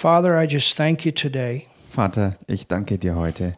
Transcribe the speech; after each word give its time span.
Father, 0.00 0.34
I 0.34 0.46
just 0.46 0.78
thank 0.78 1.04
you 1.04 1.12
today 1.12 1.66
Vater, 1.92 2.38
ich 2.46 2.66
danke 2.66 2.96
dir 2.96 3.16
heute 3.16 3.54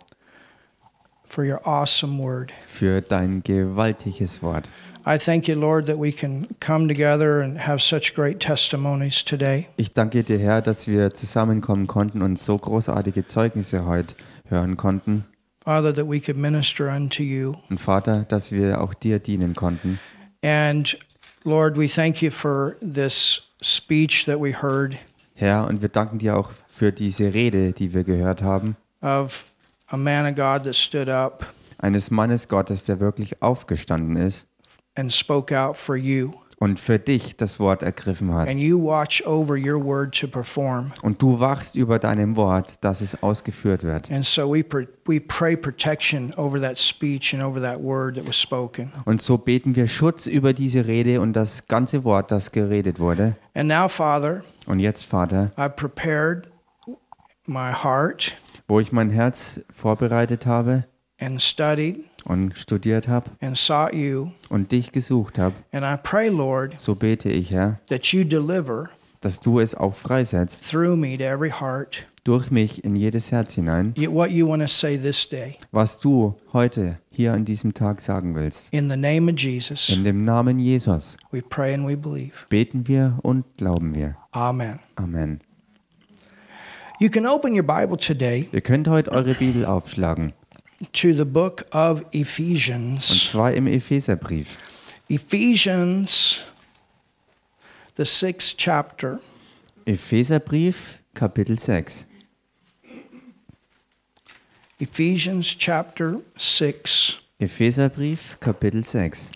for 1.25 1.45
your 1.45 1.65
awesome 1.65 2.19
word. 2.19 2.53
für 2.67 3.01
dein 3.01 3.45
gewaltiges 3.45 4.43
Wort. 4.43 4.69
I 5.07 5.19
thank 5.19 5.47
you, 5.47 5.55
Lord, 5.55 5.87
that 5.87 6.01
we 6.01 6.11
can 6.11 6.49
come 6.59 6.89
together 6.89 7.43
and 7.43 7.65
have 7.65 7.79
such 7.81 8.13
great 8.17 8.41
testimonies 8.41 9.23
today. 9.23 9.69
Ich 9.77 9.95
danke 9.95 10.25
dir, 10.25 10.41
Herr, 10.41 10.63
dass 10.63 10.89
wir 10.89 11.15
zusammenkommen 11.15 11.87
konnten 11.87 12.23
und 12.23 12.41
so 12.41 12.59
großartige 12.59 13.25
Zeugnisse 13.25 13.87
heute 13.87 14.17
hören 14.49 14.77
konnten. 14.77 15.25
Father, 15.63 15.95
that 15.95 16.09
we 16.11 16.19
could 16.19 16.37
minister 16.37 16.93
unto 16.93 17.23
you. 17.23 17.55
Und 17.71 17.79
Vater, 17.79 18.25
dass 18.25 18.51
wir 18.51 18.81
auch 18.81 18.95
dir 18.95 19.21
dienen 19.21 19.55
konnten. 19.55 20.01
And 20.43 20.99
Lord, 21.45 21.79
we 21.79 21.87
thank 21.87 22.21
you 22.21 22.33
for 22.33 22.75
this 22.81 23.43
speech 23.63 24.25
that 24.25 24.41
we 24.41 24.53
heard 24.53 24.99
Herr, 25.43 25.67
und 25.67 25.83
wir 25.83 25.89
danken 25.89 26.19
dir 26.19 26.37
auch 26.37 26.51
für 26.69 26.93
diese 26.93 27.35
Rede, 27.35 27.73
die 27.73 27.95
wir 27.95 28.05
gehört 28.05 28.43
haben, 28.43 28.77
of 29.01 29.45
a 29.89 29.97
man 29.97 30.25
of 30.25 30.37
God 30.37 30.63
that 30.63 30.77
stood 30.77 31.09
up 31.09 31.45
eines 31.79 32.13
Mannes 32.13 32.47
Gottes, 32.47 32.85
der 32.85 33.01
wirklich 33.01 33.43
aufgestanden 33.43 34.17
ist 34.17 34.47
and 34.95 35.13
spoke 35.13 35.53
out 35.53 35.77
for 35.77 35.97
you. 35.97 36.31
Und 36.63 36.79
für 36.79 37.01
dich 37.01 37.37
das 37.37 37.59
Wort 37.59 37.83
ergriffen 37.83 38.33
hat. 38.33 38.49
And 38.49 38.61
you 38.61 38.81
watch 38.81 39.27
over 39.27 39.57
your 39.57 39.85
word 39.85 40.17
to 40.21 40.29
perform. 40.29 40.93
Und 41.03 41.21
du 41.21 41.41
wachst 41.41 41.75
über 41.75 41.99
deinem 41.99 42.37
Wort, 42.37 42.75
dass 42.83 43.01
es 43.01 43.21
ausgeführt 43.21 43.83
wird. 43.83 44.09
And 44.13 44.25
so 44.25 44.49
we 44.55 44.61
pr- 44.61 44.87
we 45.05 45.21
pray 45.21 45.57
protection 45.57 46.33
over 46.37 46.61
that 46.61 46.79
speech 46.79 47.35
and 47.35 47.43
over 47.43 47.61
that 47.61 47.83
word 47.83 48.15
that 48.15 48.29
was 48.29 48.41
spoken. 48.41 48.93
Und 49.07 49.21
so 49.21 49.39
beten 49.39 49.75
wir 49.75 49.89
Schutz 49.89 50.29
über 50.29 50.53
diese 50.53 50.87
Rede 50.87 51.21
und 51.21 51.33
das 51.33 51.67
ganze 51.67 52.05
Wort, 52.05 52.31
das 52.31 52.53
geredet 52.53 53.01
wurde. 53.01 53.35
And 53.55 53.69
now, 53.69 53.89
Father, 53.89 54.43
Und 54.67 54.79
jetzt, 54.79 55.05
Vater, 55.05 55.51
I've 55.57 55.71
prepared 55.71 56.49
my 57.49 57.73
heart 57.73 58.35
wo 58.69 58.79
ich 58.79 58.93
mein 58.93 59.11
Herz 59.11 59.61
vorbereitet 59.75 60.47
habe 60.47 60.85
and 61.19 61.43
studied 61.43 62.05
und 62.25 62.57
studiert 62.57 63.09
habe 63.09 63.31
and 63.41 63.57
sought 63.57 63.93
you. 63.95 64.31
und 64.49 64.73
dich 64.73 64.93
gesucht 64.93 65.39
habe, 65.39 65.55
And 65.73 65.85
I 65.85 65.97
pray, 66.03 66.29
Lord, 66.29 66.75
so 66.81 66.95
bete 66.95 67.31
ich, 67.31 67.51
Herr, 67.51 67.81
that 67.89 68.07
you 68.07 68.25
deliver 68.25 68.89
dass 69.21 69.39
du 69.41 69.61
es 69.61 69.75
auch 69.77 69.95
freisetzt 69.95 70.69
through 70.69 70.97
me 70.97 71.17
to 71.17 71.23
every 71.25 71.51
heart 71.51 72.07
durch 72.25 72.51
mich 72.51 72.85
in 72.85 72.95
jedes 72.97 73.31
Herz 73.33 73.55
hinein, 73.55 73.93
you- 73.97 74.13
what 74.13 74.31
you 74.31 74.49
want 74.49 74.63
to 74.63 74.69
say 74.69 74.97
this 74.99 75.29
day. 75.29 75.57
was 75.71 75.99
du 76.01 76.37
heute 76.53 76.99
hier 77.13 77.33
an 77.33 77.45
diesem 77.45 77.73
Tag 77.75 78.01
sagen 78.01 78.35
willst. 78.35 78.73
In 78.73 78.89
the 78.91 78.97
name 78.97 79.31
of 79.31 79.39
Jesus, 79.39 79.89
In 79.91 80.03
dem 80.05 80.25
Namen 80.25 80.59
Jesus 80.59 81.17
we 81.31 81.41
pray 81.43 81.75
and 81.75 81.87
we 81.87 81.97
believe. 81.97 82.33
beten 82.49 82.87
wir 82.89 83.19
und 83.23 83.45
glauben 83.59 83.95
wir. 83.95 84.17
Amen. 84.33 84.79
Amen. 84.97 85.41
You 87.01 87.09
can 87.11 87.27
open 87.27 87.53
your 87.55 87.65
Bible 87.65 87.97
today 87.97 88.49
Ihr 88.53 88.61
könnt 88.61 88.87
heute 88.89 89.11
eure 89.13 89.35
Bibel 89.35 89.65
aufschlagen, 89.67 90.33
to 90.93 91.15
the 91.15 91.25
book 91.25 91.65
of 91.73 92.01
und 92.01 92.15
Ephesians. 92.15 93.29
zwar 93.31 93.53
im 93.53 93.67
Epheserbrief. 93.67 94.57
Ephesians, 95.09 96.41
the 97.97 98.05
sixth 98.05 98.57
chapter. 98.57 99.21
Epheserbrief, 99.87 100.99
Kapitel 101.15 101.59
6. 101.59 102.07
Ephesians 104.79 105.55
chapter 105.55 106.21
6. 106.37 107.19
Epheserbrief, 107.41 108.39
Kapitel 108.41 108.85
6. 108.85 109.31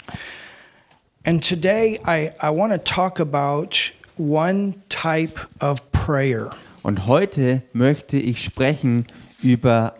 And 1.24 1.42
today 1.42 1.98
I, 2.04 2.30
I 2.40 2.50
want 2.50 2.72
to 2.72 2.78
talk 2.78 3.20
about 3.20 3.92
one 4.16 4.82
type 4.88 5.38
of 5.60 5.90
prayer. 5.92 6.50
Und 6.82 7.06
heute 7.06 7.62
möchte 7.72 8.16
ich 8.16 8.44
sprechen 8.44 9.04
über 9.04 9.25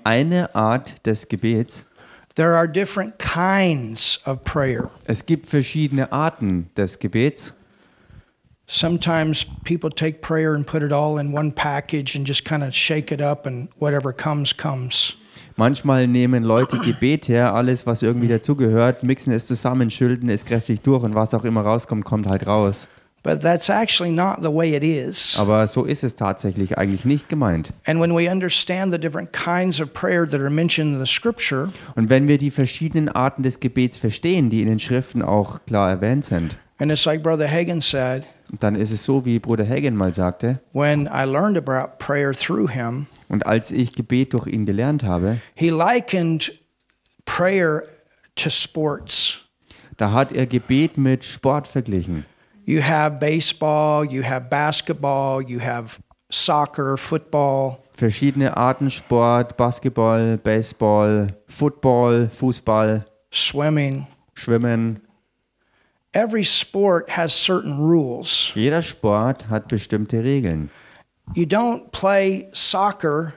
eine 0.04 0.54
Art 0.54 1.06
des 1.06 1.28
Gebets. 1.28 1.86
There 2.34 2.54
are 2.54 2.68
different 2.68 3.18
kinds 3.18 4.20
of 4.26 4.44
prayer. 4.44 4.90
Es 5.06 5.24
gibt 5.24 5.46
verschiedene 5.46 6.12
Arten 6.12 6.68
des 6.76 6.98
Gebets. 6.98 7.54
Sometimes 8.66 9.46
people 9.64 9.90
take 9.90 10.20
prayer 10.20 10.54
and 10.54 10.66
put 10.66 10.82
it 10.82 10.92
all 10.92 11.18
in 11.18 11.32
one 11.32 11.52
package 11.52 12.16
and 12.16 12.26
just 12.26 12.44
kind 12.44 12.64
of 12.64 12.74
shake 12.74 13.12
it 13.12 13.22
up, 13.22 13.46
and 13.46 13.68
whatever 13.78 14.12
comes, 14.12 14.52
comes. 14.52 15.16
Manchmal 15.56 16.06
nehmen 16.06 16.42
Leute 16.44 16.78
Gebet 16.78 17.28
her, 17.28 17.54
alles 17.54 17.86
was 17.86 18.02
irgendwie 18.02 18.28
dazugehört, 18.28 19.02
mixen 19.02 19.32
es 19.32 19.46
zusammen, 19.46 19.90
schütteln 19.90 20.28
es 20.28 20.44
kräftig 20.44 20.82
durch 20.82 21.02
und 21.02 21.14
was 21.14 21.32
auch 21.32 21.44
immer 21.44 21.62
rauskommt, 21.62 22.04
kommt 22.04 22.26
halt 22.26 22.46
raus. 22.46 22.88
But 23.26 23.42
that's 23.42 23.68
actually 23.68 24.12
not 24.12 24.36
the 24.42 24.54
way 24.54 24.76
it 24.76 24.84
is. 24.84 25.36
Aber 25.36 25.66
so 25.66 25.82
ist 25.82 26.04
es 26.04 26.14
tatsächlich 26.14 26.78
eigentlich 26.78 27.04
nicht 27.04 27.28
gemeint. 27.28 27.72
And 27.84 28.00
when 28.00 28.14
we 28.16 28.30
understand 28.30 28.92
the 28.92 29.00
different 29.00 29.32
kinds 29.32 29.80
of 29.80 29.92
prayer 29.92 30.24
that 30.28 30.40
are 30.40 30.48
mentioned 30.48 30.94
in 30.94 31.04
the 31.04 31.12
scripture, 31.12 31.66
Und 31.96 32.08
wenn 32.08 32.28
wir 32.28 32.38
die 32.38 32.52
verschiedenen 32.52 33.08
Arten 33.08 33.42
des 33.42 33.58
Gebets 33.58 33.98
verstehen, 33.98 34.48
die 34.48 34.62
in 34.62 34.68
den 34.68 34.78
Schriften 34.78 35.22
auch 35.22 35.58
klar 35.66 35.90
erwähnt 35.90 36.24
sind, 36.24 36.56
and 36.78 36.92
it's 36.92 37.04
like 37.04 37.24
Brother 37.24 37.50
Hagen 37.50 37.80
said, 37.80 38.24
dann 38.60 38.76
ist 38.76 38.92
es 38.92 39.02
so, 39.02 39.24
wie 39.24 39.40
Bruder 39.40 39.66
Hagen 39.68 39.96
mal 39.96 40.14
sagte, 40.14 40.60
when 40.72 41.08
I 41.12 41.24
learned 41.24 41.58
about 41.58 41.98
prayer 41.98 42.32
through 42.32 42.70
him, 42.70 43.06
und 43.28 43.44
als 43.44 43.72
ich 43.72 43.90
Gebet 43.90 44.34
durch 44.34 44.46
ihn 44.46 44.66
gelernt 44.66 45.02
habe, 45.02 45.38
he 45.56 45.70
likened 45.70 46.52
prayer 47.24 47.82
to 48.36 48.50
sports. 48.50 49.40
da 49.96 50.12
hat 50.12 50.30
er 50.30 50.46
Gebet 50.46 50.96
mit 50.96 51.24
Sport 51.24 51.66
verglichen. 51.66 52.24
You 52.68 52.80
have 52.80 53.20
baseball, 53.20 54.04
you 54.04 54.22
have 54.22 54.50
basketball, 54.50 55.40
you 55.40 55.60
have 55.60 56.00
soccer, 56.30 56.96
football. 56.96 57.84
Verschiedene 57.92 58.48
Arten 58.48 58.90
Sport, 58.90 59.56
Basketball, 59.56 60.36
Baseball, 60.38 61.28
Football, 61.46 62.26
Fußball, 62.26 63.04
swimming. 63.30 64.08
Schwimmen. 64.34 65.00
Every 66.12 66.42
sport 66.42 67.08
has 67.10 67.32
certain 67.32 67.78
rules. 67.78 68.50
Jeder 68.56 68.82
Sport 68.82 69.48
hat 69.48 69.68
bestimmte 69.68 70.24
Regeln. 70.24 70.70
You 71.36 71.46
don't 71.46 71.92
play 71.92 72.48
soccer 72.52 73.34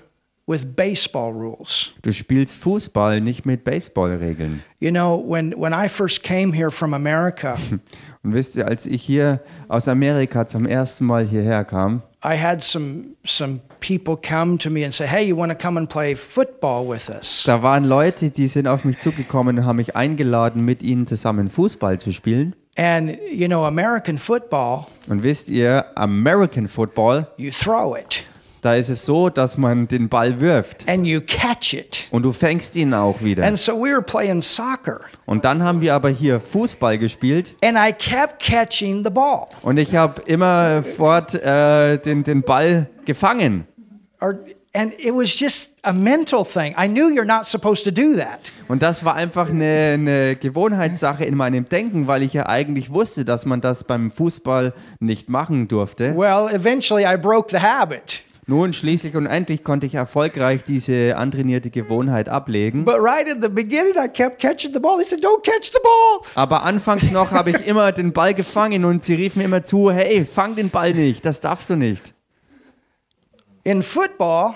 with 0.50 0.76
baseball 0.76 1.34
rules. 1.34 1.94
Du 2.02 2.12
spielst 2.12 2.60
Fußball 2.64 3.22
nicht 3.22 3.46
mit 3.46 3.64
Baseballregeln. 3.64 4.64
You 4.80 4.92
know, 4.92 5.18
when, 5.18 5.52
when 5.52 5.74
I 5.74 5.88
first 5.88 6.24
came 6.24 6.52
here 6.52 6.72
from 6.72 6.96
America, 6.96 7.58
Und 8.24 8.34
wisst 8.34 8.56
ihr, 8.58 8.68
als 8.68 8.86
ich 8.86 9.02
hier 9.02 9.40
aus 9.70 9.88
Amerika 9.88 10.48
zum 10.48 10.66
ersten 10.66 11.06
Mal 11.06 11.26
hierher 11.26 11.64
kam, 11.64 12.02
I 12.24 12.38
had 12.38 12.62
some 12.62 13.16
some 13.24 13.62
people 13.80 14.18
come 14.18 14.58
to 14.58 14.70
me 14.70 14.84
and 14.84 14.94
say, 14.94 15.08
"Hey, 15.08 15.26
you 15.26 15.38
want 15.38 15.58
to 15.58 15.58
come 15.58 15.80
and 15.80 15.90
play 15.90 16.16
football 16.16 16.86
with 16.90 17.10
us?" 17.10 17.44
da 17.46 17.64
waren 17.64 17.86
Leute, 17.86 18.30
die 18.30 18.48
sind 18.48 18.68
auf 18.68 18.84
mich 18.84 19.00
zugekommen 19.00 19.60
und 19.60 19.66
haben 19.66 19.78
mich 19.78 19.96
eingeladen, 19.96 20.66
mit 20.66 20.82
ihnen 20.82 21.08
zusammen 21.08 21.50
Fußball 21.50 21.98
zu 21.98 22.12
spielen. 22.12 22.56
And 22.78 23.18
you 23.32 23.48
know, 23.48 23.64
American 23.66 24.18
football, 24.18 24.86
Und 25.08 25.24
wisst 25.24 25.50
ihr, 25.50 25.86
American 25.96 26.68
Football, 26.68 27.28
you 27.38 27.52
throw 27.52 27.98
it 27.98 28.26
da 28.62 28.76
ist 28.76 28.90
es 28.90 29.06
so, 29.06 29.30
dass 29.30 29.58
man 29.58 29.88
den 29.88 30.10
Ball 30.10 30.40
wirft 30.40 30.88
and 30.90 31.06
you 31.06 31.22
catch 31.22 31.74
it. 31.74 32.08
und 32.12 32.24
du 32.24 32.32
fängst 32.32 32.76
ihn 32.76 32.94
auch 32.94 33.22
wieder. 33.22 33.44
And 33.46 33.58
so 33.58 33.74
we 33.74 33.90
were 33.92 34.02
playing 34.02 34.42
soccer, 34.42 35.02
Und 35.26 35.46
dann 35.46 35.64
haben 35.64 35.82
wir 35.82 35.94
aber 35.96 36.10
hier 36.10 36.40
Fußball 36.40 36.98
gespielt 36.98 37.56
and 37.64 37.78
I 37.78 37.92
kept 37.94 38.40
catching 38.42 39.04
the 39.04 39.12
ball. 39.12 39.46
und 39.62 39.78
ich 39.78 39.96
habe 39.96 40.22
immer 40.24 40.84
fort 40.84 41.34
äh, 41.36 41.98
den, 41.98 42.24
den 42.24 42.42
Ball 42.42 42.90
gefangen. 43.06 43.66
Or 44.22 44.40
and 44.74 44.94
it 45.00 45.14
was 45.16 45.40
just 45.40 45.76
a 45.82 45.92
mental 45.92 46.46
thing. 46.46 46.76
I 46.78 46.88
knew 46.88 47.10
you're 47.10 47.26
not 47.26 47.48
supposed 47.48 47.84
to 47.86 47.92
do 47.92 48.16
that. 48.18 48.52
Und 48.68 48.84
das 48.84 49.04
war 49.04 49.16
einfach 49.16 49.50
eine, 49.50 49.92
eine 49.94 50.36
Gewohnheitssache 50.36 51.26
in 51.26 51.36
meinem 51.36 51.66
Denken, 51.66 52.06
weil 52.06 52.22
ich 52.22 52.34
ja 52.34 52.46
eigentlich 52.48 52.92
wusste, 52.94 53.26
dass 53.26 53.46
man 53.48 53.62
das 53.62 53.84
beim 53.86 54.12
Fußball 54.12 54.74
nicht 55.00 55.28
machen 55.30 55.68
durfte. 55.68 56.16
Well, 56.16 56.50
eventually 56.54 57.04
I 57.04 57.18
broke 57.18 57.50
the 57.50 57.58
habit. 57.64 58.22
Nun, 58.50 58.74
schließlich 58.74 59.16
und 59.16 59.28
endlich 59.28 59.64
konnte 59.64 59.86
ich 59.86 59.94
erfolgreich 59.94 60.64
diese 60.64 61.16
antrainierte 61.16 61.70
Gewohnheit 61.70 62.30
ablegen. 62.30 62.84
But 62.84 62.96
right 62.98 63.30
at 63.30 63.44
the 63.44 63.50
beginning 63.50 63.94
I 63.96 64.08
kept 64.08 64.42
catching 64.42 64.74
the 64.74 64.80
ball. 64.80 64.98
They 64.98 65.06
said, 65.06 65.24
"Don't 65.24 65.44
catch 65.44 65.72
the 65.72 65.78
ball." 65.84 66.22
Aber 66.34 66.64
anfangs 66.64 67.12
noch 67.12 67.30
habe 67.30 67.52
ich 67.52 67.68
immer 67.68 67.92
den 67.92 68.12
Ball 68.12 68.34
gefangen 68.34 68.86
und 68.86 69.04
sie 69.04 69.14
riefen 69.14 69.44
immer 69.44 69.64
zu, 69.64 69.92
hey, 69.92 70.26
fang 70.26 70.56
den 70.56 70.72
Ball 70.72 70.96
nicht, 70.96 71.24
das 71.28 71.42
darfst 71.42 71.70
du 71.70 71.76
nicht. 71.76 72.16
In 73.64 73.84
football, 73.84 74.56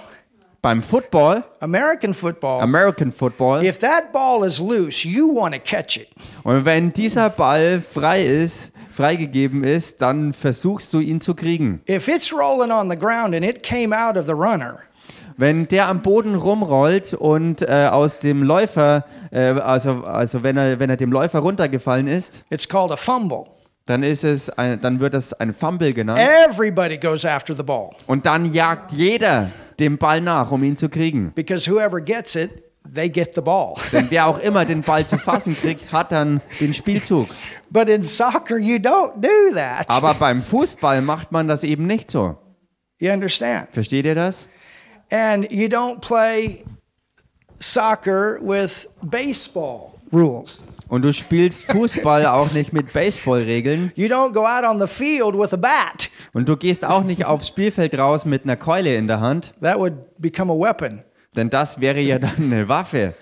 Beim 0.64 0.82
Football, 0.82 1.44
American 1.60 2.16
football, 2.16 2.62
American 2.62 3.12
Football, 3.12 3.64
if 3.64 3.78
that 3.78 4.12
ball 4.12 4.44
is 4.44 4.60
loose, 4.60 5.08
you 5.08 5.28
want 5.36 5.54
to 5.54 5.60
catch 5.60 5.98
it. 5.98 6.08
und 6.44 6.66
wenn 6.66 6.92
dieser 6.94 7.30
Ball 7.30 7.80
frei 7.88 8.26
ist, 8.26 8.72
freigegeben 8.94 9.64
ist, 9.64 10.02
dann 10.02 10.34
versuchst 10.34 10.94
du 10.94 11.00
ihn 11.00 11.20
zu 11.20 11.34
kriegen. 11.36 11.82
If 11.90 12.08
it's 12.08 12.32
rolling 12.32 12.72
on 12.72 12.90
the 12.90 12.96
ground 12.98 13.34
and 13.36 13.44
it 13.44 13.64
came 13.64 13.96
out 13.96 14.16
of 14.18 14.26
the 14.26 14.34
runner, 14.34 14.80
Wenn 15.36 15.68
der 15.68 15.88
am 15.88 16.02
Boden 16.02 16.36
rumrollt 16.36 17.16
und 17.16 17.64
äh, 17.64 17.88
aus 17.92 18.20
dem 18.20 18.44
Läufer, 18.44 19.06
äh, 19.32 19.40
also, 19.60 20.04
also 20.04 20.44
wenn, 20.44 20.58
er, 20.58 20.78
wenn 20.80 20.92
er 20.92 20.98
dem 20.98 21.12
Läufer 21.12 21.40
runtergefallen 21.40 22.06
ist, 22.08 22.44
it's 22.52 22.68
called 22.70 22.92
a 22.92 22.96
fumble. 22.96 23.46
dann 23.86 24.04
ist 24.04 24.24
es 24.24 24.50
ein, 24.52 24.80
dann 24.80 25.00
wird 25.00 25.14
das 25.14 25.34
ein 25.34 25.54
Fumble 25.54 25.92
genannt 25.92 26.22
Everybody 26.50 26.98
goes 26.98 27.26
after 27.26 27.54
the 27.56 27.64
ball 27.64 27.90
und 28.08 28.26
dann 28.26 28.54
jagt 28.54 28.92
jeder 28.94 29.50
dem 29.80 29.98
Ball 29.98 30.22
nach, 30.22 30.52
um 30.52 30.64
ihn 30.64 30.78
zu 30.78 30.88
kriegen. 30.88 31.32
because 31.36 31.70
whoever 31.70 32.00
gets 32.00 32.36
it, 32.36 32.63
they 32.92 33.10
get 33.10 33.34
the 33.36 33.42
ball. 33.42 33.76
Denn 33.92 34.08
wer 34.10 34.28
auch 34.28 34.40
immer 34.40 34.66
den 34.66 34.82
Ball 34.82 35.06
zu 35.06 35.18
fassen 35.18 35.56
kriegt, 35.56 35.92
hat 35.92 36.12
dann 36.12 36.42
den 36.60 36.74
Spielzug. 36.74 37.28
but 37.70 37.90
in 37.90 38.04
soccer, 38.04 38.58
you 38.58 38.78
don't 38.78 39.14
do 39.22 39.56
that. 39.56 39.86
Aber 39.90 40.14
beim 40.14 40.42
Fußball 40.42 41.02
macht 41.02 41.32
man 41.32 41.48
das 41.48 41.64
eben 41.64 41.86
nicht 41.88 42.10
so. 42.12 42.38
You 43.00 43.12
understand? 43.12 43.70
Versteht 43.72 44.06
ihr 44.06 44.16
das? 44.16 44.48
And 45.12 45.52
you 45.52 45.68
don't 45.68 46.00
play 46.00 46.64
soccer 47.60 48.40
with 48.42 48.88
baseball 49.04 49.92
rules. 50.12 50.62
Und 50.90 51.02
du 51.04 51.12
spielst 51.14 51.66
Fußball 51.72 52.26
auch 52.28 52.52
nicht 52.52 52.72
mit 52.72 52.94
Baseballregeln 52.94 53.92
You 53.96 54.08
don't 54.08 54.32
go 54.34 54.42
out 54.46 54.64
on 54.64 54.80
the 54.80 54.88
field 54.88 55.34
with 55.34 55.52
a 55.54 55.58
bat. 55.58 56.10
und 56.34 56.48
du 56.48 56.56
gehst 56.56 56.86
auch 56.86 57.04
nicht 57.04 57.26
aufs 57.26 57.48
Spielfeld 57.48 57.98
raus 57.98 58.26
mit 58.26 58.44
einer 58.44 58.58
Keule 58.58 58.96
in 58.96 59.08
der 59.08 59.20
Hand, 59.20 59.54
That 59.62 59.80
would 59.80 59.94
become 60.20 60.52
a 60.52 60.56
weapon. 60.56 61.04
Denn 61.36 61.50
das 61.50 61.80
wäre 61.80 62.00
ja 62.00 62.20
dann 62.20 62.36
eine 62.38 62.68
Waffe. 62.68 63.16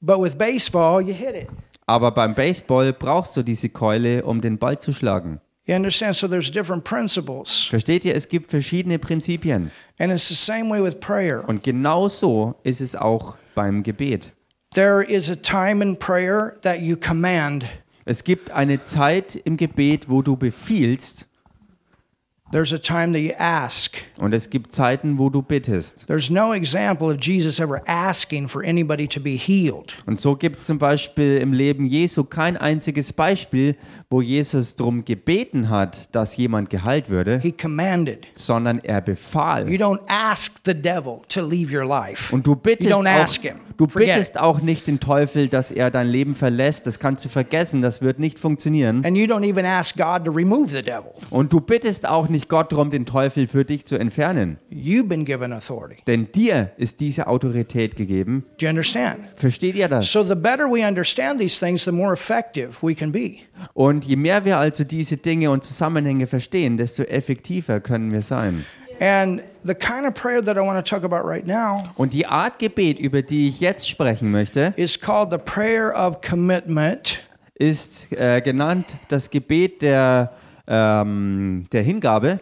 But 0.00 0.20
with 0.20 0.36
baseball, 0.36 1.02
you 1.02 1.14
hit 1.14 1.34
it. 1.34 1.48
Aber 1.86 2.12
beim 2.12 2.34
Baseball 2.34 2.92
brauchst 2.92 3.36
du 3.36 3.42
diese 3.42 3.68
Keule, 3.68 4.24
um 4.24 4.40
den 4.40 4.58
Ball 4.58 4.78
zu 4.78 4.92
schlagen. 4.92 5.40
You 5.64 5.74
understand? 5.74 6.16
So 6.16 6.26
there's 6.26 6.50
different 6.50 6.84
principles. 6.84 7.66
Versteht 7.68 8.04
ihr? 8.04 8.14
Es 8.14 8.28
gibt 8.28 8.50
verschiedene 8.50 8.98
Prinzipien. 8.98 9.70
And 9.98 10.12
it's 10.12 10.28
the 10.28 10.34
same 10.34 10.70
way 10.70 10.82
with 10.82 11.00
prayer. 11.00 11.46
Und 11.46 11.62
genau 11.62 12.08
so 12.08 12.54
ist 12.62 12.80
es 12.80 12.96
auch 12.96 13.36
beim 13.54 13.82
Gebet. 13.82 14.32
There 14.72 15.02
is 15.02 15.30
a 15.30 15.36
time 15.36 15.82
in 15.82 15.96
prayer 15.98 16.54
that 16.62 16.80
you 16.80 16.96
command. 16.96 17.64
Es 18.04 18.24
gibt 18.24 18.50
eine 18.50 18.82
Zeit 18.82 19.36
im 19.44 19.56
Gebet, 19.56 20.08
wo 20.08 20.22
du 20.22 20.36
befiehlst 20.36 21.28
There's 22.52 22.72
a 22.72 22.78
time 22.78 23.12
that 23.12 23.20
you 23.20 23.32
ask. 23.38 23.96
und 24.18 24.34
es 24.34 24.50
gibt 24.50 24.72
Zeiten, 24.72 25.18
wo 25.18 25.30
du 25.30 25.40
bittest. 25.40 26.06
There's 26.08 26.30
no 26.30 26.52
example 26.52 27.08
of 27.08 27.18
Jesus 27.20 27.60
ever 27.60 27.80
asking 27.86 28.48
for 28.48 28.62
anybody 28.64 29.06
to 29.06 29.20
be 29.20 29.36
healed. 29.36 29.96
Und 30.06 30.20
so 30.20 30.34
gibt 30.34 30.56
es 30.56 30.66
zum 30.66 30.78
Beispiel 30.78 31.36
im 31.36 31.52
Leben 31.52 31.86
Jesu 31.86 32.24
kein 32.24 32.56
einziges 32.56 33.12
Beispiel, 33.12 33.76
wo 34.10 34.20
Jesus 34.20 34.74
darum 34.74 35.04
gebeten 35.04 35.68
hat, 35.70 36.08
dass 36.14 36.36
jemand 36.36 36.70
geheilt 36.70 37.08
würde, 37.08 37.38
He 37.38 37.52
commanded. 37.52 38.26
sondern 38.34 38.80
er 38.80 39.00
befahl. 39.00 39.70
You 39.70 39.78
don't 39.78 40.00
ask 40.08 40.56
the 40.64 40.74
devil 40.74 41.20
to 41.28 41.40
leave 41.46 41.72
your 41.72 41.84
life. 41.86 42.34
Und 42.34 42.46
du 42.46 42.56
bittest, 42.56 42.90
You 42.90 42.96
don't 42.96 43.08
ask 43.08 43.42
him. 43.42 43.60
Du 43.80 43.88
Forget 43.88 44.08
bittest 44.08 44.34
it. 44.36 44.40
auch 44.40 44.60
nicht 44.60 44.86
den 44.86 45.00
Teufel, 45.00 45.48
dass 45.48 45.72
er 45.72 45.90
dein 45.90 46.08
Leben 46.08 46.34
verlässt. 46.34 46.86
Das 46.86 46.98
kannst 46.98 47.24
du 47.24 47.28
vergessen, 47.28 47.82
das 47.82 48.02
wird 48.02 48.18
nicht 48.18 48.38
funktionieren. 48.38 49.04
And 49.04 49.16
you 49.16 49.24
don't 49.24 49.48
even 49.48 49.64
ask 49.64 49.96
God 49.96 50.24
to 50.24 50.30
remove 50.30 50.70
the 50.70 50.82
devil. 50.82 51.10
Und 51.30 51.52
du 51.52 51.60
bittest 51.60 52.06
auch 52.06 52.28
nicht 52.28 52.48
Gott 52.48 52.72
darum, 52.72 52.90
den 52.90 53.06
Teufel 53.06 53.46
für 53.46 53.64
dich 53.64 53.86
zu 53.86 53.96
entfernen. 53.96 54.58
You've 54.70 55.08
been 55.08 55.24
given 55.24 55.52
authority. 55.52 55.96
Denn 56.06 56.30
dir 56.32 56.72
ist 56.76 57.00
diese 57.00 57.26
Autorität 57.26 57.96
gegeben. 57.96 58.44
Do 58.58 58.66
you 58.66 58.70
understand? 58.70 59.18
Versteht 59.36 59.74
ihr 59.74 59.88
das? 59.88 60.12
So 60.12 60.22
the 60.22 60.34
better 60.34 60.64
we 60.66 60.86
understand 60.86 61.40
these 61.40 61.58
things, 61.58 61.84
the 61.84 61.92
more 61.92 62.12
effective 62.12 62.70
we 62.82 62.94
can 62.94 63.12
be. 63.12 63.36
Und 63.74 64.04
je 64.04 64.16
mehr 64.16 64.44
wir 64.44 64.58
also 64.58 64.84
diese 64.84 65.16
Dinge 65.16 65.50
und 65.50 65.64
Zusammenhänge 65.64 66.26
verstehen, 66.26 66.76
desto 66.76 67.02
effektiver 67.04 67.80
können 67.80 68.10
wir 68.10 68.22
sein. 68.22 68.64
And 69.00 69.42
the 69.64 69.74
kind 69.74 70.06
of 70.06 70.14
prayer 70.14 70.40
that 70.42 70.56
I 70.56 70.60
want 70.60 70.84
to 70.84 70.88
talk 70.96 71.04
about 71.04 71.26
right 71.26 71.46
now 71.46 71.84
Und 71.96 72.12
die 72.12 72.26
Art 72.26 72.58
Gebet, 72.58 72.98
über 72.98 73.22
die 73.22 73.48
ich 73.48 73.60
jetzt 73.60 73.88
sprechen 73.88 74.30
möchte, 74.30 74.72
is 74.76 74.98
called 74.98 75.30
the 75.30 75.38
prayer 75.38 75.92
of 75.94 76.20
commitment 76.20 77.20
ist 77.54 78.10
äh, 78.12 78.40
genannt 78.40 78.96
das 79.08 79.28
Gebet 79.30 79.82
der, 79.82 80.32
ähm, 80.66 81.62
der 81.72 81.82
Hingabe. 81.82 82.40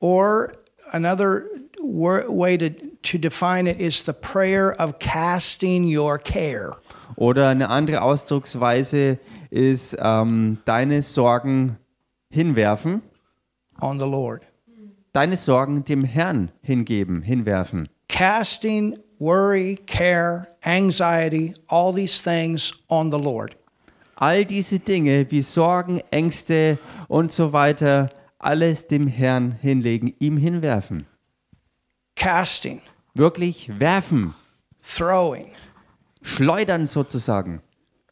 or 0.00 0.52
another 0.92 1.44
way 1.80 2.56
to, 2.56 2.70
to 3.02 3.18
define 3.18 3.66
it 3.66 3.80
is 3.80 4.04
the 4.04 4.12
prayer 4.12 4.74
of 4.78 4.98
casting 4.98 5.84
your 5.84 6.18
care. 6.18 6.76
Oder 7.16 7.48
eine 7.48 7.68
andere 7.68 8.02
Ausdrucksweise 8.02 9.18
ist 9.50 9.96
ähm, 10.00 10.58
deine 10.66 11.02
Sorgen 11.02 11.78
hinwerfen, 12.30 13.02
on 13.80 13.98
the 13.98 14.06
Lord. 14.06 14.42
Deine 15.12 15.36
Sorgen 15.36 15.84
dem 15.84 16.04
Herrn 16.04 16.50
hingeben, 16.62 17.22
hinwerfen. 17.22 17.88
Casting 18.08 18.98
worry, 19.18 19.76
care, 19.86 20.48
anxiety, 20.64 21.54
all 21.68 21.92
these 21.94 22.22
things 22.22 22.72
on 22.88 23.10
the 23.10 23.18
Lord. 23.18 23.56
All 24.16 24.44
diese 24.44 24.78
Dinge 24.80 25.30
wie 25.30 25.42
Sorgen, 25.42 26.00
Ängste 26.10 26.78
und 27.08 27.30
so 27.30 27.52
weiter, 27.52 28.10
alles 28.38 28.86
dem 28.86 29.06
Herrn 29.06 29.52
hinlegen, 29.52 30.14
ihm 30.18 30.36
hinwerfen. 30.36 31.06
Casting, 32.16 32.80
Wirklich 33.14 33.70
werfen, 33.78 34.34
throwing, 34.82 35.50
schleudern 36.22 36.86
sozusagen, 36.86 37.60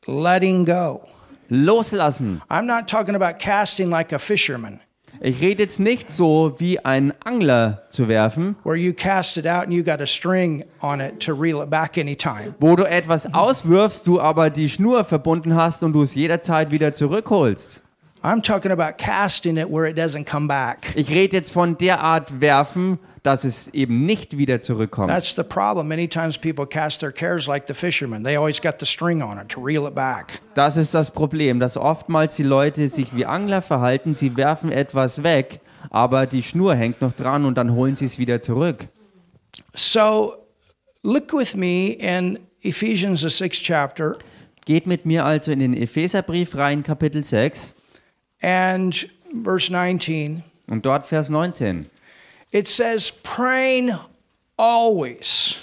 letting 0.06 0.64
go. 0.64 1.02
loslassen. 1.48 2.40
I'm 2.48 2.66
not 2.66 2.88
talking 2.88 3.14
about 3.16 3.38
casting 3.38 3.90
like 3.90 4.12
a 4.12 4.18
fisherman, 4.18 4.80
Ich 5.20 5.40
rede 5.40 5.62
jetzt 5.62 5.80
nicht 5.80 6.10
so 6.10 6.54
wie 6.58 6.78
ein 6.78 7.14
Angler 7.24 7.82
zu 7.90 8.08
werfen, 8.08 8.56
where 8.64 8.76
you 8.76 8.92
cast 8.92 9.36
it 9.36 9.46
out 9.46 9.64
and 9.64 9.72
you 9.72 9.82
got 9.82 10.00
a 10.00 10.06
string 10.06 10.64
on 10.80 11.00
it 11.00 11.20
to 11.24 11.32
reel 11.32 11.62
it 11.62 11.70
back 11.70 11.96
anytime. 11.98 12.54
wo 12.60 12.76
du 12.76 12.84
etwas 12.84 13.32
auswirfst, 13.32 14.06
du 14.06 14.20
aber 14.20 14.50
die 14.50 14.68
Schnur 14.68 15.04
verbunden 15.04 15.54
hast 15.54 15.82
und 15.82 15.92
du 15.92 16.02
es 16.02 16.14
jederzeit 16.14 16.70
wieder 16.70 16.92
zurückholst. 16.94 17.82
I'm 18.22 18.42
talking 18.42 18.72
about 18.72 18.96
casting 18.98 19.56
it 19.56 19.70
where 19.70 19.88
it 19.88 19.96
doesn't 19.96 20.24
come 20.28 20.48
back. 20.48 20.92
Ich 20.96 21.10
rede 21.10 21.36
jetzt 21.36 21.52
von 21.52 21.78
der 21.78 22.00
Art 22.02 22.40
werfen, 22.40 22.98
dass 23.26 23.42
es 23.42 23.68
eben 23.74 24.06
nicht 24.06 24.38
wieder 24.38 24.60
zurückkommt. 24.60 25.08
That's 25.08 25.34
the 25.34 25.42
problem. 25.42 25.88
Many 25.88 26.06
times 26.06 26.38
people 26.38 26.64
cast 26.64 27.00
their 27.00 27.10
cares 27.10 27.48
like 27.48 27.66
the 27.66 27.74
fisherman. 27.74 28.22
They 28.22 28.36
always 28.36 28.60
got 28.60 28.74
the 28.78 28.86
string 28.86 29.20
on 29.20 29.38
it 29.38 29.48
to 29.48 29.60
reel 29.60 29.86
it 29.86 29.94
back. 29.94 30.40
Das 30.54 30.76
ist 30.76 30.94
das 30.94 31.10
Problem, 31.10 31.58
dass 31.58 31.76
oftmals 31.76 32.36
die 32.36 32.44
Leute 32.44 32.88
sich 32.88 33.16
wie 33.16 33.26
Angler 33.26 33.62
verhalten, 33.62 34.14
sie 34.14 34.36
werfen 34.36 34.70
etwas 34.70 35.24
weg, 35.24 35.60
aber 35.90 36.26
die 36.26 36.42
Schnur 36.42 36.76
hängt 36.76 37.00
noch 37.00 37.12
dran 37.12 37.44
und 37.44 37.58
dann 37.58 37.72
holen 37.72 37.96
sie 37.96 38.04
es 38.04 38.18
wieder 38.18 38.40
zurück. 38.40 38.86
So 39.74 40.34
look 41.02 41.32
with 41.32 41.56
me 41.56 41.94
in 41.98 42.38
Ephesians, 42.62 43.22
the 43.22 43.30
sixth 43.30 43.64
chapter, 43.64 44.16
Geht 44.66 44.88
mit 44.88 45.06
mir 45.06 45.24
also 45.24 45.52
in 45.52 45.60
den 45.60 45.74
Epheserbrief 45.74 46.56
rein, 46.56 46.82
Kapitel 46.82 47.22
6 47.22 47.72
and 48.42 49.08
verse 49.44 49.72
19. 49.72 50.42
und 50.68 50.84
dort 50.84 51.06
Vers 51.06 51.28
19. 51.28 51.86
It 52.52 52.68
says, 52.68 53.10
praying 53.10 53.92
always. 54.56 55.56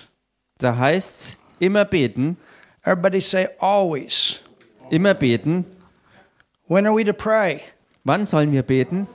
Da 0.60 0.76
heißt 0.78 1.38
immer 1.60 1.86
beten, 1.86 2.38
Everybody 2.86 3.22
say 3.22 3.48
always. 3.60 4.40
immer 4.92 5.14
beten. 5.14 5.66
When 6.68 6.86
are 6.86 6.94
we 6.94 7.04
to 7.06 7.14
pray? 7.14 7.64
Wann 8.04 8.26
sollen 8.26 8.52
wir 8.52 8.64
beten? 8.64 9.08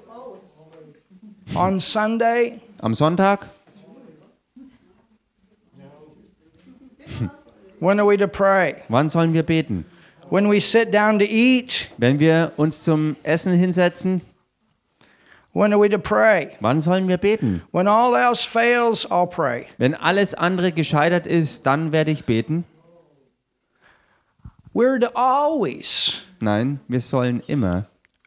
On 1.54 1.81
Sunday? 1.81 2.61
Am 2.81 2.95
Sonntag? 2.95 3.47
When 7.81 8.00
are 8.00 8.07
we 8.07 8.16
to 8.16 8.28
pray? 8.28 8.83
Wann 8.88 9.09
sollen 9.09 9.33
wir 9.33 9.42
beten? 9.42 9.85
When 10.31 10.49
we 10.49 10.61
sit 10.61 10.90
down 10.90 11.19
to 11.21 11.25
eat? 11.25 11.88
Wenn 11.97 12.19
wir 12.19 12.52
uns 12.57 12.83
zum 12.85 13.16
Essen 13.23 13.52
hinsetzen? 13.54 14.21
When 15.52 15.73
are 15.73 15.78
we 15.78 15.88
to 15.88 15.99
pray? 15.99 16.57
Wann 16.61 16.81
sollen 16.81 17.09
wir 17.09 17.17
beten? 17.19 17.62
When 17.71 17.88
all 17.88 18.14
else 18.17 18.45
fails, 18.45 19.07
I'll 19.11 19.26
pray. 19.26 19.67
Wenn 19.78 19.95
alles 19.95 20.35
andere 20.35 20.73
gescheitert 20.73 21.26
ist, 21.26 21.67
dann 21.67 21.90
werde 21.90 22.11
ich 22.11 22.25
beten? 22.25 22.64
We're 24.75 25.00
to 25.00 25.11
always 25.14 26.21
Nein, 26.40 26.81
wir 26.87 27.00
sollen 27.00 27.43
immer 27.47 27.87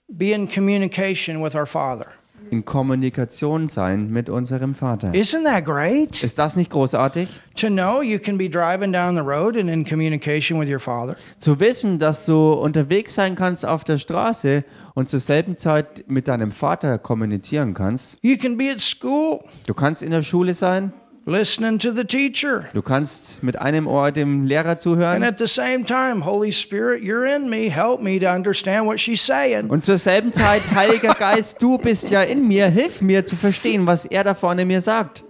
be 0.09 0.33
in 0.33 0.47
communication 0.47 1.41
with 1.41 1.55
our 1.55 1.65
Father. 1.65 2.11
In 2.51 2.65
Kommunikation 2.65 3.69
sein 3.69 4.11
mit 4.11 4.29
unserem 4.29 4.75
Vater. 4.75 5.11
Isn't 5.13 5.45
that 5.45 5.63
great? 5.63 6.21
Ist 6.21 6.37
das 6.37 6.55
nicht 6.55 6.69
großartig? 6.69 7.29
To 7.55 7.67
know 7.67 8.01
you 8.01 8.19
can 8.19 8.37
be 8.37 8.49
driving 8.49 8.91
down 8.91 9.15
the 9.15 9.21
road 9.21 9.57
and 9.57 9.69
in 9.69 9.85
communication 9.85 10.59
with 10.59 10.69
your 10.69 10.79
Father. 10.79 11.15
Zu 11.37 11.59
wissen, 11.59 11.97
dass 11.97 12.25
du 12.25 12.51
unterwegs 12.53 13.15
sein 13.15 13.35
kannst 13.35 13.65
auf 13.65 13.83
der 13.83 13.97
Straße 13.97 14.65
und 14.93 15.09
zur 15.09 15.21
selben 15.21 15.57
Zeit 15.57 16.03
mit 16.07 16.27
deinem 16.27 16.51
Vater 16.51 16.97
kommunizieren 16.97 17.73
kannst. 17.73 18.17
You 18.21 18.35
can 18.37 18.57
be 18.57 18.69
at 18.69 18.81
school 18.81 19.39
Du 19.65 19.73
kannst 19.73 20.03
in 20.03 20.11
der 20.11 20.23
Schule 20.23 20.53
sein, 20.53 20.91
listening 21.25 21.77
to 21.79 21.91
the 21.91 22.03
teacher. 22.03 22.65
du 22.73 22.81
kannst 22.81 23.43
mit 23.43 23.55
einem 23.59 23.87
Ohr 23.87 24.11
dem 24.11 24.45
Lehrer 24.45 24.71
And 24.71 24.81
zuhören 24.81 25.23
at 25.23 25.37
the 25.37 25.47
same 25.47 25.85
time, 25.85 26.21
Holy 26.25 26.51
Spirit, 26.51 27.03
you're 27.03 27.25
in 27.25 27.49
me. 27.49 27.69
Help 27.69 28.01
me 28.01 28.19
to 28.19 28.27
understand 28.27 28.87
what 28.87 28.99
she's 28.99 29.21
saying. 29.21 29.69
und 29.69 29.85
zur 29.85 29.97
selben 29.97 30.33
Zeit, 30.33 30.61
Heiliger 30.73 31.13
Geist, 31.13 31.61
du 31.61 31.77
bist 31.77 32.09
ja 32.09 32.21
in 32.23 32.47
mir, 32.47 32.67
hilf 32.67 33.01
mir 33.01 33.25
zu 33.25 33.35
verstehen, 33.35 33.85
was 33.85 34.05
er 34.05 34.23
da 34.23 34.33
vorne 34.33 34.65
mir 34.65 34.81
sagt. 34.81 35.23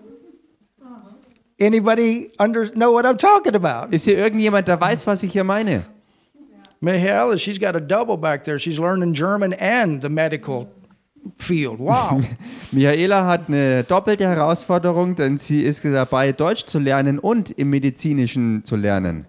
Anybody 1.60 2.32
under 2.40 2.70
know 2.72 2.92
what 2.92 3.06
I'm 3.06 3.18
talking 3.18 3.54
about? 3.56 3.94
Ist 3.94 4.06
hier 4.06 4.18
irgendjemand, 4.18 4.68
der 4.68 4.82
weiß, 4.82 5.06
was 5.06 5.22
ich 5.22 5.32
hier 5.34 5.44
meine? 5.44 5.84
Michaela, 6.80 7.38
she's 7.38 7.60
got 7.60 7.76
a 7.76 7.80
double 7.80 8.18
back 8.18 8.44
there. 8.44 8.58
She's 8.58 8.80
learning 8.80 9.14
German 9.14 9.54
and 9.54 10.02
the 10.02 10.10
medical 10.10 10.68
field. 11.38 11.80
Wow. 11.80 12.24
Michaela 12.72 13.26
hat 13.26 13.48
eine 13.48 13.84
doppelte 13.84 14.28
Herausforderung, 14.28 15.16
denn 15.16 15.38
sie 15.38 15.62
ist 15.62 15.84
dabei, 15.86 16.32
Deutsch 16.32 16.66
zu 16.66 16.80
lernen 16.80 17.20
und 17.20 17.52
im 17.52 17.70
Medizinischen 17.70 18.64
zu 18.66 18.76
lernen. 18.76 19.26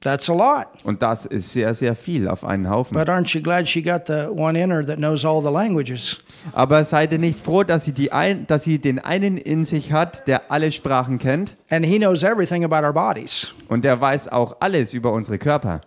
That's 0.00 0.30
a 0.30 0.32
lot. 0.32 0.68
Und 0.84 1.02
das 1.02 1.26
ist 1.26 1.52
sehr, 1.52 1.74
sehr 1.74 1.96
viel 1.96 2.28
auf 2.28 2.44
einen 2.44 2.70
Haufen. 2.70 2.96
But 2.96 3.08
aren't 3.08 3.34
you 3.34 3.42
glad 3.42 3.68
she 3.68 3.82
got 3.82 4.02
the 4.06 4.28
one 4.30 4.56
in 4.56 4.70
her 4.70 4.86
that 4.86 4.98
knows 4.98 5.24
all 5.24 5.42
the 5.42 5.52
languages? 5.52 6.18
Aber 6.52 6.84
seid 6.84 7.10
ihr 7.10 7.18
nicht 7.18 7.40
froh, 7.40 7.64
dass 7.64 7.84
sie, 7.84 7.92
die 7.92 8.12
ein, 8.12 8.46
dass 8.46 8.62
sie 8.62 8.78
den 8.78 9.00
einen 9.00 9.36
in 9.36 9.64
sich 9.64 9.90
hat, 9.90 10.28
der 10.28 10.52
alle 10.52 10.70
Sprachen 10.70 11.18
kennt 11.18 11.56
And 11.68 11.84
he 11.84 11.98
knows 11.98 12.22
everything 12.22 12.64
about 12.64 12.86
our 12.86 12.92
bodies. 12.92 13.52
und 13.68 13.84
der 13.84 14.00
weiß 14.00 14.28
auch 14.28 14.58
alles 14.60 14.94
über 14.94 15.12
unsere 15.12 15.36
Körper? 15.36 15.80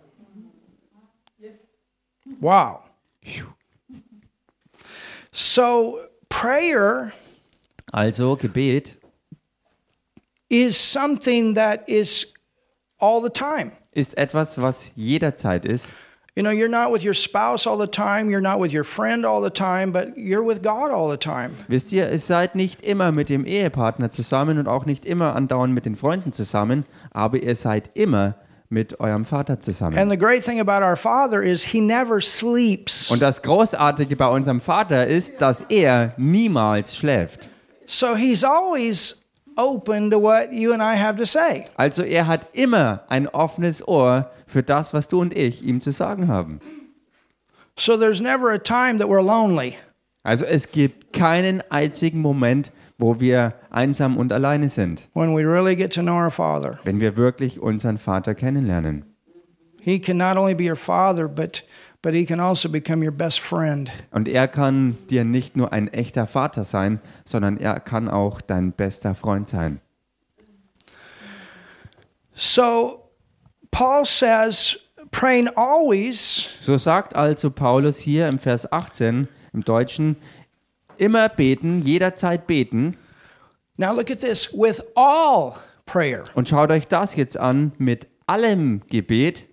Wow. 2.40 2.80
So, 5.32 5.98
prayer 6.28 7.12
Also 7.92 8.36
Gebet 8.36 8.96
is 10.50 10.76
something 10.76 11.54
that 11.54 11.88
is 11.88 12.26
all 12.98 13.22
the 13.22 13.30
time. 13.30 13.72
ist 13.92 14.16
etwas, 14.16 14.60
was 14.60 14.92
jederzeit 14.96 15.64
ist. 15.64 15.92
You 16.34 16.42
know, 16.42 16.50
you're 16.50 16.68
not 16.68 16.90
with 16.90 17.02
your 17.04 17.12
spouse 17.12 17.66
all 17.66 17.78
the 17.78 17.86
time, 17.86 18.30
you're 18.30 18.40
not 18.40 18.58
with 18.58 18.72
your 18.72 18.84
friend 18.84 19.26
all 19.26 19.42
the 19.42 19.50
time, 19.50 19.92
but 19.92 20.16
you're 20.16 20.42
with 20.42 20.62
God 20.62 20.90
all 20.90 21.10
the 21.10 21.18
time. 21.18 21.50
Wisst 21.68 21.92
ihr, 21.92 22.10
ihr 22.10 22.18
seid 22.18 22.54
nicht 22.54 22.80
immer 22.82 23.12
mit 23.12 23.28
dem 23.28 23.44
Ehepartner 23.44 24.12
zusammen 24.12 24.58
und 24.58 24.66
auch 24.66 24.86
nicht 24.86 25.04
immer 25.04 25.36
andauernd 25.36 25.74
mit 25.74 25.84
den 25.84 25.96
Freunden 25.96 26.32
zusammen, 26.32 26.84
aber 27.10 27.42
ihr 27.42 27.54
seid 27.54 27.90
immer 27.94 28.28
mit 28.28 28.36
eurem 28.98 29.24
Vater 29.24 29.60
zusammen. 29.60 29.98
And 29.98 30.10
the 30.10 30.16
great 30.16 30.42
thing 30.42 30.60
about 30.60 30.84
our 30.84 30.96
Father 30.96 31.42
is 31.42 31.62
He 31.64 31.80
never 31.80 32.20
sleeps. 32.20 33.10
Und 33.10 33.20
das 33.20 33.42
Großartige 33.42 34.16
bei 34.16 34.28
unserem 34.28 34.60
Vater 34.60 35.06
ist, 35.06 35.40
dass 35.40 35.62
er 35.68 36.14
niemals 36.16 36.96
schläft. 36.96 37.48
So 37.86 38.16
He's 38.16 38.42
always 38.42 39.16
open 39.56 40.10
to 40.10 40.20
what 40.20 40.52
you 40.52 40.72
and 40.72 40.82
I 40.82 40.96
have 40.96 41.16
to 41.18 41.24
say. 41.24 41.64
Also 41.76 42.02
er 42.02 42.26
hat 42.26 42.46
immer 42.52 43.02
ein 43.08 43.28
offenes 43.28 43.86
Ohr 43.86 44.30
für 44.46 44.62
das, 44.62 44.94
was 44.94 45.08
du 45.08 45.20
und 45.20 45.36
ich 45.36 45.62
ihm 45.62 45.80
zu 45.80 45.92
sagen 45.92 46.28
haben. 46.28 46.60
So 47.78 47.96
there's 47.96 48.20
never 48.20 48.52
a 48.52 48.58
time 48.58 48.98
that 48.98 49.08
we're 49.08 49.22
lonely. 49.22 49.76
Also 50.22 50.44
es 50.44 50.70
gibt 50.70 51.12
keinen 51.12 51.62
einzigen 51.70 52.20
Moment, 52.20 52.70
wo 53.02 53.18
wir 53.18 53.54
einsam 53.70 54.16
und 54.16 54.32
alleine 54.32 54.68
sind, 54.68 55.08
when 55.14 55.36
we 55.36 55.42
really 55.42 55.74
get 55.74 55.92
to 55.92 56.00
know 56.00 56.14
our 56.14 56.30
Father. 56.30 56.78
wenn 56.84 57.00
wir 57.00 57.16
wirklich 57.16 57.60
unseren 57.60 57.98
Vater 57.98 58.34
kennenlernen. 58.34 59.04
He 59.82 59.98
can 59.98 60.16
not 60.16 60.36
only 60.36 60.54
be 60.54 60.64
your 60.68 60.76
Father, 60.76 61.26
but, 61.26 61.64
but 62.00 62.14
He 62.14 62.24
can 62.24 62.38
also 62.38 62.68
become 62.68 63.04
your 63.04 63.12
best 63.12 63.40
friend. 63.40 63.90
Und 64.12 64.28
er 64.28 64.46
kann 64.46 64.96
dir 65.10 65.24
nicht 65.24 65.56
nur 65.56 65.72
ein 65.72 65.88
echter 65.88 66.28
Vater 66.28 66.62
sein, 66.62 67.00
sondern 67.24 67.56
er 67.56 67.80
kann 67.80 68.08
auch 68.08 68.40
dein 68.40 68.70
bester 68.70 69.16
Freund 69.16 69.48
sein. 69.48 69.80
So 72.34 73.10
Paul 73.72 74.04
says, 74.04 74.78
praying 75.10 75.48
always 75.56 76.50
So 76.60 76.76
sagt 76.76 77.16
also 77.16 77.50
Paulus 77.50 77.98
hier 77.98 78.28
im 78.28 78.38
Vers 78.38 78.70
18 78.70 79.26
im 79.52 79.64
Deutschen, 79.64 80.16
immer 80.98 81.28
beten, 81.28 81.82
jederzeit 81.82 82.46
beten. 82.46 82.96
Now 83.76 83.94
look 83.94 84.10
at 84.10 84.20
this 84.20 84.52
with 84.52 84.82
all 84.94 85.54
prayer. 85.86 86.24
Und 86.34 86.48
schaut 86.48 86.70
euch 86.70 86.86
das 86.88 87.16
jetzt 87.16 87.36
an 87.38 87.72
mit 87.78 88.06
allem 88.26 88.80
Gebet. 88.88 89.44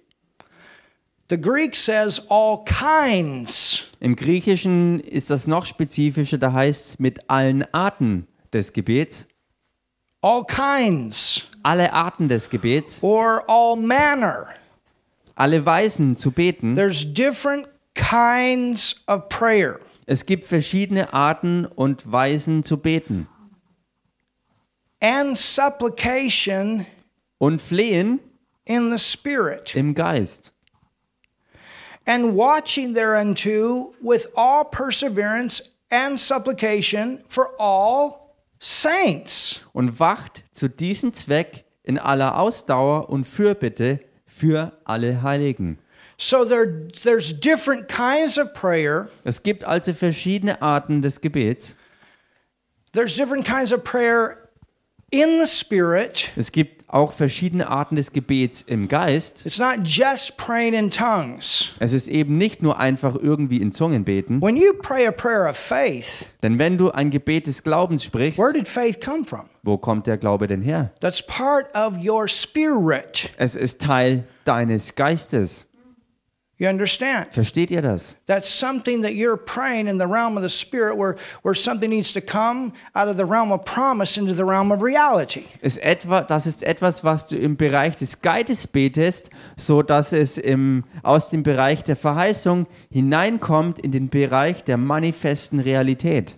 The 1.30 1.40
Greek 1.40 1.76
says 1.76 2.22
all 2.30 2.64
kinds. 2.66 3.86
Im 4.00 4.16
Griechischen 4.16 5.00
ist 5.00 5.30
das 5.30 5.46
noch 5.46 5.66
spezifischer, 5.66 6.38
da 6.40 6.54
heißt 6.54 6.88
es 6.88 7.00
mit 7.00 7.30
allen 7.30 7.72
Arten 7.74 8.28
des 8.52 8.74
Gebets. 8.74 9.28
All 10.22 10.44
kinds 10.46 11.44
Alle 11.62 11.94
Arten 11.94 12.28
des 12.30 12.50
Gebets, 12.50 13.00
or 13.04 13.44
all 13.48 13.76
manner. 13.76 14.48
alle 15.36 15.66
Weisen 15.66 16.18
zu 16.18 16.32
beten. 16.32 16.76
There's 16.76 17.06
different 17.06 17.68
kinds 17.94 18.96
of 19.08 19.30
prayer. 19.30 19.80
Es 20.12 20.26
gibt 20.26 20.46
verschiedene 20.46 21.14
Arten 21.14 21.68
und 21.68 22.12
Weisen 22.12 22.64
zu 22.64 22.78
beten. 22.78 23.28
And 25.00 25.38
supplication 25.38 26.88
Und 27.38 27.62
flehen 27.62 28.20
in 28.66 28.90
the 28.90 28.98
Spirit. 28.98 29.76
im 29.76 29.94
Geist. 29.94 30.52
And 32.08 32.36
watching 32.36 32.96
thereunto 32.96 33.94
with 34.02 34.28
all 34.36 34.66
perseverance 34.66 35.62
and 35.92 36.20
supplication 36.20 37.22
for 37.28 37.54
all 37.60 38.34
saints. 38.58 39.62
Und 39.74 40.00
wacht 40.00 40.44
zu 40.52 40.70
diesem 40.70 41.14
Zweck 41.14 41.66
in 41.84 42.00
aller 42.00 42.40
Ausdauer 42.40 43.10
und 43.10 43.26
Fürbitte 43.26 44.00
für 44.26 44.72
alle 44.86 45.22
Heiligen. 45.22 45.78
So 46.22 46.44
there, 46.44 46.86
there's 47.04 47.32
different 47.32 47.88
kinds 47.88 48.38
of 48.38 48.54
prayer. 48.54 49.08
Es 49.24 49.42
gibt 49.42 49.64
also 49.64 49.94
verschiedene 49.94 50.62
Arten 50.62 51.02
des 51.02 51.22
Gebets. 51.22 51.78
There's 52.92 53.16
different 53.16 53.46
kinds 53.46 53.72
of 53.72 53.86
prayer 53.86 54.50
in 55.12 55.40
the 55.40 55.48
Spirit. 55.48 56.32
Es 56.36 56.52
gibt 56.52 56.80
auch 56.90 57.14
verschiedene 57.14 57.70
Arten 57.70 57.96
des 57.96 58.12
Gebets 58.12 58.64
im 58.64 58.90
Geist. 58.90 59.46
It's 59.46 59.60
not 59.60 59.86
just 59.86 60.36
praying 60.36 60.74
in 60.74 60.92
tongues. 60.92 61.70
Es 61.80 61.94
ist 61.94 62.10
eben 62.10 62.38
nicht 62.38 62.62
nur 62.62 62.80
einfach 62.80 63.16
irgendwie 63.16 63.62
in 63.62 63.72
Zungen 63.72 64.04
beten. 64.04 64.42
When 64.42 64.58
you 64.58 64.74
pray 64.74 65.08
a 65.08 65.14
prayer 65.14 65.50
of 65.50 65.56
faith, 65.56 66.34
Denn 66.44 66.60
wenn 66.60 66.78
du 66.78 66.92
ein 66.92 67.12
Gebet 67.12 67.48
des 67.48 67.64
Glaubens 67.64 68.04
sprichst, 68.04 68.38
where 68.38 68.52
did 68.52 68.68
faith 68.68 69.00
come 69.00 69.24
from? 69.24 69.46
wo 69.64 69.78
kommt 69.78 70.06
der 70.06 70.18
Glaube 70.18 70.48
denn 70.48 70.64
her? 70.64 70.92
That's 71.00 71.26
part 71.26 71.74
of 71.74 71.94
your 72.04 72.28
spirit. 72.28 73.30
Es 73.38 73.56
ist 73.56 73.82
Teil 73.82 74.26
deines 74.44 74.96
Geistes. 74.96 75.69
You 76.62 76.68
understand? 76.68 77.34
Versteht 77.34 77.72
ihr 77.72 77.82
das? 77.82 78.18
That's 78.26 78.50
something 78.50 79.02
that 79.04 79.14
you're 79.14 79.38
praying 79.38 79.88
in 79.88 79.98
the 79.98 80.06
realm 80.06 80.36
of 80.36 80.44
the 80.44 80.50
spirit 80.50 80.98
where, 80.98 81.16
where 81.42 81.56
something 81.56 81.90
needs 81.90 82.12
to 82.12 82.20
come 82.20 82.74
out 82.94 83.08
of 83.08 83.16
the 83.16 83.24
realm 83.24 83.54
of 83.54 83.64
promise 83.64 84.20
into 84.20 84.34
the 84.34 84.44
realm 84.44 84.70
of 84.74 84.82
reality. 84.82 85.46
Ist 85.62 85.78
etwa, 85.78 86.22
das 86.22 86.46
ist 86.46 86.62
etwas, 86.64 87.06
was 87.06 87.28
du 87.28 87.38
im 87.38 87.56
Bereich 87.56 87.96
des 87.96 88.22
Geites 88.22 88.68
betest, 88.68 89.30
so 89.56 89.82
dass 89.82 90.12
es 90.12 90.38
im, 90.38 90.84
aus 91.02 91.30
dem 91.30 91.44
Bereich 91.44 91.82
der 91.86 91.96
Verheißung 91.96 92.68
hineinkommt 92.92 93.80
in 93.80 93.94
den 93.94 94.10
Bereich 94.10 94.62
der 94.62 94.76
manifesten 94.76 95.62
Realität. 95.62 96.36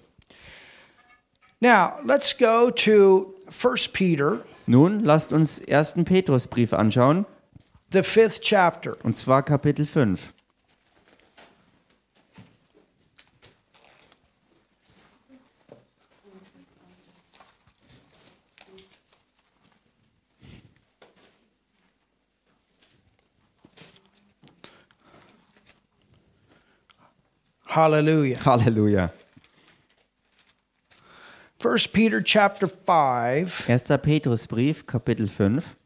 Now, 1.61 1.93
let's 2.05 2.37
go 2.37 2.69
to 2.69 3.33
1 3.47 3.89
Peter, 3.89 4.43
Nun 4.67 4.99
lasst 4.99 5.33
uns 5.33 5.59
1. 5.67 5.95
Petrusbrief 6.05 6.73
anschauen, 6.73 7.25
the 7.91 8.03
fifth 8.03 8.41
chapter. 8.41 8.98
und 9.03 9.17
zwar 9.17 9.43
Kapitel 9.43 9.86
5. 9.86 10.33
Hallelujah. 27.71 28.38
Halleluja. 28.43 29.12
1 31.57 31.88
Peter 31.93 32.21
chapter 32.21 32.67
5, 32.67 33.69
1. 33.69 33.83
Petrusbrief, 34.01 34.86
Kapitel 34.86 35.29
5. 35.29 35.77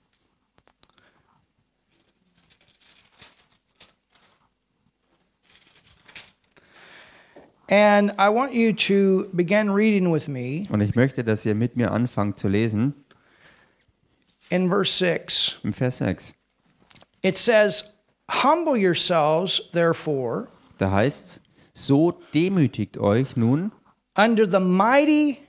and 7.97 8.11
I 8.19 8.29
want 8.29 8.53
you 8.53 8.73
to 8.73 9.27
begin 9.33 9.69
reading 9.69 10.11
with 10.11 10.27
me 10.27 10.67
Und 10.69 10.81
ich 10.81 10.95
möchte, 10.95 11.23
dass 11.23 11.45
ihr 11.45 11.55
mit 11.55 11.75
mir 11.75 11.91
anfangt 11.91 12.37
zu 12.37 12.47
lesen 12.47 12.93
in 14.49 14.69
verse 14.69 14.91
6. 14.97 15.57
im 15.63 15.73
Vers 15.73 15.97
6. 15.99 16.35
It 17.23 17.37
says, 17.37 17.83
Humble 18.43 18.77
yourselves, 18.77 19.61
therefore, 19.71 20.47
Da 20.77 20.91
heißt 20.91 21.41
so 21.73 22.19
demütigt 22.33 22.97
euch 22.97 23.35
nun 23.37 23.71
under 24.17 24.45
the 24.49 24.59
mighty 24.59 25.39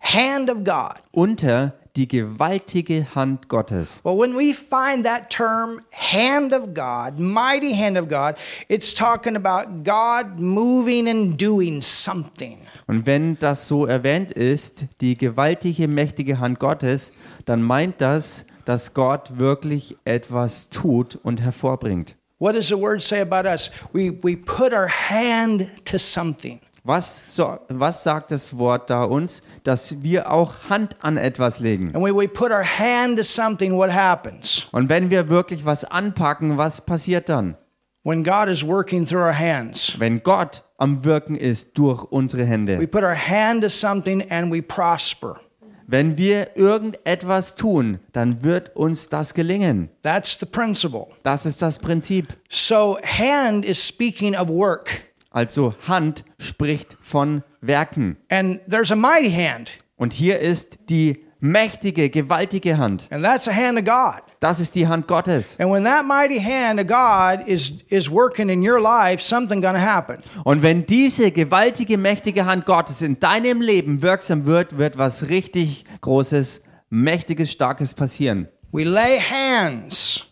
hand 0.00 0.50
of 0.50 0.64
God. 0.64 1.00
unter 1.12 1.77
die 1.98 2.06
gewaltige 2.06 3.14
Hand 3.14 3.48
Gottes. 3.48 4.00
Well, 4.04 4.16
when 4.16 4.36
we 4.36 4.54
find 4.54 5.04
that 5.04 5.30
term, 5.30 5.80
hand 5.90 6.54
of 6.54 6.72
God, 6.72 7.18
mighty 7.18 7.74
hand 7.74 7.98
of 7.98 8.08
God, 8.08 8.36
it's 8.68 8.94
talking 8.94 9.36
about 9.36 9.82
God 9.82 10.38
moving 10.38 11.08
and 11.08 11.36
doing 11.36 11.82
something. 11.82 12.58
Und 12.86 13.04
wenn 13.04 13.38
das 13.38 13.66
so 13.68 13.84
erwähnt 13.84 14.30
ist, 14.30 14.86
die 15.00 15.18
gewaltige, 15.18 15.88
mächtige 15.88 16.38
Hand 16.38 16.60
Gottes, 16.60 17.12
dann 17.44 17.62
meint 17.62 18.00
das, 18.00 18.46
dass 18.64 18.94
Gott 18.94 19.38
wirklich 19.38 19.96
etwas 20.04 20.68
tut 20.70 21.18
und 21.22 21.42
hervorbringt. 21.42 22.14
What 22.38 22.54
does 22.54 22.68
the 22.68 22.76
word 22.76 23.02
say 23.02 23.20
about 23.20 23.48
us? 23.48 23.70
We, 23.92 24.12
we 24.22 24.36
put 24.36 24.72
our 24.72 24.88
hand 24.88 25.68
to 25.86 25.98
something. 25.98 26.60
Was, 26.88 27.36
so, 27.36 27.58
was 27.68 28.02
sagt 28.02 28.30
das 28.30 28.56
Wort 28.56 28.88
da 28.88 29.04
uns? 29.04 29.42
Dass 29.62 30.00
wir 30.00 30.32
auch 30.32 30.70
Hand 30.70 30.96
an 31.02 31.18
etwas 31.18 31.60
legen. 31.60 31.94
And 31.94 32.02
when 32.02 32.16
we 32.16 32.26
put 32.26 32.50
our 32.50 32.64
hand 32.64 33.18
to 33.18 33.22
something, 33.22 33.76
what 33.76 33.92
happens? 33.92 34.66
Und 34.72 34.88
wenn 34.88 35.10
wir 35.10 35.28
wirklich 35.28 35.66
was 35.66 35.84
anpacken, 35.84 36.56
was 36.56 36.80
passiert 36.80 37.28
dann? 37.28 37.58
When 38.04 38.24
God 38.24 38.48
is 38.48 38.66
working 38.66 39.04
through 39.04 39.20
our 39.20 39.38
hands, 39.38 39.96
Wenn 39.98 40.22
Gott 40.22 40.64
am 40.78 41.04
Wirken 41.04 41.36
ist 41.36 41.76
durch 41.76 42.04
unsere 42.04 42.44
we 42.44 42.46
Hände. 42.46 42.86
put 42.86 43.02
our 43.02 43.14
hand 43.14 43.62
to 43.64 43.68
something 43.68 44.24
and 44.30 44.50
we 44.50 44.62
prosper. 44.62 45.38
Wenn 45.86 46.16
wir 46.16 46.56
irgendetwas 46.56 47.54
tun, 47.54 47.98
dann 48.12 48.42
wird 48.42 48.74
uns 48.74 49.10
das 49.10 49.34
gelingen. 49.34 49.90
That's 50.00 50.38
the 50.40 50.46
principle. 50.46 51.08
Das 51.22 51.44
ist 51.44 51.60
das 51.60 51.78
Prinzip. 51.78 52.28
So, 52.48 52.96
hand 53.02 53.66
is 53.66 53.86
speaking 53.86 54.34
of 54.34 54.48
work. 54.48 55.08
Also 55.30 55.74
Hand 55.86 56.24
spricht 56.38 56.96
von 57.00 57.42
Werken. 57.60 58.16
And 58.30 58.60
there's 58.68 58.90
a 58.90 58.96
mighty 58.96 59.30
hand, 59.30 59.78
Und 59.96 60.12
hier 60.12 60.38
ist 60.38 60.78
die 60.88 61.24
mächtige, 61.40 62.08
gewaltige 62.10 62.78
Hand. 62.78 63.08
and 63.10 63.24
that's 63.24 63.44
the 63.44 63.52
hand 63.52 63.78
of 63.78 63.84
God. 63.84 64.22
Das 64.40 64.60
ist 64.60 64.74
die 64.76 64.86
Hand 64.86 65.08
Gottes. 65.08 65.58
And 65.58 65.70
when 65.72 65.84
that 65.84 66.04
mighty 66.06 66.38
hand 66.40 66.80
of 66.80 66.86
God 66.86 67.46
is 67.48 67.72
is 67.88 68.08
working 68.10 68.48
in 68.48 68.62
your 68.66 68.80
life, 68.80 69.20
something 69.22 69.60
to 69.60 69.68
happen. 69.68 70.18
Und 70.44 70.62
wenn 70.62 70.86
diese 70.86 71.32
gewaltige, 71.32 71.98
mächtige 71.98 72.44
Hand 72.46 72.64
Gottes 72.64 73.02
in 73.02 73.18
deinem 73.20 73.60
Leben 73.60 74.00
wirksam 74.02 74.46
wird, 74.46 74.78
wird 74.78 74.96
was 74.96 75.28
richtig 75.28 75.84
Großes, 76.00 76.62
Mächtiges, 76.90 77.50
Starkes 77.52 77.94
passieren. 77.94 78.48
We 78.72 78.84
lay 78.84 79.18
hands 79.20 80.24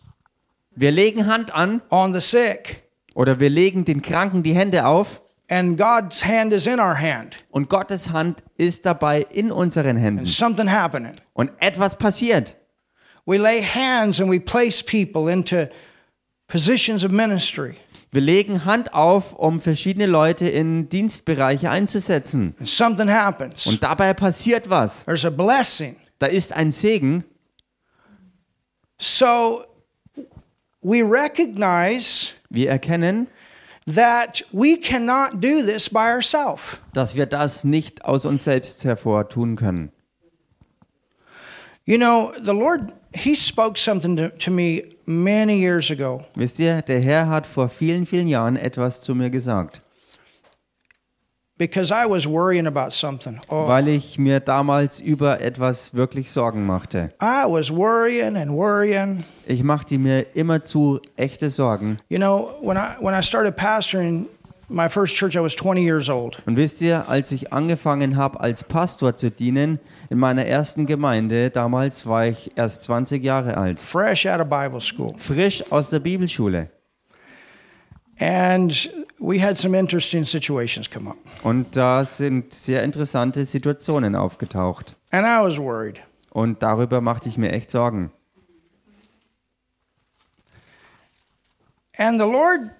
Wir 0.75 0.91
legen 0.91 1.25
Hand 1.27 1.53
an 1.53 1.81
on 1.89 2.13
the 2.13 2.21
sick, 2.21 2.83
oder 3.17 3.39
wir 3.39 3.49
legen 3.49 3.83
den 3.83 4.03
Kranken 4.03 4.43
die 4.43 4.53
Hände 4.53 4.85
auf 4.85 5.23
and 5.49 5.75
God's 5.75 6.23
hand 6.23 6.53
is 6.53 6.67
in 6.67 6.79
our 6.79 6.95
hand, 6.95 7.37
und 7.49 7.67
Gottes 7.67 8.11
Hand 8.11 8.43
ist 8.57 8.85
dabei 8.85 9.25
in 9.31 9.51
unseren 9.51 9.97
Händen. 9.97 10.19
and 10.19 10.29
something 10.29 10.69
happening. 10.71 11.15
Und 11.33 11.49
etwas 11.59 11.97
passiert. 11.97 12.55
We 13.25 13.37
lay 13.37 13.63
hands 13.63 14.21
and 14.21 14.29
we 14.29 14.39
place 14.39 14.83
people 14.83 15.31
into 15.31 15.67
positions 16.47 17.03
of 17.03 17.11
ministry. 17.11 17.75
Wir 18.11 18.21
legen 18.21 18.65
Hand 18.65 18.93
auf, 18.93 19.33
um 19.33 19.61
verschiedene 19.61 20.05
Leute 20.05 20.47
in 20.47 20.87
Dienstbereiche 20.87 21.71
einzusetzen. 21.71 22.55
And 22.59 22.69
something 22.69 23.09
happens. 23.09 23.65
Und 23.65 23.81
dabei 23.81 24.13
passiert 24.13 24.69
was. 24.69 25.05
There's 25.05 25.25
a 25.25 25.31
blessing. 25.31 25.95
Da 26.19 26.27
ist 26.27 26.53
ein 26.53 26.71
Segen. 26.71 27.23
So 28.99 29.63
we 30.81 31.01
recognize 31.01 32.36
Wir 32.49 32.69
erkennen, 32.69 33.27
that 33.85 34.43
we 34.51 34.77
cannot 34.77 35.41
do 35.41 35.61
this 35.65 35.89
by 35.89 36.11
ourselves. 36.13 36.79
dass 36.93 37.15
wir 37.15 37.25
das 37.25 37.63
nicht 37.63 38.05
aus 38.05 38.25
uns 38.25 38.43
selbst 38.43 38.83
hervor 38.83 39.29
tun 39.29 39.55
können. 39.55 39.91
You 41.85 41.97
know, 41.97 42.33
the 42.43 42.53
Lord, 42.53 42.93
He 43.13 43.35
spoke 43.35 43.77
something 43.79 44.17
to, 44.17 44.29
to 44.29 44.51
me 44.51 44.83
many 45.05 45.57
years 45.57 45.89
ago. 45.89 46.25
Wisst 46.35 46.59
ihr, 46.59 46.81
der 46.81 46.99
Herr 46.99 47.29
hat 47.29 47.47
vor 47.47 47.69
vielen, 47.69 48.05
vielen 48.05 48.27
Jahren 48.27 48.57
etwas 48.57 49.01
zu 49.01 49.15
mir 49.15 49.29
gesagt, 49.29 49.79
because 49.79 49.79
I 49.79 49.85
was 49.85 49.85
worrying 49.85 49.85
about 49.85 49.85
something. 49.85 51.46
Oh, 53.49 53.67
weil 53.67 53.87
ich 53.87 54.19
mir 54.19 54.39
damals 54.39 54.99
über 54.99 55.41
etwas 55.41 55.93
wirklich 55.95 56.29
Sorgen 56.31 56.65
machte. 56.65 57.11
I 57.21 57.45
was 57.47 57.71
worrying 57.71 58.37
and 58.37 58.51
worrying. 58.51 59.23
Ich 59.47 59.63
machte 59.63 59.97
mir 59.97 60.25
immerzu 60.35 60.99
echte 61.15 61.49
Sorgen. 61.49 61.99
You 62.09 62.17
know, 62.17 62.51
when 62.61 62.77
I 62.77 62.95
when 62.99 63.17
I 63.17 63.23
started 63.23 63.55
pastoring 63.55 64.27
my 64.69 64.87
first 64.89 65.15
church, 65.15 65.35
I 65.35 65.39
was 65.39 65.55
20 65.55 65.81
years 65.81 66.09
old. 66.09 66.37
Und 66.45 66.57
wisst 66.57 66.81
ihr, 66.81 67.07
als 67.09 67.31
ich 67.31 67.51
angefangen 67.53 68.17
habe, 68.17 68.39
als 68.39 68.63
Pastor 68.63 69.15
zu 69.15 69.31
dienen, 69.31 69.79
in 70.09 70.19
meiner 70.19 70.45
ersten 70.45 70.85
Gemeinde, 70.85 71.49
damals 71.49 72.05
war 72.05 72.27
ich 72.27 72.51
erst 72.55 72.83
20 72.83 73.23
Jahre 73.23 73.57
alt, 73.57 73.79
fresh 73.79 74.27
out 74.27 74.39
of 74.41 74.47
Bible 74.49 74.81
school. 74.81 75.15
frisch 75.17 75.63
aus 75.71 75.89
der 75.89 75.99
Bibelschule. 75.99 76.69
And 76.69 76.69
we 76.69 76.69
had 76.69 76.69
some 76.69 76.69
interesting 76.69 76.69
situations 76.69 77.85
come 77.89 77.95
up. 77.99 78.06
Und 81.43 81.77
da 81.77 82.05
sind 82.05 82.53
sehr 82.53 82.83
interessante 82.83 83.45
Situationen 83.45 84.15
aufgetaucht. 84.15 84.95
And 85.11 85.25
I 85.25 85.45
was 85.45 85.57
worried. 85.57 85.99
Und 86.31 86.63
darüber 86.63 87.01
machte 87.01 87.29
ich 87.29 87.37
mir 87.37 87.51
echt 87.51 87.71
Sorgen. 87.71 88.11
And 91.97 92.19
the 92.19 92.25
Lord 92.27 92.71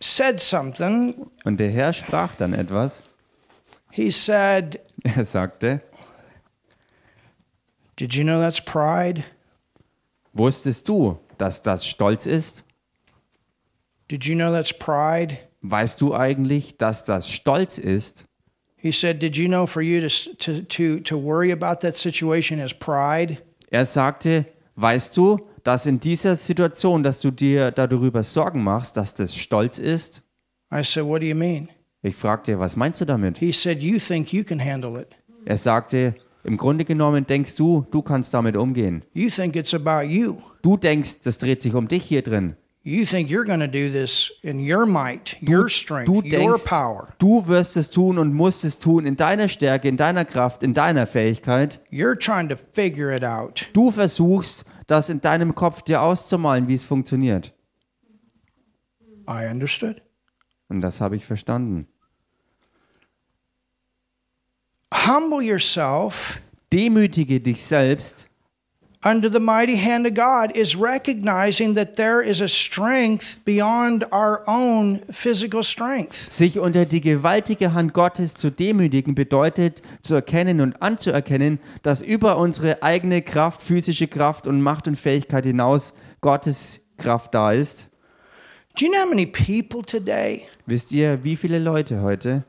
said 0.00 0.40
something. 0.40 1.30
Und 1.44 1.58
der 1.58 1.70
Herr 1.70 1.92
sprach 1.92 2.34
dann 2.36 2.52
etwas. 2.54 3.02
Er 5.04 5.24
sagte, 5.24 5.82
Did 7.98 8.14
you 8.14 8.24
know 8.24 8.40
that's 8.40 8.60
pride? 8.60 9.22
wusstest 10.32 10.88
du, 10.88 11.18
dass 11.38 11.62
das 11.62 11.86
Stolz 11.86 12.26
ist? 12.26 12.63
Did 14.10 14.26
you 14.26 14.34
know 14.34 14.52
that's 14.52 14.72
pride? 14.72 15.38
Weißt 15.62 16.00
du 16.00 16.14
eigentlich, 16.14 16.76
dass 16.76 17.04
das 17.04 17.28
Stolz 17.28 17.78
ist? 17.78 18.26
He 18.76 18.92
said, 18.92 19.22
Did 19.22 19.36
you 19.36 19.48
know 19.48 19.66
for 19.66 19.82
you 19.82 20.00
to, 20.00 20.34
to, 20.38 20.62
to, 20.62 21.00
to 21.00 21.16
worry 21.16 21.50
about 21.50 21.80
that 21.80 21.96
situation 21.96 22.58
is 22.58 22.74
pride? 22.74 23.38
Er 23.70 23.86
sagte, 23.86 24.46
weißt 24.76 25.16
du, 25.16 25.40
dass 25.62 25.86
in 25.86 26.00
dieser 26.00 26.36
Situation, 26.36 27.02
dass 27.02 27.20
du 27.20 27.30
dir 27.30 27.70
darüber 27.70 28.22
Sorgen 28.22 28.62
machst, 28.62 28.96
dass 28.96 29.14
das 29.14 29.34
Stolz 29.34 29.78
ist? 29.78 30.22
I 30.70 30.82
said, 30.82 31.06
What 31.06 31.22
do 31.22 31.26
you 31.26 31.34
mean? 31.34 31.70
Ich 32.02 32.14
fragte, 32.14 32.58
was 32.58 32.76
meinst 32.76 33.00
du 33.00 33.06
damit? 33.06 33.38
He 33.38 33.52
said, 33.52 33.80
You 33.80 33.98
think 33.98 34.32
you 34.32 34.44
can 34.44 34.62
handle 34.62 35.00
it. 35.00 35.08
Er 35.46 35.56
sagte, 35.56 36.14
im 36.42 36.58
Grunde 36.58 36.84
genommen 36.84 37.26
denkst 37.26 37.56
du, 37.56 37.86
du 37.90 38.02
kannst 38.02 38.34
damit 38.34 38.56
umgehen. 38.56 39.02
You 39.14 39.30
think 39.30 39.56
it's 39.56 39.72
about 39.72 40.02
you. 40.06 40.36
Du 40.60 40.76
denkst, 40.76 41.20
das 41.24 41.38
dreht 41.38 41.62
sich 41.62 41.74
um 41.74 41.88
dich 41.88 42.04
hier 42.04 42.20
drin. 42.20 42.56
You 42.86 43.06
think 43.06 43.30
you're 43.30 43.46
going 43.46 43.60
to 43.60 43.66
do 43.66 43.90
this 43.90 44.30
in 44.42 44.58
your 44.60 44.84
might, 44.84 45.36
your 45.40 45.70
strength, 45.70 46.04
Du 46.06 46.16
your 46.16 46.22
denkst, 46.22 46.66
power. 46.66 47.14
du 47.18 47.46
wirst 47.48 47.78
es 47.78 47.90
tun 47.90 48.18
und 48.18 48.34
musst 48.34 48.62
es 48.62 48.78
tun 48.78 49.06
in 49.06 49.16
deiner 49.16 49.48
Stärke, 49.48 49.88
in 49.88 49.96
deiner 49.96 50.26
Kraft, 50.26 50.62
in 50.62 50.74
deiner 50.74 51.06
Fähigkeit. 51.06 51.80
You're 51.90 52.14
trying 52.18 52.50
to 52.50 52.56
figure 52.56 53.10
it 53.10 53.24
out. 53.24 53.70
Du 53.72 53.90
versuchst, 53.90 54.66
das 54.86 55.08
in 55.08 55.22
deinem 55.22 55.54
Kopf 55.54 55.80
dir 55.80 56.02
auszumalen, 56.02 56.68
wie 56.68 56.74
es 56.74 56.84
funktioniert. 56.84 57.54
I 59.26 59.46
understood. 59.50 60.02
Und 60.68 60.82
das 60.82 61.00
habe 61.00 61.16
ich 61.16 61.24
verstanden. 61.24 61.86
Humble 64.92 65.42
yourself 65.42 66.38
Demütige 66.70 67.40
dich 67.40 67.64
selbst 67.64 68.28
under 69.04 69.28
the 69.28 69.40
mighty 69.40 69.76
hand 69.76 70.06
of 70.06 70.14
God 70.14 70.56
is 70.56 70.74
recognizing 70.74 71.74
that 71.74 71.96
there 71.96 72.22
is 72.22 72.40
a 72.40 72.48
strength 72.48 73.38
beyond 73.44 74.04
our 74.10 74.42
own 74.46 75.00
physical 75.10 75.62
strength. 75.62 76.14
Sich 76.32 76.58
unter 76.58 76.86
die 76.86 77.02
gewaltige 77.02 77.74
Hand 77.74 77.92
Gottes 77.92 78.34
zu 78.34 78.50
demütigen 78.50 79.14
bedeutet 79.14 79.82
zu 80.00 80.14
erkennen 80.14 80.60
und 80.60 80.80
anzuerkennen, 80.80 81.58
dass 81.82 82.00
über 82.00 82.38
unsere 82.38 82.82
eigene 82.82 83.20
Kraft, 83.20 83.60
physische 83.60 84.08
Kraft 84.08 84.46
und 84.46 84.62
Macht 84.62 84.88
und 84.88 84.96
Fähigkeit 84.96 85.44
hinaus 85.44 85.92
Gottes 86.22 86.80
Kraft 86.96 87.34
da 87.34 87.52
ist. 87.52 87.88
Do 88.76 88.86
you 88.86 88.90
know 88.90 89.02
how 89.02 89.08
many 89.08 89.26
people 89.26 89.82
today 89.84 90.46
Wisst 90.66 90.92
ihr, 90.92 91.22
wie 91.22 91.36
viele 91.36 91.58
Leute 91.58 92.00
heute 92.00 92.44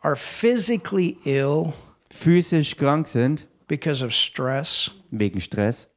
are 0.00 0.16
physically 0.16 1.18
ill 1.24 1.72
physisch 2.10 2.76
krank 2.76 3.08
sind 3.08 3.46
because 3.72 4.04
of 4.04 4.12
stress? 4.12 4.90
wegen 5.10 5.40
Stress? 5.40 5.88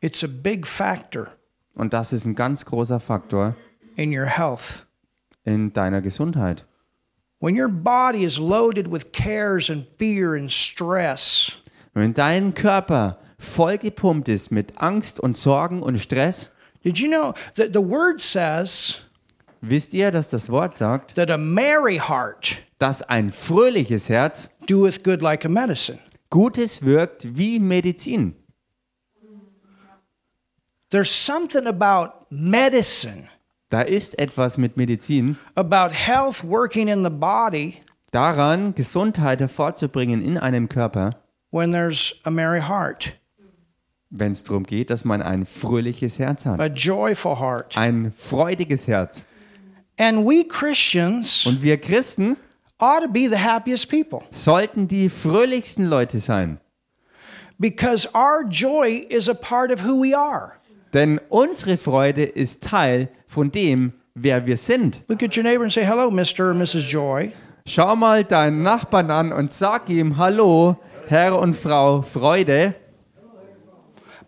It's 0.00 0.24
a 0.24 0.26
big 0.28 0.66
factor 0.66 1.32
Und 1.74 1.92
das 1.92 2.12
ist 2.14 2.24
ein 2.24 2.34
ganz 2.34 2.64
großer 2.64 2.98
Faktor 3.00 3.54
in 3.96 4.16
your 4.16 4.24
health. 4.26 4.86
in 5.44 5.72
deiner 5.74 6.00
Gesundheit. 6.00 6.64
When 7.40 7.60
your 7.60 7.68
body 7.68 8.24
is 8.24 8.38
loaded 8.38 8.90
with 8.90 9.12
cares 9.12 9.68
and 9.70 9.86
fear 9.98 10.34
and 10.34 10.50
stress, 10.50 11.52
Wenn 11.92 12.14
dein 12.14 12.54
Körper 12.54 13.18
vollgepumpt 13.38 14.28
ist 14.30 14.50
mit 14.50 14.78
Angst 14.78 15.20
und 15.20 15.36
Sorgen 15.36 15.82
und 15.82 15.98
Stress, 15.98 16.52
did 16.84 16.98
you 16.98 17.08
know 17.08 17.34
that 17.54 17.74
the 17.74 17.80
word 17.82 18.20
says 18.22 18.98
wisst 19.60 19.94
ihr, 19.94 20.10
dass 20.10 20.30
das 20.30 20.50
Wort 20.50 20.76
sagt, 20.76 21.14
that 21.14 21.30
a 21.30 21.38
merry 21.38 21.98
heart 21.98 22.62
dass 22.78 23.02
ein 23.02 23.30
fröhliches 23.32 24.08
Herz 24.08 24.50
doeth 24.66 25.02
good 25.04 25.22
like 25.22 25.44
a 25.44 25.48
medicine? 25.48 25.98
Gutes 26.30 26.82
wirkt 26.82 27.36
wie 27.36 27.58
Medizin. 27.58 28.34
There's 30.90 31.10
something 31.10 31.66
about 31.66 32.26
medicine, 32.30 33.28
Da 33.70 33.80
ist 33.82 34.18
etwas 34.20 34.56
mit 34.58 34.76
Medizin, 34.76 35.36
about 35.56 35.92
health 35.92 36.44
working 36.44 36.86
in 36.88 37.02
the 37.02 37.10
body 37.10 37.80
daran 38.12 38.74
Gesundheit 38.74 39.40
hervorzubringen 39.40 40.22
in 40.22 40.38
einem 40.38 40.68
Körper, 40.68 41.16
when 41.50 41.72
there's 41.72 42.14
a 42.24 42.30
merry 42.30 42.60
heart. 42.60 43.14
wenn 44.10 44.30
es 44.32 44.44
darum 44.44 44.62
geht, 44.62 44.90
dass 44.90 45.04
man 45.04 45.20
ein 45.22 45.44
fröhliches 45.44 46.20
Herz 46.20 46.46
hat. 46.46 46.60
a 46.60 46.66
joyful 46.66 47.40
heart. 47.40 47.76
Ein 47.76 48.12
freudiges 48.12 48.86
Herz. 48.86 49.26
And 49.98 50.26
we 50.26 50.44
Christians 50.46 51.46
Und 51.46 51.62
wir 51.62 51.78
Christen 51.80 52.36
ought 52.78 53.02
to 53.02 53.08
be 53.08 53.28
the 53.30 53.38
happiest 53.38 53.88
people 53.88 54.20
sollten 54.30 54.88
die 54.88 55.08
fröhlichsten 55.08 55.86
Leute 55.86 56.18
sein. 56.20 56.60
because 57.58 58.06
our 58.14 58.44
joy 58.44 59.06
is 59.08 59.28
a 59.28 59.34
part 59.34 59.70
of 59.72 59.80
who 59.80 59.98
we 60.02 60.14
are. 60.14 60.52
Denn 60.92 61.18
unsere 61.30 61.76
Freude 61.78 62.24
ist 62.24 62.62
Teil 62.62 63.08
von 63.26 63.50
dem, 63.50 63.92
wer 64.14 64.46
wir 64.46 64.56
sind. 64.58 65.02
Look 65.08 65.22
at 65.22 65.34
your 65.36 65.42
neighbor 65.42 65.62
and 65.64 65.72
say, 65.72 65.82
Hello, 65.84 66.10
Mr. 66.10 66.50
or 66.50 66.54
Mrs. 66.54 66.86
Joy. 66.90 67.32
Schau 67.66 67.96
mal 67.96 68.22
deinen 68.24 68.62
Nachbarn 68.62 69.10
an 69.10 69.32
und 69.32 69.50
sag 69.50 69.88
ihm 69.88 70.16
Hallo, 70.18 70.76
Herr 71.08 71.38
und 71.38 71.54
Frau 71.54 72.02
Freude. 72.02 72.74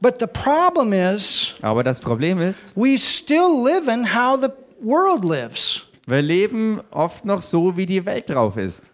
But 0.00 0.18
the 0.20 0.26
problem 0.26 0.92
is, 0.92 1.54
Aber 1.60 1.82
das 1.84 2.00
Problem 2.00 2.40
ist, 2.40 2.72
we 2.76 2.98
still 2.98 3.62
live 3.64 3.88
in 3.92 4.04
how 4.14 4.38
the 4.40 4.48
world 4.80 5.24
lives. 5.24 5.86
wir 6.06 6.22
leben 6.22 6.80
oft 6.90 7.24
noch 7.24 7.42
so, 7.42 7.76
wie 7.76 7.86
die 7.86 8.04
Welt 8.06 8.28
drauf 8.30 8.56
ist. 8.56 8.92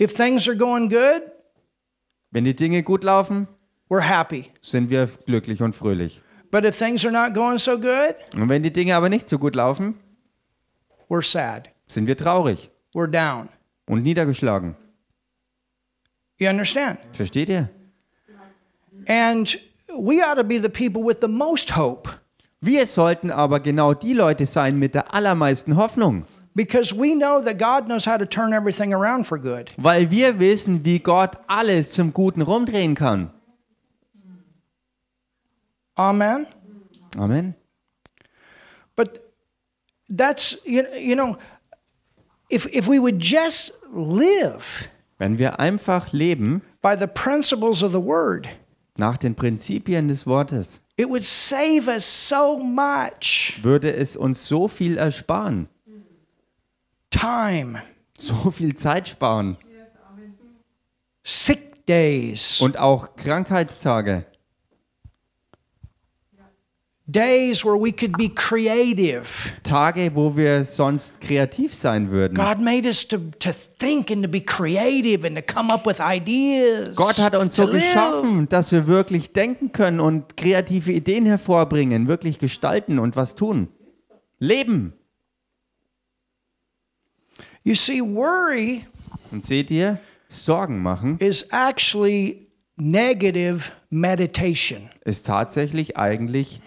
If 0.00 0.14
things 0.14 0.48
are 0.48 0.56
going 0.56 0.88
good, 0.88 1.22
Wenn 2.30 2.44
die 2.44 2.54
Dinge 2.54 2.82
gut 2.82 3.02
laufen, 3.04 3.48
we're 3.88 4.00
happy. 4.02 4.50
sind 4.60 4.90
wir 4.90 5.06
glücklich 5.26 5.62
und 5.62 5.74
fröhlich. 5.74 6.22
But 6.50 6.64
if 6.64 6.76
things 6.78 7.04
are 7.04 7.12
not 7.12 7.34
going 7.34 7.58
so 7.58 7.78
good, 7.78 8.14
Und 8.34 8.48
wenn 8.48 8.62
die 8.62 8.72
Dinge 8.72 8.94
aber 8.96 9.08
nicht 9.08 9.28
so 9.28 9.38
gut 9.38 9.54
laufen, 9.54 9.94
we're 11.08 11.22
sad. 11.24 11.70
sind 11.86 12.06
wir 12.06 12.16
traurig 12.16 12.70
We're 12.94 13.06
down. 13.10 13.48
und 13.86 14.02
niedergeschlagen. 14.02 14.76
You 16.38 16.48
understand? 16.48 16.98
Versteht 17.12 17.48
ihr? 17.48 17.68
And 19.08 19.58
we 19.98 20.22
ought 20.22 20.36
to 20.36 20.44
be 20.44 20.58
the 20.60 20.68
people 20.68 21.02
with 21.04 21.18
the 21.20 21.28
most 21.28 21.76
hope 21.76 22.08
Wir 22.60 22.86
sollten 22.86 23.30
aber 23.30 23.60
genau 23.60 23.94
die 23.94 24.14
Leute 24.14 24.44
sein 24.46 24.78
mit 24.78 24.94
der 24.94 25.14
allermeisten 25.14 25.76
Hoffnung, 25.76 26.24
because 26.54 26.92
we 26.96 27.14
know 27.14 27.40
that 27.40 27.58
God 27.58 27.86
knows 27.86 28.06
how 28.06 28.18
to 28.18 28.24
turn 28.24 28.52
everything 28.52 28.92
around 28.92 29.26
for 29.26 29.38
good. 29.38 29.72
weil 29.76 30.10
wir 30.10 30.38
wissen, 30.40 30.84
wie 30.84 30.98
Gott 30.98 31.36
alles 31.46 31.90
zum 31.90 32.12
Guten 32.12 32.42
rumdrehen 32.42 32.94
kann. 32.94 33.30
Amen. 35.94 36.46
Amen. 37.16 37.54
But 38.96 39.20
that's 40.08 40.58
you, 40.64 40.82
you 40.98 41.14
know 41.14 41.36
if 42.50 42.66
if 42.72 42.88
we 42.88 43.00
would 43.00 43.22
just 43.22 43.72
live 43.92 44.88
Wenn 45.18 45.38
wir 45.38 45.58
einfach 45.58 46.12
leben 46.12 46.62
by 46.82 46.96
the 46.96 47.06
principles 47.06 47.82
of 47.82 47.92
the 47.92 48.02
word, 48.02 48.48
nach 48.96 49.16
den 49.16 49.34
Prinzipien 49.34 50.08
des 50.08 50.26
Wortes, 50.26 50.80
it 50.98 51.08
would 51.08 51.24
save 51.24 51.88
us 51.88 52.04
so 52.04 52.58
much. 52.58 53.60
Würde 53.62 53.94
es 53.94 54.16
uns 54.16 54.46
so 54.46 54.68
viel 54.68 54.98
ersparen, 54.98 55.68
time, 57.08 57.80
so 58.18 58.50
viel 58.50 58.74
Zeit 58.74 59.08
sparen? 59.08 59.56
Sick 61.22 61.86
days, 61.86 62.60
und 62.60 62.78
auch 62.78 63.16
Krankheitstage, 63.16 64.26
days 67.10 67.64
where 67.64 67.76
we 67.80 67.90
could 67.90 68.16
be 68.18 68.28
creative. 68.28 69.50
Tage, 69.62 70.14
wo 70.14 70.36
wir 70.36 70.64
sonst 70.64 71.20
kreativ 71.20 71.74
sein 71.74 72.10
würden. 72.10 72.34
God 72.34 72.60
made 72.60 72.86
us 72.86 73.08
to, 73.08 73.16
to 73.38 73.50
think 73.78 74.10
and 74.10 74.22
to 74.22 74.28
be 74.28 74.40
creative 74.40 75.26
and 75.26 75.34
to 75.36 75.42
come 75.42 75.72
up 75.72 75.86
with 75.86 75.98
ideas. 76.00 76.94
Gott 76.94 77.18
hat 77.18 77.34
uns 77.34 77.56
so 77.56 77.66
geschaffen, 77.66 78.48
dass 78.48 78.72
wir 78.72 78.86
wirklich 78.86 79.32
denken 79.32 79.72
können 79.72 80.00
und 80.00 80.36
kreative 80.36 80.92
Ideen 80.92 81.24
hervorbringen, 81.24 82.08
wirklich 82.08 82.38
gestalten 82.38 82.98
und 82.98 83.16
was 83.16 83.34
tun. 83.34 83.68
Leben. 84.38 84.92
You 87.64 87.74
see, 87.74 88.00
worry 88.00 88.84
Und 89.32 89.44
seht 89.44 89.70
ihr, 89.70 89.98
Sorgen 90.28 90.82
machen 90.82 91.16
is 91.20 91.42
actually 91.50 92.48
negative 92.76 93.70
meditation. 93.90 94.90
ist 95.04 95.26
tatsächlich 95.26 95.96
eigentlich 95.96 96.60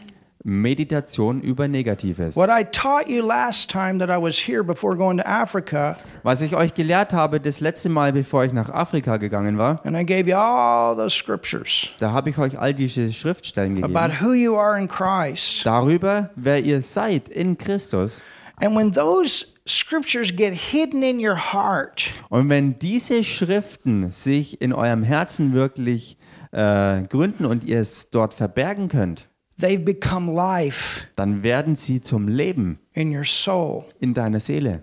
Meditation 0.44 1.42
über 1.42 1.68
Negatives. 1.68 2.36
What 2.36 2.50
I 2.50 2.64
taught 2.64 3.08
you 3.08 3.26
last 3.26 3.70
time 3.70 4.00
that 4.00 4.10
I 4.10 4.22
was 4.22 4.38
here 4.38 4.64
before 4.64 4.96
going 4.98 5.18
to 5.18 5.26
Africa, 5.28 5.96
Was 6.24 6.42
ich 6.42 6.56
euch 6.56 6.74
gelehrt 6.74 7.14
habe 7.14 7.40
das 7.40 7.60
letzte 7.60 7.90
Mal, 7.90 8.12
bevor 8.14 8.44
ich 8.46 8.54
nach 8.54 8.70
Afrika 8.70 9.18
gegangen 9.18 9.58
war, 9.58 9.80
and 9.86 9.96
I 9.96 10.06
gave 10.06 10.30
you 10.30 10.36
all 10.36 10.96
those 10.96 11.16
scriptures 11.16 11.90
da 12.00 12.12
habe 12.12 12.30
ich 12.32 12.38
euch 12.38 12.58
all 12.58 12.74
diese 12.74 13.12
Schriftstellen 13.12 13.84
about 13.84 13.94
gegeben. 14.10 14.22
who 14.22 14.34
you 14.34 14.56
are 14.58 14.78
in 14.80 14.88
Christ. 14.88 15.66
Darüber, 15.66 16.30
wer 16.36 16.60
ihr 16.64 16.82
seid 16.82 17.30
in 17.30 17.58
Christus. 17.58 18.24
And 18.64 18.76
when 18.76 18.92
those 18.92 19.48
scriptures 19.68 20.36
get 20.36 20.54
hidden 20.54 21.02
in 21.04 21.20
your 21.20 21.36
heart, 21.54 22.12
Und 22.30 22.50
wenn 22.50 22.78
diese 22.78 23.24
Schriften 23.24 24.12
sich 24.12 24.62
in 24.62 24.74
eurem 24.74 25.04
Herzen 25.04 25.54
wirklich 25.54 26.18
äh, 26.52 27.04
gründen 27.04 27.46
und 27.46 27.64
ihr 27.64 27.80
es 27.80 28.10
dort 28.12 28.34
verbergen 28.34 28.88
könnt, 28.88 29.28
they've 29.62 29.86
become 29.86 30.34
life 30.34 31.06
dann 31.16 31.44
werden 31.44 31.76
sie 31.76 32.02
zum 32.02 32.28
Leben 32.28 32.80
in 32.94 33.16
your 33.16 33.24
soul. 33.24 33.86
in 34.00 34.14
deiner 34.14 34.40
Seele. 34.40 34.82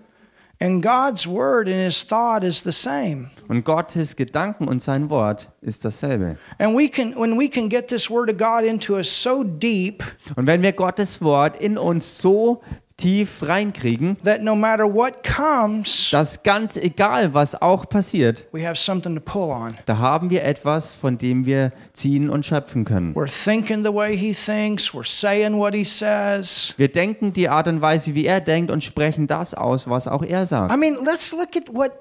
And 0.61 0.83
God's 0.83 1.25
word 1.25 1.69
and 1.69 1.77
his 1.77 2.03
thought 2.05 2.43
is 2.43 2.65
the 2.65 2.73
same. 2.73 3.31
Und 3.47 3.65
Gottes 3.65 4.17
Gedanken 4.17 4.67
und 4.67 4.83
sein 4.83 5.09
Wort 5.09 5.53
ist 5.61 5.85
dasselbe. 5.85 6.37
And 6.59 6.77
we 6.77 6.89
can 6.89 7.15
when 7.15 7.39
we 7.39 7.49
can 7.49 7.69
get 7.69 7.87
this 7.87 8.11
word 8.11 8.29
of 8.29 8.39
God 8.39 8.65
into 8.65 8.97
us 8.97 9.09
so 9.09 9.45
deep 9.45 10.03
Und 10.35 10.49
wenn 10.49 10.63
wir 10.63 10.73
Gottes 10.73 11.23
Wort 11.23 11.57
in 11.61 11.79
uns 11.79 12.19
so 12.19 12.61
tief 12.99 13.43
reinkriegen, 13.43 14.17
that 14.25 14.43
no 14.43 14.55
matter 14.55 14.85
what 14.85 15.23
comes, 15.25 16.11
dass 16.11 16.43
ganz 16.43 16.77
egal, 16.77 17.33
was 17.33 17.55
auch 17.63 17.89
passiert, 17.89 18.47
we 18.53 18.67
have 18.67 18.77
something 18.77 19.15
to 19.15 19.21
pull 19.21 19.51
on. 19.51 19.79
da 19.87 19.97
haben 19.99 20.29
wir 20.31 20.45
etwas, 20.45 20.95
von 20.95 21.17
dem 21.17 21.47
wir 21.47 21.73
ziehen 21.93 22.29
und 22.29 22.45
schöpfen 22.45 22.85
können. 22.85 23.15
We're 23.15 23.29
thinking 23.33 23.85
the 23.85 23.95
way 23.95 24.17
he 24.17 24.35
thinks, 24.35 24.93
we're 24.93 25.07
saying 25.09 25.57
what 25.57 25.75
he 25.75 25.85
says. 25.85 26.75
Wir 26.77 26.89
denken 26.89 27.33
die 27.33 27.49
Art 27.49 27.69
und 27.69 27.81
Weise, 27.81 28.15
wie 28.15 28.27
er 28.27 28.41
denkt 28.41 28.71
und 28.71 28.83
sprechen 28.85 29.27
das 29.27 29.55
aus, 29.55 29.89
was 29.89 30.07
auch 30.07 30.25
er 30.25 30.45
sagt. 30.45 30.73
I 30.75 30.77
mean, 30.77 30.99
let's 31.05 31.33
look 31.33 31.57
at 31.57 31.73
what 31.73 31.93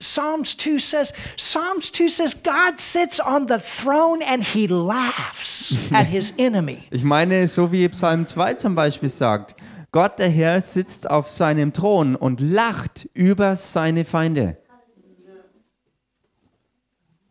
Psalms 0.00 0.56
2 0.56 0.78
says. 0.78 1.12
Psalms 1.36 1.92
2 1.92 2.08
says 2.08 2.42
God 2.42 2.78
sits 2.80 3.20
on 3.20 3.46
the 3.48 3.58
throne 3.58 4.20
and 4.26 4.42
he 4.42 4.66
laughs 4.66 5.76
at 5.92 6.06
his 6.06 6.32
enemy. 6.38 6.78
Ich 6.90 7.04
meine, 7.04 7.46
so 7.46 7.70
wie 7.70 7.86
Psalm 7.90 8.26
2 8.26 8.54
zum 8.54 8.74
Beispiel 8.74 9.10
sagt, 9.10 9.54
Gott 9.92 10.18
der 10.18 10.28
Herr 10.28 10.60
sitzt 10.62 11.10
auf 11.10 11.28
seinem 11.28 11.72
Thron 11.72 12.14
und 12.16 12.40
lacht 12.40 13.08
über 13.12 13.56
seine 13.56 14.04
Feinde. 14.04 14.56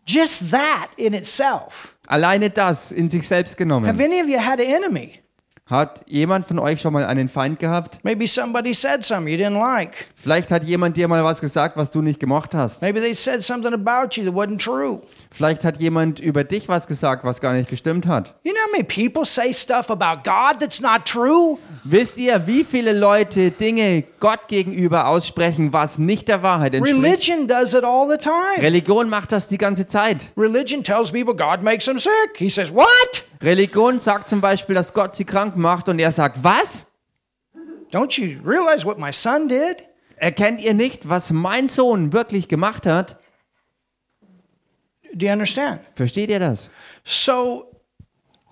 Just 0.06 0.52
that 0.52 0.89
in 0.98 1.13
itself. 1.13 1.98
Alleine 2.08 2.50
das 2.50 2.91
in 2.91 3.10
sich 3.10 3.28
selbst 3.28 3.52
Have 3.54 3.58
genommen. 3.60 3.89
any 4.02 4.22
of 4.22 4.28
you 4.28 4.39
had 4.39 4.60
an 4.60 4.65
enemy? 4.65 5.19
Hat 5.69 6.01
jemand 6.08 6.47
von 6.47 6.58
euch 6.58 6.82
schon 6.82 6.93
mal 6.93 7.05
einen 7.05 7.29
Feind 7.29 7.60
gehabt? 7.60 7.99
Maybe 8.01 8.27
somebody 8.27 8.73
said 8.73 9.05
something 9.05 9.27
you 9.32 9.38
didn't 9.38 9.60
like. 9.60 10.08
Vielleicht 10.15 10.49
hat 10.49 10.63
jemand 10.63 10.97
dir 10.97 11.08
mal 11.08 11.23
was 11.23 11.39
gesagt, 11.41 11.77
was 11.77 11.91
du 11.91 12.01
nicht 12.01 12.19
gemocht 12.19 12.55
hast. 12.55 12.82
Maybe 12.82 12.99
they 12.99 13.13
said 13.13 13.43
something 13.43 13.71
about 13.71 14.15
you 14.19 14.25
that 14.25 14.34
wasn't 14.34 14.60
true. 14.60 14.99
Vielleicht 15.29 15.63
hat 15.63 15.79
jemand 15.79 16.19
über 16.19 16.43
dich 16.43 16.67
was 16.67 16.88
gesagt, 16.88 17.23
was 17.23 17.39
gar 17.39 17.53
nicht 17.53 17.69
gestimmt 17.69 18.08
hat. 18.08 18.34
You 18.43 18.51
know 18.51 18.60
how 18.65 18.71
many 18.71 18.84
people 18.84 19.23
say 19.25 19.53
stuff 19.53 19.91
about 19.91 20.23
God 20.23 20.60
that's 20.60 20.82
not 20.82 21.05
true? 21.05 21.60
Wisst 21.84 22.17
ihr, 22.17 22.47
wie 22.47 22.63
viele 22.63 22.91
Leute 22.91 23.51
Dinge 23.51 24.05
Gott 24.19 24.47
gegenüber 24.47 25.08
aussprechen, 25.08 25.71
was 25.71 25.99
nicht 25.99 26.29
der 26.29 26.41
Wahrheit 26.41 26.73
entspricht? 26.73 27.03
Religion 27.03 27.47
does 27.47 27.75
it 27.75 27.84
all 27.84 28.10
the 28.10 28.17
time. 28.17 28.60
Religion 28.60 29.08
macht 29.08 29.32
das 29.32 29.47
die 29.47 29.60
ganze 29.60 29.88
Zeit. 29.88 30.32
Religion 30.36 30.84
tells 30.84 31.12
people 31.12 31.36
God 31.36 31.62
makes 31.62 31.86
them 31.86 31.99
sick. 31.99 32.12
He 32.38 32.49
says, 32.49 32.73
What? 32.73 33.28
Religion 33.41 33.99
sagt 33.99 34.28
zum 34.30 34.41
Beispiel, 34.41 34.75
dass 34.75 34.93
Gott 34.93 35.15
sie 35.15 35.25
krank 35.25 35.56
macht 35.56 35.88
und 35.89 35.99
er 35.99 36.12
sagt, 36.12 36.43
was? 36.43 36.88
Don't 37.91 38.19
you 38.19 38.39
realize 38.43 38.86
what 38.86 38.99
my 38.99 39.12
son 39.13 39.47
did? 39.47 39.88
Erkennt 40.17 40.62
ihr 40.62 40.73
nicht, 40.73 41.08
was 41.08 41.32
mein 41.32 41.67
Sohn 41.67 42.12
wirklich 42.12 42.47
gemacht 42.49 42.86
hat? 42.86 43.17
Do 45.13 45.25
you 45.25 45.32
understand? 45.32 45.80
Versteht 45.95 46.30
ihr 46.30 46.39
das? 46.39 46.69
So 47.04 47.71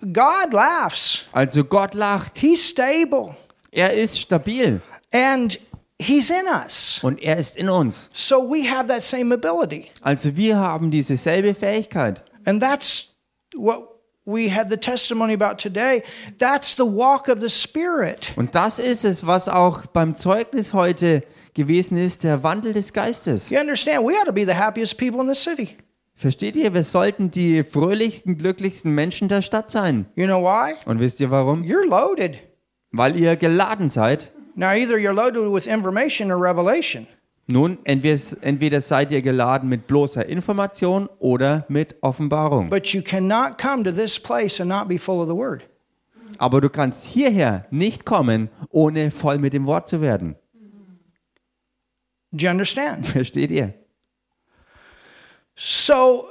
God 0.00 0.52
laughs. 0.52 1.26
Also 1.32 1.62
Gott 1.64 1.94
lacht. 1.94 2.38
He's 2.38 2.68
stable 2.68 3.36
Er 3.70 3.92
ist 3.92 4.18
stabil 4.18 4.80
and 5.12 5.60
he's 6.00 6.30
in 6.30 6.46
us. 6.64 7.00
und 7.02 7.20
er 7.22 7.36
ist 7.36 7.56
in 7.56 7.68
uns. 7.68 8.08
So 8.12 8.48
we 8.50 8.68
have 8.68 8.88
that 8.88 9.02
same 9.02 9.34
ability. 9.34 9.90
Also 10.00 10.36
wir 10.36 10.56
haben 10.58 10.90
dieselbe 10.90 11.54
Fähigkeit. 11.54 12.24
And 12.44 12.62
that's 12.62 13.08
what 13.54 13.87
we 14.28 14.48
had 14.48 14.68
the 14.68 14.76
testimony 14.76 15.32
about 15.32 15.58
today. 15.58 16.02
That's 16.38 16.74
the 16.74 16.84
walk 16.84 17.28
of 17.28 17.40
the 17.40 17.48
Spirit. 17.48 18.32
Und 18.36 18.54
das 18.54 18.78
ist 18.78 19.04
es, 19.04 19.26
was 19.26 19.48
auch 19.48 19.86
beim 19.86 20.14
Zeugnis 20.14 20.74
heute 20.74 21.22
gewesen 21.54 21.96
ist, 21.96 22.24
der 22.24 22.42
Wandel 22.42 22.74
des 22.74 22.92
Geistes. 22.92 23.50
You 23.50 23.58
understand? 23.58 24.06
We 24.06 24.12
ought 24.12 24.26
to 24.26 24.32
be 24.32 24.44
the 24.44 24.54
happiest 24.54 24.98
people 24.98 25.20
in 25.20 25.28
the 25.28 25.34
city. 25.34 25.76
Versteht 26.14 26.56
ihr, 26.56 26.74
wir 26.74 26.84
sollten 26.84 27.30
die 27.30 27.64
fröhlichsten, 27.64 28.36
glücklichsten 28.36 28.92
Menschen 28.92 29.28
der 29.28 29.40
Stadt 29.40 29.70
sein. 29.70 30.06
You 30.16 30.26
know 30.26 30.42
why? 30.42 30.74
Und 30.84 31.00
wisst 31.00 31.20
ihr 31.20 31.30
warum? 31.30 31.62
You're 31.62 31.88
loaded. 31.88 32.38
Weil 32.90 33.18
ihr 33.18 33.36
geladen 33.36 33.88
seid. 33.88 34.32
Now, 34.56 34.72
either 34.72 34.96
you're 34.96 35.12
loaded 35.12 35.42
with 35.52 35.66
information 35.68 36.32
or 36.32 36.42
revelation. 36.42 37.06
Nun, 37.50 37.78
entweder, 37.84 38.20
entweder 38.42 38.80
seid 38.82 39.10
ihr 39.10 39.22
geladen 39.22 39.70
mit 39.70 39.86
bloßer 39.86 40.26
Information 40.26 41.08
oder 41.18 41.64
mit 41.68 41.96
Offenbarung. 42.02 42.68
But 42.68 42.88
you 42.88 43.00
cannot 43.00 43.56
come 43.56 43.82
to 43.84 43.90
this 43.90 44.20
place 44.20 44.60
and 44.60 44.68
not 44.68 44.86
be 44.86 44.98
full 44.98 45.22
of 45.22 45.28
the 45.28 45.34
word. 45.34 45.66
Aber 46.36 46.60
du 46.60 46.68
kannst 46.68 47.06
hierher 47.06 47.64
nicht 47.70 48.04
kommen, 48.04 48.50
ohne 48.70 49.10
voll 49.10 49.38
mit 49.38 49.54
dem 49.54 49.66
Wort 49.66 49.88
zu 49.88 50.02
werden. 50.02 50.36
Do 52.30 52.44
you 52.44 52.50
understand? 52.50 53.06
Versteht 53.08 53.50
ihr? 53.50 53.72
So 55.56 56.28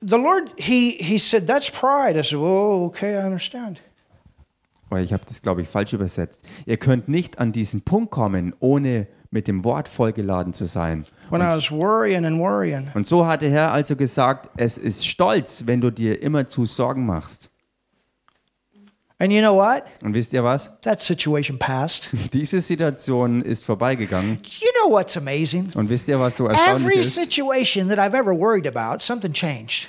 the 0.00 0.18
Lord, 0.18 0.52
he 0.58 0.98
he 1.00 1.16
said, 1.16 1.46
that's 1.46 1.70
pride. 1.70 2.18
I 2.18 2.22
said, 2.22 2.38
oh, 2.38 2.84
okay, 2.86 3.16
I 3.16 3.24
understand. 3.24 3.80
Weil 4.90 5.04
ich 5.04 5.12
habe 5.12 5.22
das, 5.26 5.42
glaube 5.42 5.62
ich, 5.62 5.68
falsch 5.68 5.92
übersetzt. 5.92 6.40
Ihr 6.66 6.76
könnt 6.76 7.08
nicht 7.08 7.38
an 7.38 7.52
diesen 7.52 7.82
Punkt 7.82 8.10
kommen, 8.10 8.54
ohne 8.60 9.06
mit 9.30 9.46
dem 9.46 9.64
Wort 9.64 9.88
vollgeladen 9.88 10.54
zu 10.54 10.64
sein. 10.66 11.04
When 11.30 11.42
I 11.42 11.44
was 11.44 11.70
worrying 11.70 12.24
and 12.24 12.38
worrying. 12.38 12.88
Und 12.94 13.06
so 13.06 13.26
hat 13.26 13.42
der 13.42 13.50
Herr 13.50 13.72
also 13.72 13.94
gesagt, 13.96 14.48
es 14.56 14.78
ist 14.78 15.06
stolz, 15.06 15.64
wenn 15.66 15.80
du 15.80 15.90
dir 15.90 16.22
immerzu 16.22 16.64
Sorgen 16.64 17.04
machst. 17.04 17.50
And 19.20 19.32
you 19.32 19.40
know 19.40 19.56
what? 19.56 19.82
Und 20.04 20.14
wisst 20.14 20.32
ihr 20.32 20.44
was? 20.44 20.70
That 20.82 21.00
situation 21.02 21.58
passed. 21.58 22.10
Diese 22.32 22.60
Situation 22.60 23.42
ist 23.42 23.64
vorbeigegangen. 23.64 24.38
You 24.60 24.68
know 24.80 24.92
what's 24.92 25.16
amazing? 25.16 25.72
Und 25.74 25.90
wisst 25.90 26.06
ihr, 26.06 26.20
was 26.20 26.36
so 26.36 26.46
erstaunlich 26.46 26.86
Every 26.86 27.00
ist? 27.00 27.14
situation 27.16 27.88
that 27.88 27.98
I've 27.98 28.16
ever 28.16 28.32
worried 28.32 28.66
about, 28.68 29.00
something 29.00 29.32
changed. 29.32 29.88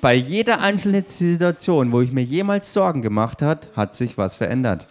Bei 0.00 0.14
jeder 0.14 0.60
einzelnen 0.60 1.04
Situation, 1.04 1.92
wo 1.92 2.00
ich 2.00 2.12
mir 2.12 2.22
jemals 2.22 2.72
Sorgen 2.72 3.02
gemacht 3.02 3.42
hat, 3.42 3.68
hat 3.76 3.94
sich 3.94 4.18
was 4.18 4.36
verändert. 4.36 4.86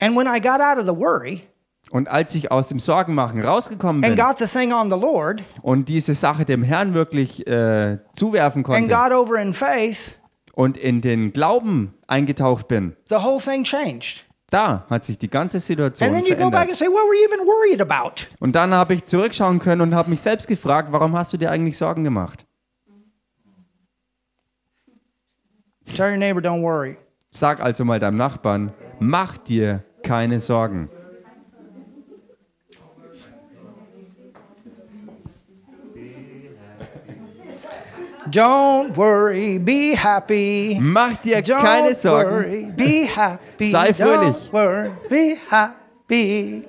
And 0.00 0.16
when 0.16 0.26
I 0.26 0.40
got 0.40 0.60
out 0.60 0.78
of 0.78 0.86
the 0.86 0.96
worry 0.96 1.42
Und 1.90 2.08
als 2.08 2.34
ich 2.34 2.52
aus 2.52 2.68
dem 2.68 2.78
Sorgenmachen 2.78 3.42
rausgekommen 3.42 4.04
and 4.04 4.16
bin 4.16 4.24
got 4.24 4.38
the 4.38 4.46
thing 4.46 4.72
on 4.72 4.90
the 4.90 4.96
Lord 4.96 5.42
und 5.62 5.88
diese 5.88 6.14
Sache 6.14 6.44
dem 6.44 6.62
Herrn 6.62 6.94
wirklich 6.94 7.46
äh, 7.46 7.98
zuwerfen 8.12 8.64
and 8.64 8.88
konnte 8.90 9.42
in 9.42 9.54
faith, 9.54 10.18
und 10.54 10.76
in 10.76 11.00
den 11.00 11.32
Glauben 11.32 11.94
eingetaucht 12.06 12.68
bin, 12.68 12.96
the 13.08 13.16
whole 13.16 13.40
thing 13.40 13.64
changed. 13.64 14.24
da 14.50 14.86
hat 14.88 15.04
sich 15.04 15.18
die 15.18 15.28
ganze 15.28 15.58
Situation 15.58 16.08
verändert. 16.08 16.76
say? 16.76 16.86
Und 18.38 18.54
dann 18.54 18.74
habe 18.74 18.94
ich 18.94 19.04
zurückschauen 19.04 19.58
können 19.58 19.80
und 19.80 19.94
habe 19.94 20.10
mich 20.10 20.20
selbst 20.20 20.46
gefragt, 20.46 20.92
warum 20.92 21.16
hast 21.16 21.32
du 21.32 21.36
dir 21.36 21.50
eigentlich 21.50 21.76
Sorgen 21.76 22.04
gemacht? 22.04 22.46
Tell 25.94 26.08
your 26.08 26.16
neighbor, 26.18 26.40
don't 26.40 26.62
worry. 26.62 26.96
Sag 27.32 27.60
also 27.60 27.84
mal 27.84 27.98
deinem 28.00 28.16
Nachbarn, 28.16 28.72
mach 28.98 29.38
dir 29.38 29.84
keine 30.02 30.40
Sorgen. 30.40 30.88
Don't 38.30 38.96
worry, 38.96 39.58
be 39.58 39.94
happy. 39.96 40.78
Mach 40.80 41.16
dir 41.16 41.42
Don't 41.42 41.62
keine 41.62 41.94
Sorgen. 41.94 42.30
worry, 42.30 42.72
be 42.76 43.06
happy. 43.06 43.70
Sei 43.70 43.92
fröhlich. 43.94 44.36
Don't 44.36 44.52
worry, 44.52 44.90
be 45.08 45.36
happy. 45.50 46.64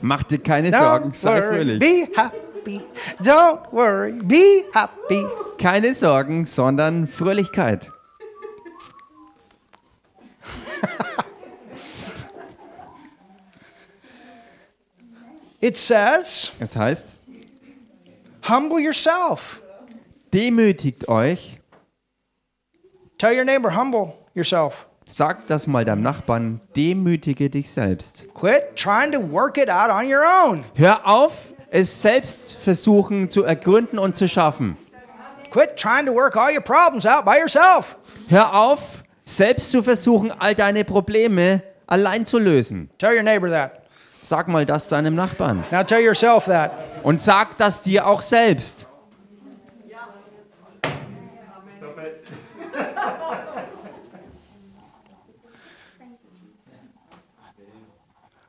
Mach 0.00 0.22
dir 0.22 0.38
keine 0.38 0.72
Sorgen, 0.72 1.04
Don't 1.10 1.16
sei 1.16 1.40
worry, 1.40 1.54
fröhlich. 1.56 1.78
be 1.80 2.08
happy. 2.16 2.80
Don't 3.22 3.72
worry, 3.72 4.12
be 4.24 4.64
happy. 4.72 5.26
Keine 5.58 5.92
Sorgen, 5.92 6.46
sondern 6.46 7.06
Fröhlichkeit. 7.06 7.90
It 15.60 15.76
says, 15.78 16.52
Das 16.60 16.76
heißt, 16.76 17.06
humble 18.48 18.78
yourself. 18.80 19.62
demütigt 20.32 21.08
euch. 21.08 21.58
Tell 23.18 23.34
your 23.36 23.44
neighbor, 23.44 23.74
humble 23.74 24.12
yourself. 24.34 24.86
Sag 25.08 25.46
das 25.46 25.66
mal 25.66 25.84
deinem 25.84 26.02
Nachbarn, 26.02 26.60
demütige 26.74 27.48
dich 27.48 27.70
selbst. 27.70 28.26
Quit 28.34 28.74
trying 28.76 29.12
to 29.12 29.20
work 29.32 29.56
it 29.56 29.70
out 29.70 29.88
on 29.88 30.06
your 30.12 30.22
own. 30.44 30.64
Hör 30.74 31.06
auf, 31.06 31.54
es 31.70 32.02
selbst 32.02 32.54
versuchen 32.56 33.30
zu 33.30 33.44
ergründen 33.44 33.98
und 33.98 34.16
zu 34.16 34.28
schaffen. 34.28 34.76
Quit 35.50 35.76
trying 35.76 36.04
to 36.06 36.12
work 36.12 36.36
all 36.36 36.52
your 36.52 36.60
problems 36.60 37.06
out 37.06 37.24
by 37.24 37.38
yourself. 37.40 37.96
Hör 38.28 38.52
auf, 38.54 39.04
selbst 39.26 39.70
zu 39.72 39.82
versuchen, 39.82 40.32
all 40.38 40.54
deine 40.54 40.84
Probleme 40.84 41.62
allein 41.86 42.24
zu 42.24 42.38
lösen. 42.38 42.88
Tell 42.98 43.14
your 43.14 43.22
neighbor 43.22 43.48
that. 43.50 43.82
Sag 44.22 44.48
mal 44.48 44.64
das 44.64 44.88
deinem 44.88 45.14
Nachbarn. 45.14 45.64
Now 45.70 45.84
tell 45.84 46.02
yourself 46.02 46.46
that. 46.46 46.82
Und 47.02 47.20
sag 47.20 47.58
das 47.58 47.82
dir 47.82 48.06
auch 48.06 48.22
selbst. 48.22 48.88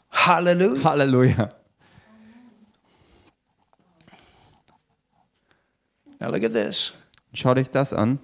Hallelujah. 0.09 0.83
Halleluja. 0.83 1.49
Now 6.19 6.29
look 6.31 6.43
at 6.43 6.51
this. 6.51 6.93
Schaut 7.33 7.57
euch 7.57 7.69
das 7.69 7.93
an. 7.93 8.19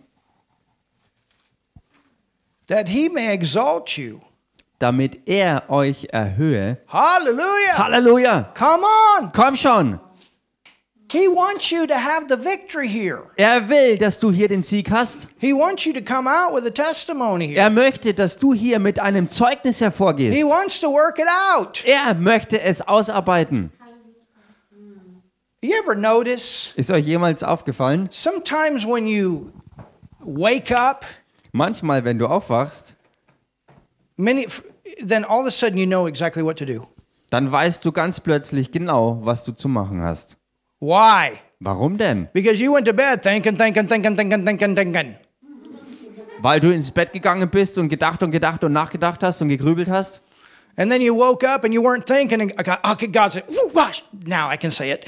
That 2.67 2.87
he 2.89 3.09
may 3.09 3.33
exalt 3.33 3.97
you. 3.97 4.19
Damit 4.79 5.27
er 5.27 5.63
euch 5.69 6.07
erhöhe. 6.11 6.77
Hallelujah. 6.87 7.77
Halleluja. 7.77 8.53
Come 8.53 8.83
on. 9.19 9.31
Komm 9.31 9.55
schon. 9.55 9.99
He 11.11 11.27
wants 11.27 11.69
you 11.69 11.85
to 11.85 11.93
have 11.93 12.27
the 12.27 12.37
victory 12.37 12.87
here. 12.87 13.29
Er 13.37 13.69
will, 13.69 13.97
dass 13.97 14.19
du 14.19 14.31
hier 14.31 14.47
den 14.47 14.63
Sieg 14.63 14.89
hast. 14.89 15.27
He 15.37 15.53
wants 15.53 15.85
you 15.85 15.93
to 15.93 16.01
come 16.01 16.27
out 16.27 16.55
with 16.55 16.65
a 16.65 16.71
testimony 16.71 17.47
here. 17.49 17.59
Er 17.59 17.69
möchte, 17.69 18.13
dass 18.15 18.37
du 18.39 18.53
hier 18.53 18.79
mit 18.79 18.97
einem 18.99 19.27
Zeugnis 19.27 19.77
He 19.77 19.83
hervorgehst. 19.85 20.43
wants 20.43 20.79
to 20.79 20.87
work 20.91 21.19
it 21.19 21.27
out. 21.55 21.83
Er 21.85 22.15
möchte 22.15 22.59
es 22.61 22.81
ausarbeiten. 22.81 23.71
You 25.61 25.71
ever 25.81 25.95
notice 25.95 26.73
Ist 26.75 26.91
euch 26.91 27.05
jemals 27.05 27.41
aufgefallen? 27.43 28.07
sometimes 28.11 28.85
when 28.85 29.07
you 29.07 29.51
wake 30.19 30.71
up, 30.71 31.05
Manchmal, 31.53 32.03
wenn 32.03 32.17
du 32.17 32.25
aufwachst, 32.27 32.95
many 34.17 34.47
then 34.99 35.23
all 35.23 35.41
of 35.41 35.47
a 35.47 35.51
sudden 35.51 35.77
you 35.77 35.85
know 35.85 36.07
exactly 36.07 36.43
what 36.43 36.57
to 36.57 36.65
do. 36.65 36.87
dann 37.29 37.51
weißt 37.51 37.85
du 37.85 37.91
ganz 37.91 38.19
plötzlich 38.19 38.71
genau, 38.71 39.19
was 39.23 39.43
du 39.43 39.51
zu 39.53 39.67
machen 39.67 40.01
hast. 40.01 40.37
Why? 40.79 41.39
Warum 41.59 41.97
denn? 41.97 42.27
Because 42.33 42.61
you 42.61 42.73
went 42.73 42.87
to 42.87 42.93
bed 42.93 43.21
thinking, 43.21 43.57
thinking, 43.57 43.87
thinking, 43.87 44.17
thinking, 44.17 44.45
thinking, 44.45 44.75
thinking. 44.75 45.15
Weil 46.41 46.59
du 46.59 46.73
ins 46.73 46.91
Bett 46.91 47.13
gegangen 47.13 47.49
bist 47.49 47.77
und 47.77 47.87
gedacht 47.87 48.21
und 48.23 48.31
gedacht 48.31 48.63
und 48.63 48.73
nachgedacht 48.73 49.23
hast 49.23 49.41
und 49.41 49.47
gegrübelt 49.47 49.89
hast? 49.89 50.21
And 50.75 50.91
then 50.91 51.01
you 51.01 51.15
woke 51.15 51.47
up 51.47 51.63
and 51.63 51.73
you 51.73 51.83
weren't 51.83 52.05
thinking. 52.05 52.41
And 52.41 52.57
God, 52.57 52.79
okay, 52.83 53.07
God 53.07 53.31
said, 53.31 53.43
Woo, 53.47 53.71
gosh, 53.73 54.03
now 54.25 54.51
I 54.51 54.57
can 54.57 54.71
say 54.71 54.91
it. 54.91 55.05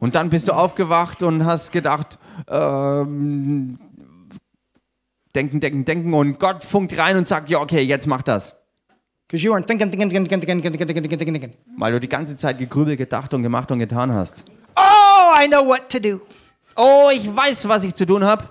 Und 0.00 0.14
dann 0.14 0.28
bist 0.28 0.48
du 0.48 0.52
aufgewacht 0.52 1.22
und 1.22 1.46
hast 1.46 1.72
gedacht, 1.72 2.18
ähm, 2.46 3.78
denken, 5.34 5.60
denken, 5.60 5.84
denken 5.84 6.14
und 6.14 6.38
Gott 6.38 6.64
funkt 6.64 6.96
rein 6.96 7.16
und 7.16 7.26
sagt, 7.26 7.48
ja, 7.48 7.60
okay, 7.60 7.82
jetzt 7.82 8.06
mach 8.06 8.22
das. 8.22 8.54
Weil 11.76 11.92
du 11.92 12.00
die 12.00 12.08
ganze 12.08 12.36
Zeit 12.36 12.58
gegrübelt, 12.58 12.98
gedacht 12.98 13.34
und 13.34 13.42
gemacht 13.42 13.70
und 13.70 13.78
getan 13.78 14.14
hast. 14.14 14.44
Oh, 14.74 15.32
I 15.38 15.46
know 15.46 15.66
what 15.66 15.90
to 15.90 15.98
do. 15.98 16.20
Oh, 16.76 17.10
ich 17.12 17.36
weiß, 17.36 17.68
was 17.68 17.84
ich 17.84 17.94
zu 17.94 18.06
tun 18.06 18.24
habe. 18.24 18.48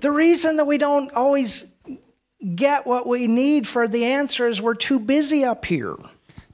The 0.00 0.10
reason 0.10 0.56
that 0.56 0.66
we 0.66 0.78
don't 0.78 1.12
always 1.14 1.66
get 2.56 2.86
what 2.86 3.06
we 3.06 3.28
need 3.28 3.68
for 3.68 3.88
the 3.88 4.04
answer 4.04 4.48
is 4.48 4.60
we're 4.60 4.74
too 4.74 4.98
busy 4.98 5.44
up 5.44 5.64
here. 5.64 5.96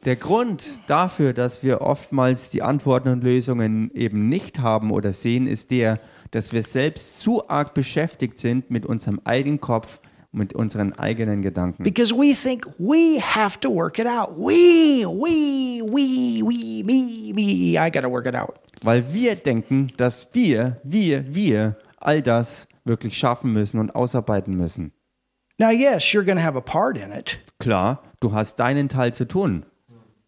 Der 0.04 0.16
Grund 0.16 0.70
dafür, 0.86 1.32
dass 1.32 1.62
wir 1.62 1.80
oftmals 1.80 2.50
die 2.50 2.62
Antworten 2.62 3.08
und 3.08 3.24
Lösungen 3.24 3.90
eben 3.92 4.28
nicht 4.28 4.60
haben 4.60 4.92
oder 4.92 5.12
sehen, 5.12 5.46
ist 5.46 5.70
der, 5.70 5.98
dass 6.30 6.52
wir 6.52 6.62
selbst 6.62 7.18
zu 7.18 7.48
arg 7.48 7.74
beschäftigt 7.74 8.38
sind 8.38 8.70
mit 8.70 8.86
unserem 8.86 9.20
eigenen 9.24 9.60
Kopf, 9.60 10.00
mit 10.30 10.54
unseren 10.54 10.92
eigenen 10.92 11.42
Gedanken. 11.42 11.82
Because 11.82 12.14
we 12.14 12.34
think 12.34 12.66
we 12.78 13.20
have 13.20 13.58
to 13.60 13.70
work 13.70 13.98
it 13.98 14.06
out. 14.06 14.30
We, 14.36 15.04
we, 15.04 15.82
we, 15.82 16.42
we, 16.42 16.82
me, 16.84 17.32
me. 17.34 17.78
I 17.78 17.90
got 17.90 18.02
to 18.02 18.10
work 18.10 18.26
it 18.26 18.36
out. 18.36 18.54
Weil 18.82 19.12
wir 19.12 19.34
denken, 19.34 19.90
dass 19.96 20.28
wir, 20.32 20.80
wir, 20.84 21.34
wir 21.34 21.76
all 21.96 22.22
das 22.22 22.68
wirklich 22.84 23.16
schaffen 23.16 23.52
müssen 23.52 23.80
und 23.80 23.94
ausarbeiten 23.94 24.54
müssen. 24.54 24.92
Now, 25.58 25.70
yes, 25.70 26.04
you're 26.04 26.24
to 26.24 26.40
have 26.40 26.56
a 26.56 26.60
part 26.60 26.96
in 26.96 27.10
it, 27.10 27.40
Klar, 27.58 28.00
du 28.20 28.32
hast 28.32 28.60
deinen 28.60 28.88
Teil 28.88 29.12
zu 29.12 29.26
tun, 29.26 29.66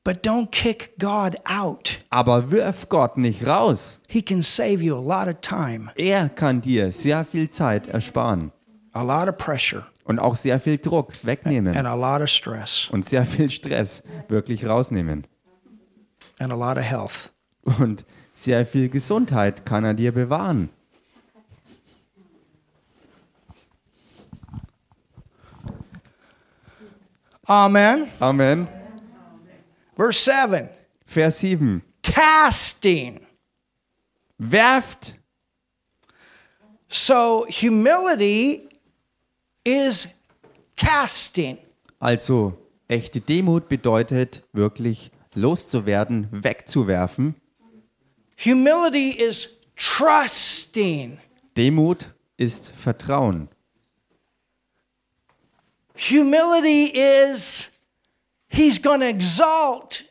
But 0.03 0.25
don't 0.25 0.51
kick 0.51 0.95
God 0.99 1.37
out. 1.45 1.99
Aber 2.09 2.51
wirf 2.51 2.89
Gott 2.89 3.19
nicht 3.19 3.47
raus. 3.47 4.01
He 4.09 4.23
can 4.23 4.43
save 4.43 4.83
you 4.83 4.97
a 4.97 5.01
lot 5.01 5.29
of 5.29 5.41
time, 5.43 5.91
Er 5.97 6.31
kann 6.31 6.63
dir 6.63 6.91
sehr 6.91 7.25
viel 7.25 7.51
Zeit 7.51 7.87
ersparen 7.87 8.51
a 8.93 9.03
lot 9.03 9.29
of 9.29 9.37
pressure, 9.37 9.87
und 10.05 10.19
auch 10.19 10.37
sehr 10.37 10.59
viel 10.59 10.79
Druck 10.79 11.13
wegnehmen 11.25 11.77
and 11.77 11.87
a 11.87 11.95
lot 11.95 12.21
of 12.23 12.29
stress, 12.29 12.89
und 12.91 13.05
sehr 13.09 13.25
viel 13.27 13.49
Stress 13.51 14.03
wirklich 14.29 14.67
rausnehmen. 14.67 15.27
and 16.41 16.51
a 16.53 16.57
lot 16.57 16.77
of 16.79 16.85
health. 16.85 17.31
Und 17.79 18.05
sehr 18.35 18.65
viel 18.65 18.89
Gesundheit 18.89 19.67
kann 19.67 19.85
er 19.85 19.93
dir 19.95 20.13
bewahren. 20.13 20.71
Amen. 27.47 28.07
Amen. 28.21 28.80
Verse 30.01 30.25
7 30.25 30.71
Vers 31.05 31.41
7. 31.41 31.83
casting. 32.03 33.21
Werft. 34.39 35.15
So 36.89 37.45
humility 37.47 38.71
is 39.63 40.09
casting. 40.75 41.59
Also, 41.99 42.57
echte 42.89 43.21
Demut 43.21 43.69
bedeutet 43.69 44.43
wirklich 44.55 45.11
loszuwerden, 45.35 46.29
wegzuwerfen. 46.31 47.35
Humility 48.43 49.11
is 49.11 49.51
trusting. 49.77 51.19
Demut 51.59 52.11
ist 52.39 52.73
Vertrauen. 52.75 53.51
Humility 55.95 56.87
is 56.87 57.71
he's 58.51 58.79
going 58.79 59.01
to 59.01 59.09
exalt 59.09 60.03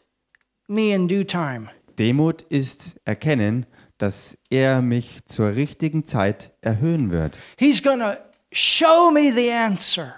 me 0.67 0.91
in 0.93 1.07
due 1.07 1.23
time. 1.23 1.69
Demut 1.97 2.43
ist 2.49 2.95
erkennen, 3.05 3.65
dass 3.97 4.37
er 4.49 4.81
mich 4.81 5.19
zur 5.25 5.55
richtigen 5.55 6.05
Zeit 6.05 6.51
erhöhen 6.61 7.11
wird. 7.11 7.37
He's 7.57 7.81
to 7.81 8.17
show 8.51 9.11
me 9.11 9.31
the 9.31 9.51
answer. 9.51 10.15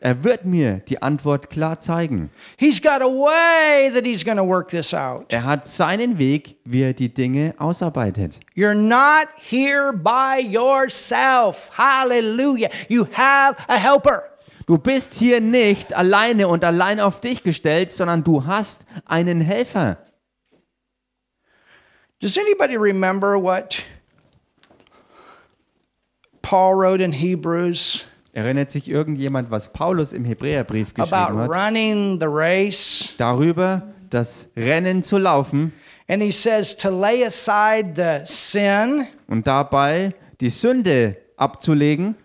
Er 0.00 0.22
wird 0.22 0.44
mir 0.44 0.78
die 0.88 1.02
Antwort 1.02 1.50
klar 1.50 1.80
zeigen. 1.80 2.30
He's 2.56 2.80
got 2.80 3.02
a 3.02 3.06
way 3.06 3.90
that 3.92 4.06
he's 4.06 4.24
going 4.24 4.36
to 4.36 4.46
work 4.46 4.68
this 4.68 4.94
out. 4.94 5.32
Er 5.32 5.42
hat 5.42 5.66
seinen 5.66 6.18
Weg, 6.18 6.56
wie 6.64 6.82
er 6.82 6.92
die 6.92 7.12
Dinge 7.12 7.54
ausarbeitet. 7.58 8.38
You're 8.54 8.74
not 8.74 9.26
here 9.40 9.92
by 9.92 10.40
yourself. 10.40 11.72
Hallelujah. 11.76 12.68
You 12.88 13.06
have 13.12 13.56
a 13.68 13.76
helper. 13.76 14.22
Du 14.68 14.76
bist 14.76 15.14
hier 15.14 15.40
nicht 15.40 15.94
alleine 15.94 16.46
und 16.46 16.62
allein 16.62 17.00
auf 17.00 17.22
dich 17.22 17.42
gestellt, 17.42 17.90
sondern 17.90 18.22
du 18.22 18.44
hast 18.44 18.84
einen 19.06 19.40
Helfer. 19.40 19.96
Does 22.20 22.36
anybody 22.36 22.76
remember 22.76 23.42
what 23.42 23.82
Paul 26.42 26.74
wrote 26.74 27.02
in 27.02 27.12
Hebrews 27.12 28.04
Erinnert 28.34 28.70
sich 28.70 28.88
irgendjemand, 28.88 29.50
was 29.50 29.72
Paulus 29.72 30.12
im 30.12 30.26
Hebräerbrief 30.26 30.92
about 30.98 31.08
geschrieben 31.10 31.38
hat? 31.38 31.48
running 31.50 32.20
the 32.20 32.26
race? 32.28 33.14
Darüber, 33.16 33.82
das 34.10 34.48
Rennen 34.54 35.02
zu 35.02 35.16
laufen 35.16 35.72
And 36.08 36.22
he 36.22 36.30
says 36.30 36.76
to 36.76 36.90
lay 36.90 37.24
aside 37.24 37.94
the 37.96 38.20
sin 38.30 39.06
und 39.28 39.46
dabei 39.46 40.14
die 40.42 40.50
Sünde 40.50 41.16
abzulegen 41.38 42.16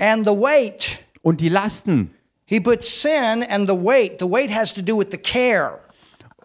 and 0.00 0.26
the 0.26 0.32
weight. 0.32 1.04
Und 1.22 1.40
die 1.40 1.48
Lasten. 1.48 2.10
He 2.44 2.60
puts 2.60 3.00
sin 3.00 3.44
and 3.48 3.68
the 3.68 3.76
weight. 3.76 4.18
The 4.18 4.30
weight 4.30 4.54
has 4.54 4.74
to 4.74 4.82
do 4.82 4.98
with 4.98 5.08
the 5.10 5.16
care. 5.16 5.78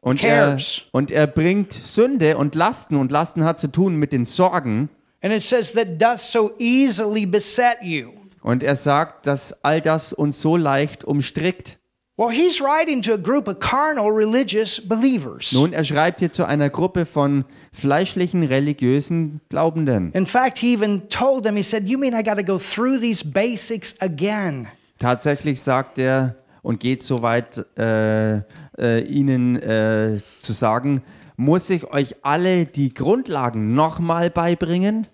Und 0.01 0.23
er, 0.23 0.57
und 0.91 1.11
er 1.11 1.27
bringt 1.27 1.73
Sünde 1.73 2.37
und 2.37 2.55
Lasten 2.55 2.95
und 2.95 3.11
Lasten 3.11 3.43
hat 3.43 3.59
zu 3.59 3.67
tun 3.67 3.97
mit 3.97 4.13
den 4.13 4.23
Sorgen. 4.23 4.89
And 5.21 5.33
it 5.33 5.43
says 5.43 5.73
that 5.73 5.99
doth 5.99 6.19
so 6.19 6.51
easily 6.59 7.25
beset 7.25 7.77
you. 7.81 8.11
Und 8.41 8.63
er 8.63 8.75
sagt, 8.75 9.27
dass 9.27 9.63
all 9.65 9.81
das 9.81 10.13
uns 10.13 10.41
so 10.41 10.55
leicht 10.55 11.03
umstrickt. 11.03 11.76
Well, 12.19 12.31
he's 12.31 12.59
writing 12.59 13.03
to 13.03 13.13
a 13.13 13.17
group 13.19 13.47
of 13.47 13.59
carnal 13.59 14.09
religious 14.11 14.81
believers. 14.81 15.51
Nun, 15.51 15.71
er 15.71 15.83
schreibt 15.83 16.19
hier 16.19 16.31
zu 16.31 16.45
einer 16.45 16.71
Gruppe 16.71 17.05
von 17.05 17.45
fleischlichen, 17.71 18.41
religiösen 18.41 19.39
Glaubenden. 19.49 20.11
In 20.13 20.25
fact, 20.25 20.57
he 20.57 20.73
even 20.73 21.07
told 21.09 21.43
them, 21.43 21.55
he 21.55 21.61
said, 21.61 21.87
You 21.87 21.99
mean 21.99 22.15
I 22.15 22.23
got 22.23 22.37
to 22.37 22.43
go 22.43 22.57
through 22.57 22.99
these 22.99 23.23
basics 23.23 23.95
again? 23.99 24.67
Tatsächlich 24.97 25.61
sagt 25.61 25.99
er 25.99 26.35
und 26.63 26.79
geht 26.79 27.03
so 27.03 27.21
weit, 27.21 27.63
äh, 27.77 28.37
äh, 28.79 29.03
ihnen 29.05 29.55
äh, 29.57 30.17
zu 30.39 30.53
sagen, 30.53 31.03
muss 31.35 31.69
ich 31.69 31.85
euch 31.85 32.15
alle 32.23 32.65
die 32.65 32.95
Grundlagen 32.95 33.75
nochmal 33.75 34.31
beibringen? 34.31 35.05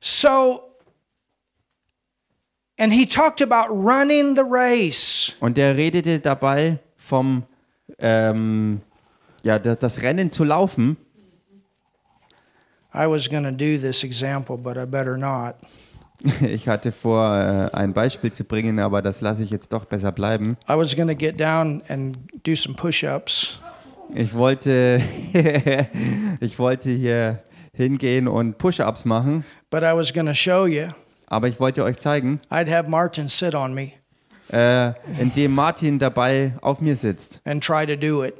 So, 0.00 0.73
and 2.78 2.92
he 2.92 3.06
talked 3.06 3.40
about 3.42 3.68
running 3.72 4.36
the 4.36 4.42
race. 4.48 5.32
Und 5.40 5.58
er 5.58 5.76
redete 5.76 6.20
dabei 6.20 6.78
vom, 6.96 7.44
ähm, 7.98 8.80
ja, 9.42 9.58
da- 9.58 9.74
das 9.76 10.02
Rennen 10.02 10.30
zu 10.30 10.44
laufen. 10.44 10.96
I 12.94 13.06
was 13.08 13.28
going 13.28 13.42
to 13.44 13.50
do 13.50 13.76
this 13.78 14.04
example, 14.04 14.56
but 14.56 14.76
I 14.76 14.86
better 14.86 15.16
not. 15.16 15.56
Ich 16.40 16.68
hatte 16.68 16.90
vor, 16.92 17.26
äh, 17.72 17.76
ein 17.76 17.92
Beispiel 17.92 18.32
zu 18.32 18.44
bringen, 18.44 18.78
aber 18.78 19.02
das 19.02 19.20
lasse 19.20 19.42
ich 19.42 19.50
jetzt 19.50 19.72
doch 19.72 19.84
besser 19.84 20.12
bleiben. 20.12 20.56
I 20.70 20.74
was 20.76 20.94
going 20.96 21.08
to 21.08 21.14
get 21.14 21.38
down 21.38 21.82
and 21.88 22.16
do 22.44 22.54
some 22.54 22.74
push 22.76 23.02
ups, 23.04 23.58
Ich 24.14 24.32
wollte, 24.32 25.00
ich 26.40 26.58
wollte 26.58 26.90
hier 26.90 27.42
hingehen 27.72 28.28
und 28.28 28.56
Push-ups 28.58 29.04
machen, 29.04 29.44
but 29.70 29.82
I 29.82 29.92
was 29.94 30.12
going 30.14 30.26
to 30.26 30.34
show 30.34 30.66
you. 30.66 30.88
Aber 31.34 31.48
ich 31.48 31.58
wollte 31.58 31.82
euch 31.84 31.98
zeigen, 31.98 32.40
I'd 32.50 32.70
have 32.70 32.88
Martin 32.88 33.28
sit 33.28 33.54
on 33.54 33.74
me 33.74 33.92
äh, 34.52 34.92
indem 35.20 35.54
Martin 35.54 35.98
dabei 35.98 36.54
auf 36.60 36.80
mir 36.80 36.96
sitzt 36.96 37.40
and 37.44 37.62
try 37.64 37.84
to 37.86 37.96
do 37.96 38.24
it. 38.24 38.34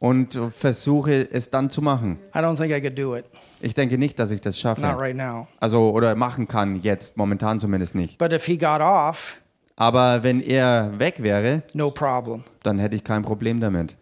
und 0.00 0.38
versuche 0.56 1.28
es 1.30 1.50
dann 1.50 1.68
zu 1.68 1.82
machen. 1.82 2.18
I 2.34 2.38
don't 2.38 2.56
think 2.56 2.72
I 2.72 2.80
could 2.80 2.98
do 2.98 3.16
it. 3.16 3.26
Ich 3.60 3.74
denke 3.74 3.98
nicht, 3.98 4.18
dass 4.18 4.30
ich 4.30 4.40
das 4.40 4.54
Not 4.62 4.78
schaffe. 4.78 4.98
right 4.98 5.14
now. 5.16 5.46
Also, 5.58 5.90
oder 5.90 6.14
machen 6.14 6.48
kann 6.48 6.76
jetzt, 6.80 7.16
momentan 7.18 7.58
zumindest 7.60 7.94
nicht. 7.94 8.16
But 8.16 8.32
if 8.32 8.46
he 8.46 8.56
got 8.56 8.80
off, 8.80 9.40
Aber 9.76 10.22
wenn 10.22 10.40
er 10.40 10.98
weg 10.98 11.22
wäre, 11.22 11.62
no 11.74 11.90
problem. 11.90 12.44
dann 12.62 12.78
hätte 12.78 12.96
ich 12.96 13.04
kein 13.04 13.22
Problem 13.22 13.60
damit. 13.60 13.96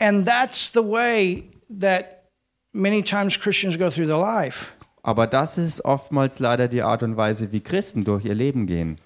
And 0.00 0.26
that's 0.26 0.72
the 0.72 0.80
way 0.82 1.44
that 1.80 2.24
many 2.72 3.02
times 3.02 3.38
Christians 3.38 3.78
go 3.78 3.90
through 3.90 4.06
their 4.06 4.18
life. 4.18 4.72
Aber 5.02 5.26
das 5.26 5.58
ist 5.58 5.84
oftmals 5.84 6.38
leider 6.38 6.68
die 6.68 6.82
Art 6.82 7.02
und 7.02 7.16
Weise, 7.16 7.52
wie 7.52 7.60
Christen 7.60 8.04
durch 8.04 8.24
ihr 8.24 8.34
Leben 8.34 8.66
gehen. 8.66 8.98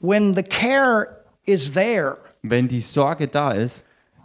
When 0.00 0.34
the 0.34 0.42
care 0.42 1.08
is 1.44 1.72
there, 1.72 2.16
Wenn 2.42 2.68
die 2.68 2.80
Sorge 2.80 3.28
da 3.28 3.52
ist, 3.52 3.84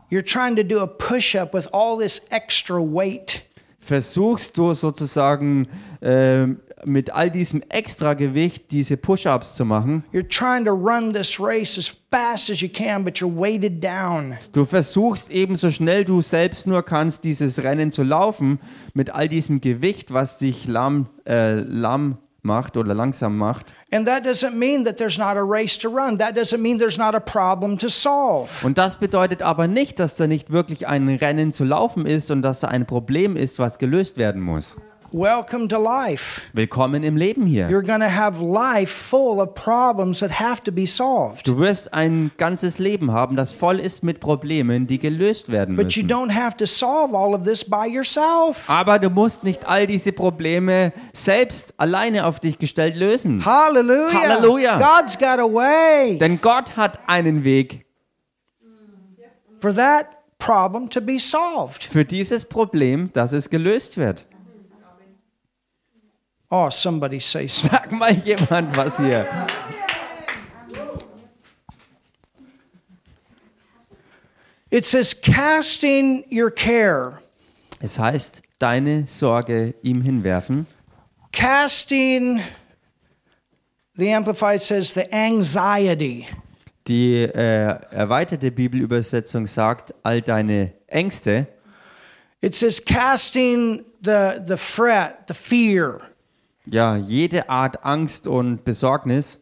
you're 0.09 0.25
trying 0.25 0.55
to 0.55 0.63
do 0.63 0.81
a 0.81 0.87
push 0.87 1.35
up 1.35 1.53
with 1.53 1.67
all 1.71 1.97
this 1.97 2.21
extra 2.29 2.77
weight. 2.77 3.43
versuchst 3.79 4.57
du 4.57 4.73
sozusagen 4.73 5.67
ähm, 6.01 6.59
mit 6.85 7.11
all 7.13 7.29
diesem 7.29 7.61
Extragewicht 7.69 8.71
diese 8.71 8.97
Push-ups 8.97 9.53
zu 9.53 9.65
machen. 9.65 10.03
You're 10.13 10.27
trying 10.27 10.65
to 10.65 10.71
run 10.71 11.13
this 11.13 11.39
race 11.39 11.77
as 11.77 11.95
fast 12.11 12.49
as 12.49 12.61
you 12.61 12.69
can, 12.69 13.03
but 13.03 13.17
you're 13.17 13.33
weighted 13.33 13.83
down. 13.83 14.37
Du 14.53 14.65
versuchst 14.65 15.29
eben 15.29 15.55
so 15.55 15.71
schnell 15.71 16.05
du 16.05 16.21
selbst 16.21 16.67
nur 16.67 16.83
kannst, 16.83 17.23
dieses 17.23 17.63
Rennen 17.63 17.91
zu 17.91 18.03
laufen 18.03 18.59
mit 18.93 19.09
all 19.09 19.27
diesem 19.27 19.61
Gewicht, 19.61 20.13
was 20.13 20.37
dich 20.37 20.67
lahm, 20.67 21.07
äh, 21.25 21.59
lahm 21.59 22.17
macht 22.43 22.77
oder 22.77 22.93
langsam 22.93 23.37
macht. 23.37 23.73
And 23.91 24.07
that 24.07 24.25
doesn't 24.25 24.55
mean 24.55 24.85
that 24.85 24.97
there's 24.97 25.17
not 25.17 25.35
a 25.35 25.43
race 25.43 25.77
to 25.79 25.89
run. 25.89 26.17
That 26.17 26.37
doesn't 26.37 26.59
mean 26.59 26.79
there's 26.79 26.97
not 26.97 27.13
a 27.13 27.19
problem 27.19 27.77
to 27.77 27.89
solve. 27.89 28.65
Und 28.65 28.77
das 28.77 28.97
bedeutet 28.97 29.41
aber 29.41 29.67
nicht, 29.67 29.99
dass 29.99 30.15
da 30.15 30.27
nicht 30.27 30.51
wirklich 30.51 30.87
ein 30.87 31.07
Rennen 31.09 31.51
zu 31.51 31.63
laufen 31.63 32.05
ist 32.05 32.31
und 32.31 32.41
dass 32.41 32.61
da 32.61 32.69
ein 32.69 32.85
Problem 32.85 33.35
ist, 33.35 33.59
was 33.59 33.77
gelöst 33.77 34.17
werden 34.17 34.41
muss. 34.41 34.75
Welcome 35.13 35.67
to 35.67 35.77
life. 35.77 36.43
Willkommen 36.53 37.03
im 37.03 37.17
Leben 37.17 37.45
hier. 37.45 37.67
You're 37.69 37.85
going 37.85 37.99
to 37.99 38.09
have 38.09 38.41
life 38.41 38.89
full 38.89 39.41
of 39.41 39.53
problems 39.55 40.19
that 40.21 40.39
have 40.39 40.63
to 40.63 40.71
be 40.71 40.87
solved. 40.87 41.45
Du 41.45 41.57
wirst 41.59 41.93
ein 41.93 42.31
ganzes 42.37 42.79
Leben 42.79 43.11
haben, 43.11 43.35
das 43.35 43.51
voll 43.51 43.81
ist 43.81 44.03
mit 44.03 44.21
Problemen, 44.21 44.87
die 44.87 44.99
gelöst 44.99 45.49
werden 45.51 45.75
But 45.75 45.91
you 45.97 46.03
müssen. 46.03 46.15
don't 46.15 46.33
have 46.33 46.55
to 46.55 46.65
solve 46.65 47.13
all 47.13 47.33
of 47.35 47.43
this 47.43 47.65
by 47.65 47.87
yourself. 47.93 48.69
Aber 48.69 48.99
du 48.99 49.09
musst 49.09 49.43
nicht 49.43 49.67
all 49.67 49.85
diese 49.85 50.13
Probleme 50.13 50.93
selbst 51.11 51.73
alleine 51.75 52.25
auf 52.25 52.39
dich 52.39 52.57
gestellt 52.57 52.95
lösen. 52.95 53.43
Hallelujah. 53.43 54.13
Hallelujah. 54.13 54.77
God's 54.77 55.17
got 55.17 55.39
a 55.39 55.53
way 55.53 56.19
Denn 56.19 56.39
Gott 56.39 56.77
hat 56.77 56.99
einen 57.07 57.43
Weg 57.43 57.85
for 59.59 59.75
that 59.75 60.05
problem 60.39 60.89
to 60.89 61.01
be 61.01 61.19
solved. 61.19 61.83
für 61.83 62.05
dieses 62.05 62.45
Problem, 62.45 63.11
dass 63.11 63.33
es 63.33 63.49
gelöst 63.49 63.97
wird. 63.97 64.25
Oh, 66.51 66.69
somebody 66.69 67.19
say. 67.19 67.47
Sag 67.47 67.91
mal 67.91 68.13
jemand 68.13 68.75
was 68.75 68.97
hier. 68.97 69.25
It 74.69 74.85
says, 74.85 75.13
casting 75.13 76.23
your 76.29 76.49
care, 76.49 77.19
Es 77.81 77.97
heißt, 77.99 78.41
deine 78.59 79.07
Sorge 79.07 79.73
ihm 79.81 80.01
hinwerfen. 80.01 80.65
casting, 81.31 82.41
the 83.95 84.09
Amplified 84.13 84.61
says, 84.61 84.93
the 84.93 85.11
anxiety. 85.13 86.27
Die 86.87 87.23
äh, 87.23 87.79
erweiterte 87.91 88.49
Bibelübersetzung 88.51 89.45
sagt, 89.45 89.93
all 90.03 90.21
deine 90.21 90.73
Ängste. 90.87 91.47
It 92.41 92.55
says, 92.55 92.79
casting 92.83 93.83
the, 94.01 94.41
the 94.45 94.57
fret, 94.57 95.27
the 95.27 95.33
fear, 95.33 96.01
Ja, 96.65 96.95
jede 96.95 97.49
Art 97.49 97.83
Angst 97.85 98.27
und 98.27 98.63
Besorgnis. 98.63 99.39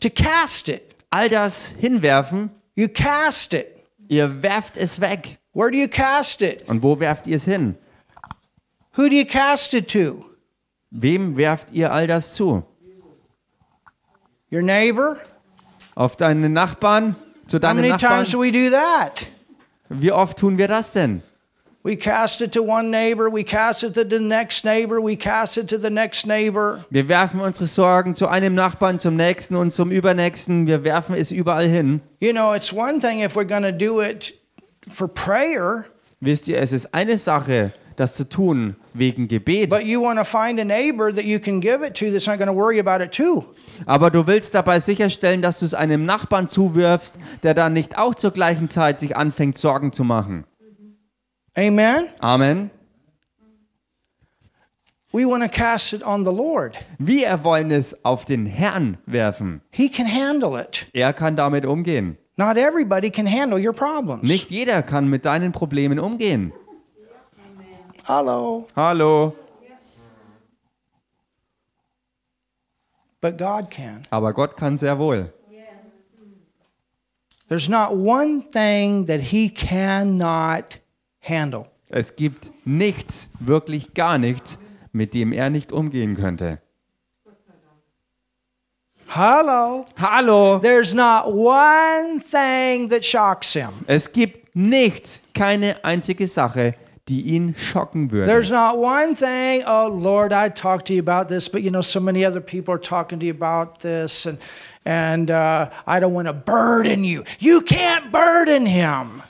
to 0.00 0.08
cast 0.10 0.68
it. 0.68 0.82
All 1.10 1.28
das 1.28 1.74
hinwerfen. 1.78 2.50
You 2.74 2.88
cast 2.88 3.52
it. 3.52 3.66
Ihr 4.08 4.42
werft 4.42 4.76
es 4.76 5.00
weg. 5.00 5.38
Where 5.52 5.70
do 5.70 5.76
you 5.76 5.88
cast 5.88 6.40
it? 6.42 6.66
Und 6.68 6.82
wo 6.82 6.98
werft 6.98 7.26
ihr 7.26 7.36
es 7.36 7.44
hin? 7.44 7.76
Who 8.94 9.08
do 9.08 9.14
you 9.14 9.24
cast 9.26 9.74
it 9.74 9.90
to? 9.92 10.24
Wem 10.90 11.36
werft 11.36 11.70
ihr 11.72 11.92
all 11.92 12.06
das 12.06 12.34
zu? 12.34 12.62
Your 14.50 14.62
neighbor? 14.62 15.18
Auf 15.94 16.16
deinen 16.16 16.52
Nachbarn? 16.52 17.16
Zu 17.46 17.56
How 17.56 17.60
deinen 17.62 17.76
many 17.76 17.88
Nachbarn? 17.90 18.24
times 18.24 18.30
do 18.32 18.40
we 18.40 18.50
do 18.52 18.70
that? 18.70 19.26
Wie 19.88 20.12
oft 20.12 20.38
tun 20.38 20.56
wir 20.58 20.68
das 20.68 20.92
denn? 20.92 21.22
Wir 21.84 21.98
werfen 27.08 27.40
unsere 27.40 27.66
Sorgen 27.66 28.14
zu 28.14 28.28
einem 28.28 28.54
Nachbarn, 28.54 29.00
zum 29.00 29.16
nächsten 29.16 29.56
und 29.56 29.72
zum 29.72 29.90
übernächsten. 29.90 30.68
Wir 30.68 30.84
werfen 30.84 31.16
es 31.16 31.32
überall 31.32 31.66
hin. 31.66 32.00
You 32.20 32.30
know, 32.30 32.54
it's 32.54 32.72
one 32.72 33.00
thing 33.00 33.24
if 33.24 33.34
we're 33.34 33.44
going 33.44 33.64
to 33.64 33.72
do 33.72 34.00
it 34.00 34.32
for 34.88 35.08
prayer, 35.08 35.86
Wisst 36.20 36.46
ihr, 36.46 36.60
es 36.60 36.70
ist 36.72 36.94
eine 36.94 37.18
Sache, 37.18 37.72
das 37.96 38.14
zu 38.14 38.28
tun 38.28 38.76
wegen 38.94 39.26
Gebet. 39.26 39.68
but 39.68 39.82
you 39.82 40.00
want 40.00 40.20
to 40.20 40.24
find 40.24 40.60
a 40.60 40.64
neighbor 40.64 41.12
that 41.12 41.24
you 41.24 41.40
can 41.40 41.60
give 41.60 41.84
it 41.84 41.94
to 41.98 42.12
that's 42.12 42.28
not 42.28 42.38
going 42.38 42.48
to 42.48 42.54
worry 42.54 42.78
about 42.78 43.02
it 43.02 43.10
too. 43.10 43.42
Aber 43.86 44.12
du 44.12 44.28
willst 44.28 44.54
dabei 44.54 44.78
sicherstellen, 44.78 45.42
dass 45.42 45.58
du 45.58 45.66
es 45.66 45.74
einem 45.74 46.04
Nachbarn 46.04 46.46
zuwirfst, 46.46 47.18
der 47.42 47.54
dann 47.54 47.72
nicht 47.72 47.98
auch 47.98 48.14
zur 48.14 48.30
gleichen 48.30 48.68
Zeit 48.68 49.00
sich 49.00 49.16
anfängt, 49.16 49.58
Sorgen 49.58 49.90
zu 49.90 50.04
machen. 50.04 50.44
Amen? 51.56 52.08
Amen. 52.20 52.70
We 55.12 55.26
want 55.26 55.42
to 55.42 55.48
cast 55.48 55.92
it 55.92 56.02
on 56.02 56.24
the 56.24 56.32
Lord. 56.32 56.78
Wir 56.98 57.44
wollen 57.44 57.70
es 57.70 57.94
auf 58.02 58.24
den 58.24 58.46
Herrn 58.46 58.96
werfen. 59.04 59.60
He 59.70 59.90
can 59.90 60.06
handle 60.06 60.58
it. 60.58 60.86
Er 60.94 61.12
kann 61.12 61.36
damit 61.36 61.66
umgehen. 61.66 62.16
Not 62.38 62.56
everybody 62.56 63.10
can 63.10 63.26
handle 63.26 63.58
your 63.58 63.74
problems. 63.74 64.22
Nicht 64.22 64.50
jeder 64.50 64.82
kann 64.82 65.08
mit 65.08 65.26
deinen 65.26 65.52
Problemen 65.52 65.98
umgehen. 65.98 66.52
Hello. 68.06 68.66
Hallo. 68.74 69.36
But 73.20 73.36
God 73.36 73.70
can. 73.70 74.02
Aber 74.10 74.32
Gott 74.32 74.56
kann 74.56 74.78
sehr 74.78 74.98
wohl. 74.98 75.32
There's 77.48 77.68
not 77.68 77.92
one 77.92 78.40
thing 78.40 79.04
that 79.04 79.20
He 79.20 79.50
cannot 79.50 80.78
handle. 81.22 81.64
Es 81.88 82.16
gibt 82.16 82.50
nichts, 82.64 83.30
wirklich 83.38 83.94
gar 83.94 84.18
nichts, 84.18 84.58
mit 84.92 85.14
dem 85.14 85.32
er 85.32 85.50
nicht 85.50 85.72
umgehen 85.72 86.16
könnte. 86.16 86.58
Hello. 89.06 89.84
Hallo. 89.98 90.58
There's 90.58 90.94
not 90.94 91.34
one 91.34 92.20
thing 92.20 92.88
that 92.88 93.04
shocks 93.04 93.52
Him. 93.52 93.84
Es 93.86 94.10
gibt 94.10 94.56
nichts, 94.56 95.20
keine 95.34 95.84
einzige 95.84 96.26
Sache, 96.26 96.74
die 97.08 97.20
ihn 97.20 97.54
schocken 97.58 98.10
würde. 98.10 98.26
There's 98.26 98.50
not 98.50 98.78
one 98.78 99.14
thing, 99.14 99.64
oh 99.66 99.88
Lord, 99.88 100.32
I 100.32 100.48
talked 100.48 100.86
to 100.86 100.94
you 100.94 101.00
about 101.00 101.28
this, 101.28 101.48
but 101.48 101.62
you 101.62 101.70
know, 101.70 101.82
so 101.82 102.00
many 102.00 102.24
other 102.24 102.40
people 102.40 102.72
are 102.72 102.80
talking 102.80 103.20
to 103.20 103.26
you 103.26 103.32
about 103.32 103.80
this, 103.80 104.26
and 104.26 104.38
and 104.86 105.30
uh, 105.30 105.68
I 105.86 106.00
don't 106.00 106.14
want 106.14 106.28
to 106.28 106.32
burden 106.32 107.04
you. 107.04 107.24
You 107.38 107.60
can't 107.60 108.10
burden 108.12 108.64
him. 108.64 109.22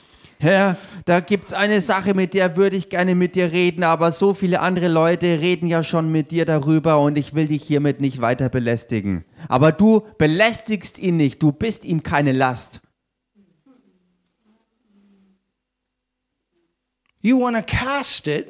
Herr, 0.43 0.75
da 1.05 1.21
gibt's 1.21 1.53
eine 1.53 1.79
Sache, 1.79 2.13
mit 2.13 2.33
der 2.33 2.57
würde 2.57 2.75
ich 2.75 2.89
gerne 2.89 3.15
mit 3.15 3.35
dir 3.35 3.53
reden, 3.53 3.83
aber 3.85 4.11
so 4.11 4.33
viele 4.33 4.59
andere 4.59 4.89
Leute 4.89 5.39
reden 5.39 5.67
ja 5.67 5.83
schon 5.83 6.11
mit 6.11 6.31
dir 6.31 6.43
darüber 6.45 6.99
und 6.99 7.17
ich 7.17 7.33
will 7.33 7.47
dich 7.47 7.63
hiermit 7.63 8.01
nicht 8.01 8.19
weiter 8.19 8.49
belästigen. 8.49 9.23
Aber 9.47 9.71
du 9.71 10.05
belästigst 10.17 10.99
ihn 10.99 11.15
nicht, 11.15 11.41
du 11.41 11.53
bist 11.53 11.85
ihm 11.85 12.03
keine 12.03 12.33
Last. 12.33 12.81
You 17.21 17.39
want 17.39 17.55
to 17.55 17.63
cast 17.63 18.27
it, 18.27 18.47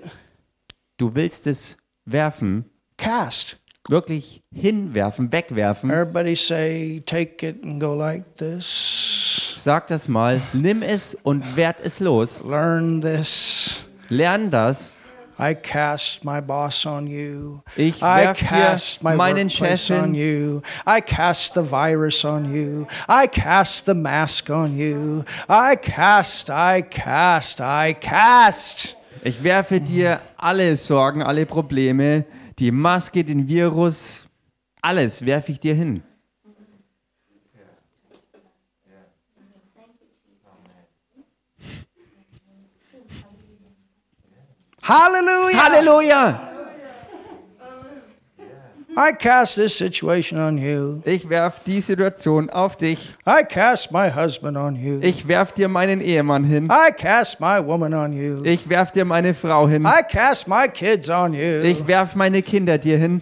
Du 0.97 1.13
willst 1.13 1.45
es 1.45 1.77
werfen, 2.05 2.65
cast. 2.97 3.59
wirklich 3.87 4.41
hinwerfen, 4.51 5.31
wegwerfen. 5.31 5.91
Everybody 5.91 6.35
say, 6.35 7.03
take 7.05 7.45
it 7.47 7.63
and 7.63 7.79
go 7.79 7.93
like 7.93 8.33
this. 8.35 9.42
Sag 9.63 9.87
das 9.87 10.09
mal, 10.09 10.41
nimm 10.51 10.81
es 10.81 11.15
und 11.23 11.55
werd 11.55 11.79
es 11.79 12.01
los. 12.01 12.43
Learn 12.43 12.99
this. 12.99 13.85
Lern 14.09 14.51
das. 14.51 14.93
I 15.39 15.55
cast 15.55 16.25
my 16.25 16.41
boss 16.41 16.85
on 16.85 17.07
you. 17.07 17.61
Ich 17.77 18.01
I 18.01 18.33
cast 18.33 19.01
my 19.01 19.15
meinen 19.15 19.49
Chef 19.49 19.89
on 19.89 20.13
you. 20.13 20.59
I 20.85 20.99
cast 20.99 21.53
the 21.53 21.61
virus 21.61 22.25
on 22.25 22.53
you. 22.53 22.85
I 23.07 23.25
cast 23.25 23.85
the 23.85 23.93
mask 23.93 24.49
on 24.49 24.77
you. 24.77 25.23
I 25.47 25.77
cast, 25.77 26.49
I 26.49 26.81
cast, 26.81 27.61
I 27.61 27.93
cast. 27.93 28.97
Ich 29.23 29.41
werfe 29.45 29.79
dir 29.79 30.19
alle 30.35 30.75
Sorgen, 30.75 31.23
alle 31.23 31.45
Probleme, 31.45 32.25
die 32.59 32.69
Maske, 32.69 33.23
den 33.23 33.47
Virus, 33.47 34.27
alles 34.81 35.25
werfe 35.25 35.53
ich 35.53 35.61
dir 35.61 35.73
hin. 35.73 36.03
Hallelujah. 44.83 45.57
Halleluja! 45.57 46.49
I 48.95 49.13
cast 49.13 49.55
this 49.55 49.75
situation 49.75 50.37
on 50.37 50.57
you. 50.57 51.01
Ich 51.05 51.27
werf 51.29 51.61
die 51.65 51.79
Situation 51.79 52.49
auf 52.49 52.75
dich. 52.75 53.13
I 53.25 53.43
cast 53.43 53.91
my 53.93 54.09
husband 54.09 54.57
on 54.57 54.75
you. 54.75 54.99
Ich 55.01 55.27
werf 55.27 55.53
dir 55.53 55.69
meinen 55.69 56.01
Ehemann 56.01 56.43
hin. 56.43 56.69
I 56.69 56.91
cast 56.91 57.39
my 57.39 57.65
woman 57.65 57.93
on 57.93 58.11
you. 58.11 58.43
Ich 58.43 58.67
werf 58.67 58.91
dir 58.91 59.05
meine 59.05 59.33
Frau 59.33 59.67
hin. 59.67 59.85
I 59.85 60.03
cast 60.03 60.49
my 60.49 60.67
kids 60.67 61.09
on 61.09 61.33
you. 61.33 61.61
Ich 61.63 61.87
werf 61.87 62.15
meine 62.15 62.41
Kinder 62.43 62.77
dir 62.77 62.97
hin. 62.97 63.21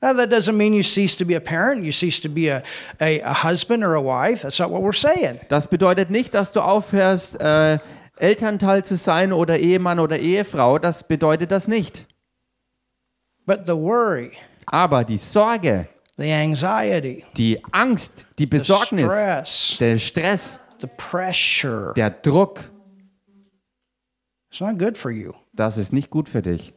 Now, 0.00 0.12
that 0.12 0.30
doesn't 0.30 0.56
mean 0.56 0.72
you 0.74 0.82
cease 0.82 1.16
to 1.16 1.24
be 1.24 1.34
a 1.34 1.40
parent, 1.40 1.82
you 1.82 1.90
cease 1.90 2.20
to 2.20 2.28
be 2.28 2.48
a, 2.48 2.62
a, 3.00 3.20
a 3.20 3.32
husband 3.32 3.82
or 3.82 3.94
a 3.94 4.00
wife. 4.00 4.42
That's 4.42 4.60
not 4.60 4.70
what 4.70 4.82
we're 4.82 4.92
saying. 4.92 5.40
Das 5.48 5.66
bedeutet 5.66 6.10
nicht, 6.10 6.34
dass 6.34 6.52
du 6.52 6.60
aufhörst, 6.60 7.40
äh, 7.40 7.78
Elternteil 8.16 8.84
zu 8.84 8.96
sein 8.96 9.32
oder 9.32 9.58
Ehemann 9.58 9.98
oder 9.98 10.18
Ehefrau. 10.18 10.78
Das 10.78 11.06
bedeutet 11.06 11.50
das 11.50 11.68
nicht. 11.68 12.06
But 13.46 13.66
the 13.66 13.74
worry, 13.74 14.32
Aber 14.66 15.04
die 15.04 15.18
Sorge, 15.18 15.88
the 16.16 16.32
anxiety, 16.32 17.24
die 17.36 17.62
Angst, 17.72 18.26
die 18.38 18.46
Besorgnis, 18.46 19.04
stress, 19.04 19.76
der 19.78 19.98
Stress, 19.98 20.60
pressure, 20.96 21.92
der 21.94 22.10
Druck, 22.10 22.64
das 25.54 25.76
ist 25.76 25.92
nicht 25.92 26.10
gut 26.10 26.28
für 26.28 26.42
dich. 26.42 26.74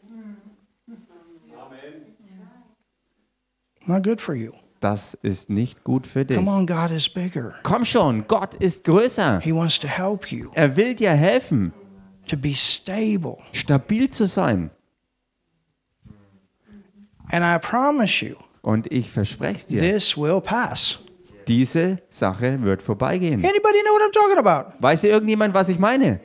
Not 3.88 4.04
good 4.04 4.22
for 4.22 4.36
you. 4.36 4.52
Das 4.80 5.14
ist 5.22 5.50
nicht 5.50 5.84
gut 5.84 6.08
für 6.08 6.24
dich. 6.24 6.38
Come 6.38 6.50
on, 6.52 6.66
God 6.66 6.92
is 6.92 7.10
bigger. 7.10 7.54
Komm 7.64 7.84
schon, 7.84 8.26
Gott 8.28 8.54
ist 8.56 8.86
größer. 8.86 9.42
He 9.42 9.54
wants 9.54 9.78
to 9.80 9.88
help 9.88 10.32
you 10.32 10.50
Er 10.54 10.76
will 10.78 10.96
dir 10.96 11.12
helfen, 11.12 11.74
to 12.28 12.38
be 12.38 12.56
stable. 12.56 13.38
stabil 13.52 14.10
zu 14.10 14.26
sein. 14.28 14.72
And 17.32 17.44
I 17.44 17.60
promise 17.60 18.26
you, 18.26 18.36
Und 18.62 18.92
ich 18.92 19.12
verspreche 19.12 19.56
es 19.56 19.66
dir, 19.68 19.82
this 19.82 20.18
will 20.18 20.40
pass. 20.42 21.00
diese 21.48 22.02
Sache 22.10 22.62
wird 22.64 22.82
vorbeigehen. 22.82 23.40
Anybody 23.44 23.82
know 23.84 23.92
what 23.94 24.02
I'm 24.02 24.14
talking 24.14 24.38
about? 24.38 24.74
Weiß 24.82 25.02
hier 25.02 25.10
irgendjemand, 25.12 25.54
was 25.54 25.70
ich 25.70 25.78
meine? 25.78 26.22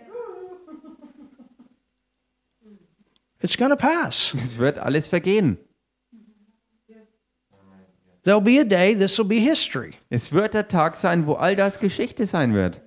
It's 3.40 3.56
to 3.58 3.76
pass. 3.76 4.34
Es 4.42 4.56
wird 4.56 4.78
alles 4.78 5.08
vergehen. 5.08 5.58
There'll 8.24 8.40
be 8.40 8.58
a 8.58 8.64
day, 8.64 8.94
this 8.94 9.18
will 9.18 9.26
be 9.26 9.38
history. 9.38 9.92
Es 10.08 10.32
wird 10.32 10.54
der 10.54 10.66
Tag 10.66 10.96
sein, 10.96 11.26
wo 11.26 11.34
all 11.34 11.56
das 11.56 11.78
Geschichte 11.78 12.24
sein 12.26 12.54
wird. 12.54 12.80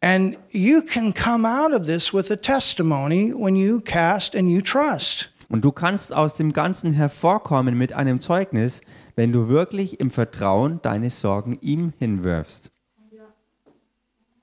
And 0.00 0.36
you 0.50 0.82
can 0.82 1.12
come 1.12 1.46
out 1.46 1.72
of 1.72 1.86
this 1.86 2.12
with 2.12 2.30
a 2.30 2.36
testimony 2.36 3.32
when 3.32 3.56
you 3.56 3.80
cast 3.80 4.34
and 4.34 4.48
you 4.48 4.60
trust. 4.60 5.30
Und 5.48 5.64
du 5.64 5.70
kannst 5.70 6.12
aus 6.12 6.36
dem 6.36 6.52
Ganzen 6.52 6.92
hervorkommen 6.92 7.76
mit 7.76 7.92
einem 7.92 8.20
Zeugnis, 8.20 8.80
wenn 9.16 9.32
du 9.32 9.48
wirklich 9.48 10.00
im 10.00 10.10
Vertrauen 10.10 10.80
deine 10.82 11.10
Sorgen 11.10 11.58
ihm 11.60 11.92
hinwirfst. 11.98 12.70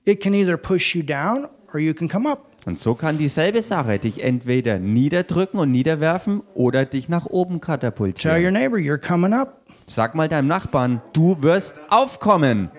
It 0.04 0.20
can 0.20 0.34
either 0.34 0.56
push 0.56 0.94
you 0.94 1.02
down 1.02 1.48
or 1.72 1.80
you 1.80 1.94
can 1.94 2.08
come 2.08 2.28
up. 2.28 2.49
Und 2.70 2.78
so 2.78 2.94
kann 2.94 3.18
dieselbe 3.18 3.62
Sache 3.62 3.98
dich 3.98 4.22
entweder 4.22 4.78
niederdrücken 4.78 5.58
und 5.58 5.72
niederwerfen 5.72 6.44
oder 6.54 6.84
dich 6.84 7.08
nach 7.08 7.26
oben 7.26 7.54
Tell 7.60 7.66
katapultieren. 7.66 8.44
your 8.44 8.52
neighbor 8.52 8.78
you're 8.78 8.96
coming 8.96 9.32
up. 9.32 9.60
Sag 9.88 10.14
mal 10.14 10.28
deinem 10.28 10.46
Nachbarn, 10.46 11.02
du 11.12 11.42
wirst 11.42 11.80
aufkommen. 11.88 12.70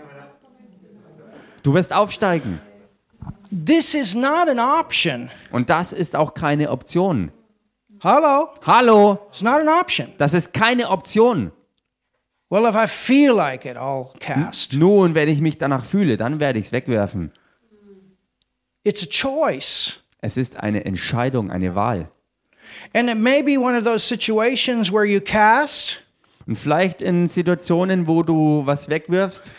Du 1.63 1.73
wirst 1.73 1.91
aufsteigen. 1.93 2.61
This 3.49 3.93
is 3.93 4.15
not 4.15 4.47
an 4.47 4.59
option. 4.59 5.29
Und 5.51 5.69
das 5.69 5.91
ist 5.91 6.15
auch 6.15 6.35
keine 6.35 6.69
Option. 6.71 7.33
Hello? 7.99 8.47
Hallo, 8.65 9.19
It's 9.29 9.41
not 9.41 9.59
an 9.59 9.67
option. 9.67 10.07
das 10.17 10.33
ist 10.33 10.53
keine 10.53 10.89
Option. 10.89 11.51
Well, 12.49 12.63
if 12.63 12.75
I 12.75 12.87
feel 12.87 13.33
like 13.33 13.65
it, 13.65 13.75
I'll 13.75 14.17
cast. 14.21 14.71
Nun, 14.71 15.15
wenn 15.15 15.27
ich 15.27 15.41
mich 15.41 15.57
danach 15.57 15.83
fühle, 15.83 16.15
dann 16.15 16.39
werde 16.39 16.59
ich 16.59 16.67
es 16.67 16.71
wegwerfen. 16.71 17.33
It's 18.83 19.03
a 19.03 19.07
choice. 19.07 19.99
Es 20.21 20.37
ist 20.37 20.57
eine 20.57 20.85
Entscheidung, 20.85 21.51
eine 21.51 21.75
Wahl. 21.75 22.09
And 22.93 23.09
it 23.09 23.17
may 23.17 23.41
be 23.41 23.57
one 23.59 23.77
of 23.77 23.83
those 23.83 24.05
situations 24.05 24.91
where 24.91 25.05
you 25.05 25.19
cast, 25.19 26.01
Und 26.47 26.55
vielleicht 26.55 27.01
in 27.01 27.27
Situationen, 27.27 28.07
wo 28.07 28.23
du 28.23 28.63
was 28.65 28.89
wegwirfst 28.89 29.51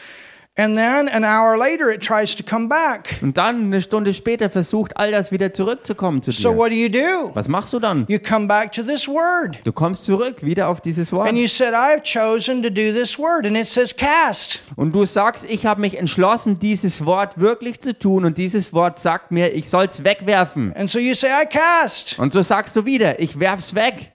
and 0.54 0.76
then 0.76 1.08
an 1.08 1.24
hour 1.24 1.56
later 1.56 1.90
it 1.90 2.02
tries 2.02 2.36
to 2.36 2.42
come 2.44 2.68
back. 2.68 3.18
und 3.22 3.38
dann 3.38 3.66
eine 3.66 3.80
Stunde 3.80 4.12
später 4.12 4.50
versucht, 4.50 4.96
all 4.98 5.10
das 5.10 5.32
wieder 5.32 5.52
zurückzukommen 5.54 6.22
zu 6.22 6.30
So 6.30 6.50
dir. 6.52 6.56
what 6.58 6.70
do 6.70 6.74
you 6.74 6.88
do? 6.90 7.30
Was 7.34 7.48
machst 7.48 7.72
du 7.72 7.78
dann? 7.78 8.04
You 8.08 8.18
come 8.18 8.46
back 8.48 8.70
to 8.72 8.82
this 8.82 9.08
word. 9.08 9.58
Du 9.64 9.72
kommst 9.72 10.04
zurück, 10.04 10.42
wieder 10.44 10.68
auf 10.68 10.80
dieses 10.82 11.10
Wort. 11.10 11.28
And 11.28 11.38
you 11.38 11.46
said, 11.46 11.72
I've 11.72 12.02
chosen 12.02 12.62
to 12.62 12.68
do 12.68 12.92
this 12.92 13.18
word. 13.18 13.46
And 13.46 13.56
it 13.56 13.66
says 13.66 13.96
cast. 13.96 14.62
Und 14.76 14.94
du 14.94 15.06
sagst, 15.06 15.46
ich 15.48 15.64
habe 15.64 15.80
mich 15.80 15.96
entschlossen, 15.98 16.58
dieses 16.58 17.06
Wort 17.06 17.40
wirklich 17.40 17.80
zu 17.80 17.98
tun 17.98 18.24
und 18.26 18.36
dieses 18.36 18.74
Wort 18.74 18.98
sagt 18.98 19.30
mir, 19.30 19.54
ich 19.54 19.70
soll's 19.70 20.04
wegwerfen. 20.04 20.74
And 20.76 20.90
so 20.90 20.98
you 20.98 21.14
say, 21.14 21.28
I 21.30 21.46
cast. 21.46 22.18
Und 22.18 22.32
so 22.34 22.42
sagst 22.42 22.76
du 22.76 22.84
wieder, 22.84 23.18
ich 23.20 23.40
werf's 23.40 23.74
weg. 23.74 24.12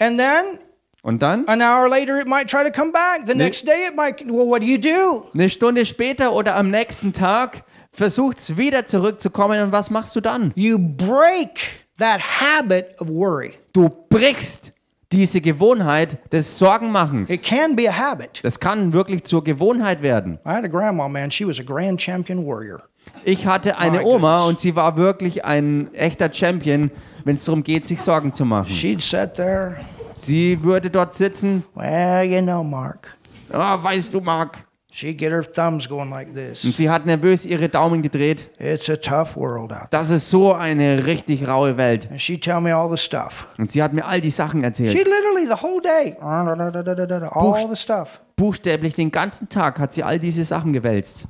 And 0.00 0.18
then 0.18 0.58
Und 1.02 1.20
dann, 1.20 1.46
an 1.48 1.60
hour 1.60 1.88
later 1.88 2.20
it 2.20 2.28
might 2.28 2.48
try 2.48 2.64
to 2.64 2.70
come 2.70 2.92
back. 2.92 3.26
The 3.26 3.34
next 3.34 3.66
day 3.66 3.88
it 3.88 3.96
might, 3.96 4.24
well, 4.24 4.46
what 4.46 4.62
do 4.62 4.66
you 4.66 4.78
do? 4.78 5.26
eine 5.34 5.50
Stunde 5.50 5.84
später 5.84 6.32
oder 6.32 6.54
am 6.54 6.70
nächsten 6.70 7.12
Tag, 7.12 7.64
versucht's 7.90 8.56
wieder 8.56 8.86
zurückzukommen 8.86 9.60
und 9.62 9.72
was 9.72 9.90
machst 9.90 10.14
du 10.14 10.20
dann? 10.20 10.52
You 10.54 10.78
break 10.78 11.84
that 11.98 12.20
habit 12.20 13.00
of 13.00 13.08
worry. 13.08 13.54
Du 13.72 13.90
brichst 14.08 14.72
diese 15.10 15.40
Gewohnheit 15.40 16.18
des 16.32 16.58
Sorgenmachens. 16.58 17.30
It 17.30 17.42
can 17.42 17.74
be 17.74 17.88
a 17.88 17.92
habit. 17.92 18.40
Das 18.44 18.60
kann 18.60 18.92
wirklich 18.92 19.24
zur 19.24 19.42
Gewohnheit 19.42 20.02
werden. 20.02 20.38
I 20.46 20.50
had 20.50 20.64
a 20.64 20.68
grandma, 20.68 21.08
man. 21.08 21.30
She 21.32 21.46
was 21.46 21.58
a 21.58 21.64
grand 21.64 22.00
champion 22.00 22.46
warrior. 22.46 22.82
Ich 23.24 23.46
hatte 23.46 23.76
eine 23.78 24.04
Oma 24.04 24.44
und 24.44 24.58
sie 24.58 24.74
war 24.74 24.96
wirklich 24.96 25.44
ein 25.44 25.92
echter 25.94 26.32
Champion, 26.32 26.90
wenn 27.24 27.34
es 27.34 27.44
darum 27.44 27.62
geht, 27.62 27.86
sich 27.86 28.00
Sorgen 28.00 28.32
zu 28.32 28.44
machen. 28.44 28.70
She'd 28.70 29.02
sit 29.02 29.34
there. 29.34 29.76
Sie 30.22 30.62
würde 30.62 30.90
dort 30.90 31.14
sitzen. 31.14 31.64
Well, 31.74 32.24
you 32.24 32.40
know, 32.40 32.62
Mark. 32.62 33.16
Ah, 33.52 33.82
weißt 33.82 34.14
du, 34.14 34.20
Mark. 34.20 34.64
She'd 34.94 35.16
get 35.16 35.32
her 35.32 35.42
thumbs 35.42 35.88
going 35.88 36.10
like 36.10 36.34
this. 36.34 36.64
Und 36.64 36.76
sie 36.76 36.90
hat 36.90 37.06
nervös 37.06 37.46
ihre 37.46 37.70
Daumen 37.70 38.02
gedreht. 38.02 38.50
It's 38.58 38.90
a 38.90 38.96
tough 38.96 39.36
world 39.36 39.72
out. 39.72 39.86
Das 39.90 40.10
ist 40.10 40.28
so 40.28 40.52
eine 40.52 41.06
richtig 41.06 41.48
raue 41.48 41.78
Welt. 41.78 42.08
And 42.10 42.20
she'd 42.20 42.42
tell 42.42 42.60
me 42.60 42.76
all 42.76 42.90
the 42.90 43.02
stuff. 43.02 43.48
Und 43.56 43.72
sie 43.72 43.82
hat 43.82 43.94
mir 43.94 44.04
all 44.04 44.20
die 44.20 44.28
Sachen 44.30 44.62
erzählt. 44.62 44.90
She 44.90 44.98
literally 44.98 45.46
the 45.46 45.62
whole 45.62 45.80
day, 45.80 46.14
all 46.20 47.68
the 47.68 47.76
stuff. 47.76 48.20
Buchstäblich 48.36 48.94
den 48.94 49.10
ganzen 49.10 49.48
Tag 49.48 49.78
hat 49.78 49.94
sie 49.94 50.02
all 50.02 50.18
diese 50.18 50.44
Sachen 50.44 50.74
gewälzt. 50.74 51.26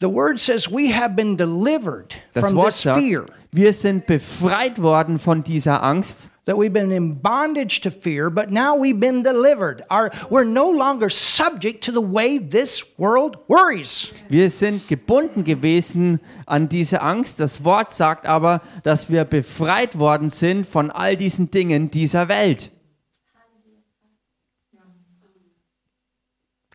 The 0.00 0.08
word 0.08 0.40
says 0.40 0.68
we 0.72 0.92
have 0.92 1.14
been 1.14 1.36
delivered 1.36 2.16
Das 2.32 2.48
from 2.48 2.56
Wort 2.56 2.68
this 2.68 2.82
sagt, 2.82 2.98
fear, 2.98 3.26
wir 3.52 3.72
sind 3.74 4.06
befreit 4.06 4.80
worden 4.80 5.18
von 5.18 5.42
dieser 5.42 5.82
Angst. 5.82 6.30
That 6.44 6.56
we've 6.56 6.72
been 6.72 6.90
in 6.90 7.14
bondage 7.14 7.80
to 7.80 7.90
fear, 7.90 8.28
but 8.28 8.50
now 8.50 8.76
we've 8.76 8.98
been 8.98 9.22
delivered. 9.22 9.82
Our, 9.90 10.10
we're 10.28 10.44
no 10.44 10.70
longer 10.70 11.08
subject 11.08 11.84
to 11.84 11.92
the 11.92 12.00
way 12.00 12.38
this 12.38 12.84
world 12.98 13.36
worries. 13.48 14.12
Wir 14.28 14.50
sind 14.50 14.88
gebunden 14.88 15.44
gewesen 15.44 16.20
an 16.46 16.68
diese 16.68 17.00
Angst. 17.02 17.38
Das 17.38 17.64
Wort 17.64 17.92
sagt 17.92 18.26
aber, 18.26 18.60
dass 18.82 19.08
wir 19.10 19.24
befreit 19.24 19.98
worden 19.98 20.30
sind 20.30 20.66
von 20.66 20.90
all 20.90 21.16
diesen 21.16 21.50
Dingen 21.50 21.90
dieser 21.90 22.28
Welt. 22.28 22.70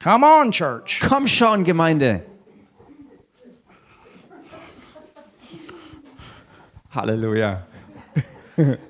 Come 0.02 0.26
on, 0.26 0.52
church. 0.52 1.02
Komm 1.02 1.28
schon, 1.28 1.66
Gemeinde. 1.66 2.24
Halleluja. 6.92 7.68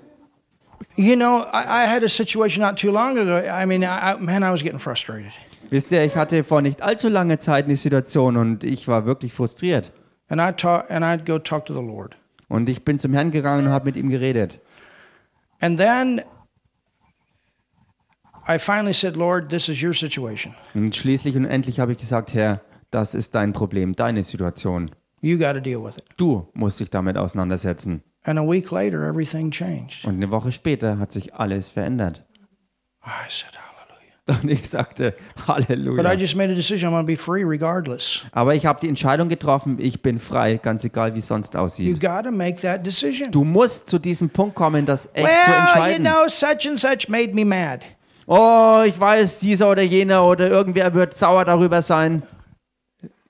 You 0.97 1.15
know, 1.15 1.45
I, 1.53 1.83
I 1.83 1.85
had 1.85 2.03
a 2.03 2.09
situation 2.09 2.61
not 2.61 2.75
too 2.75 2.91
long 2.91 3.19
ago. 3.19 3.37
I 3.37 3.65
mean, 3.65 3.83
I, 3.83 4.17
man, 4.19 4.43
I 4.43 4.49
was 4.49 4.63
getting 4.63 4.79
frustrated. 4.79 5.31
Wisst 5.69 5.91
ihr, 5.91 6.03
ich 6.03 6.15
hatte 6.15 6.43
vor 6.43 6.61
nicht 6.61 6.81
allzu 6.81 7.07
langer 7.07 7.39
Zeit 7.39 7.65
eine 7.65 7.75
Situation 7.75 8.35
und 8.35 8.63
ich 8.63 8.87
war 8.87 9.05
wirklich 9.05 9.31
frustriert. 9.31 9.91
And 10.27 10.41
I 10.41 10.51
talk, 10.51 10.89
and 10.89 11.05
I'd 11.05 11.25
go 11.25 11.37
talk 11.37 11.65
to 11.67 11.73
the 11.73 11.83
Lord. 11.83 12.17
Und 12.49 12.67
ich 12.67 12.83
bin 12.83 12.97
zum 12.97 13.13
Herrn 13.13 13.31
gegangen 13.31 13.67
und 13.67 13.71
habe 13.71 13.85
mit 13.85 13.95
ihm 13.95 14.09
geredet. 14.09 14.59
And 15.59 15.77
then 15.77 16.21
I 18.47 18.57
finally 18.57 18.93
said, 18.93 19.15
Lord, 19.15 19.49
this 19.49 19.69
is 19.69 19.83
your 19.83 19.93
situation. 19.93 20.55
Und 20.73 20.95
schließlich 20.95 21.35
und 21.35 21.45
endlich 21.45 21.79
habe 21.79 21.91
ich 21.91 21.97
gesagt, 21.97 22.33
Herr, 22.33 22.61
das 22.89 23.13
ist 23.13 23.35
dein 23.35 23.53
Problem, 23.53 23.95
deine 23.95 24.23
Situation. 24.23 24.91
You 25.21 25.37
got 25.37 25.53
to 25.53 25.59
deal 25.59 25.83
with 25.83 25.97
it. 25.97 26.05
Du 26.17 26.47
musst 26.53 26.79
dich 26.79 26.89
damit 26.89 27.17
auseinandersetzen. 27.17 28.03
And 28.27 28.37
a 28.37 28.43
week 28.43 28.71
later, 28.71 29.03
everything 29.07 29.49
changed. 29.51 30.03
Und 30.05 30.15
eine 30.15 30.29
Woche 30.31 30.51
später 30.51 30.99
hat 30.99 31.11
sich 31.11 31.33
alles 31.33 31.71
verändert. 31.71 32.23
I 33.05 33.09
said, 33.29 33.51
Hallelujah. 33.57 34.41
Und 34.43 34.49
ich 34.51 34.69
sagte, 34.69 35.15
But 35.47 35.59
I 35.59 35.63
Halleluja. 35.73 36.13
just 36.13 36.35
made 36.35 36.51
a 36.51 36.55
decision. 36.55 36.89
I'm 36.89 36.91
going 36.93 37.03
to 37.05 37.07
be 37.07 37.15
free 37.15 37.43
regardless. 37.45 38.25
Aber 38.33 38.53
ich 38.53 38.65
habe 38.65 38.79
die 38.81 38.89
Entscheidung 38.89 39.29
getroffen, 39.29 39.77
ich 39.79 40.01
bin 40.01 40.19
frei, 40.19 40.57
ganz 40.57 40.83
egal 40.83 41.15
wie 41.15 41.19
es 41.19 41.27
sonst 41.27 41.53
You 41.53 41.59
aussieht. 41.61 42.01
got 42.01 42.25
to 42.25 42.31
make 42.31 42.59
that 42.61 42.85
decision. 42.85 43.31
Du 43.31 43.45
musst 43.45 43.89
zu 43.89 43.97
diesem 43.97 44.29
Punkt 44.29 44.55
kommen, 44.55 44.85
das 44.85 45.07
echt 45.13 45.25
zu 45.25 45.31
Well, 45.31 45.47
you 45.47 45.61
entscheiden. 45.93 46.05
know, 46.05 46.27
such 46.27 46.67
and 46.69 46.77
such 46.79 47.07
made 47.07 47.33
me 47.33 47.45
mad. 47.45 47.79
Oh, 48.25 48.83
ich 48.85 48.99
weiß, 48.99 49.39
dieser 49.39 49.71
oder 49.71 49.83
jener 49.83 50.25
oder 50.27 50.49
irgendwer 50.49 50.93
wird 50.93 51.13
sauer 51.17 51.45
darüber 51.45 51.81
sein. 51.81 52.23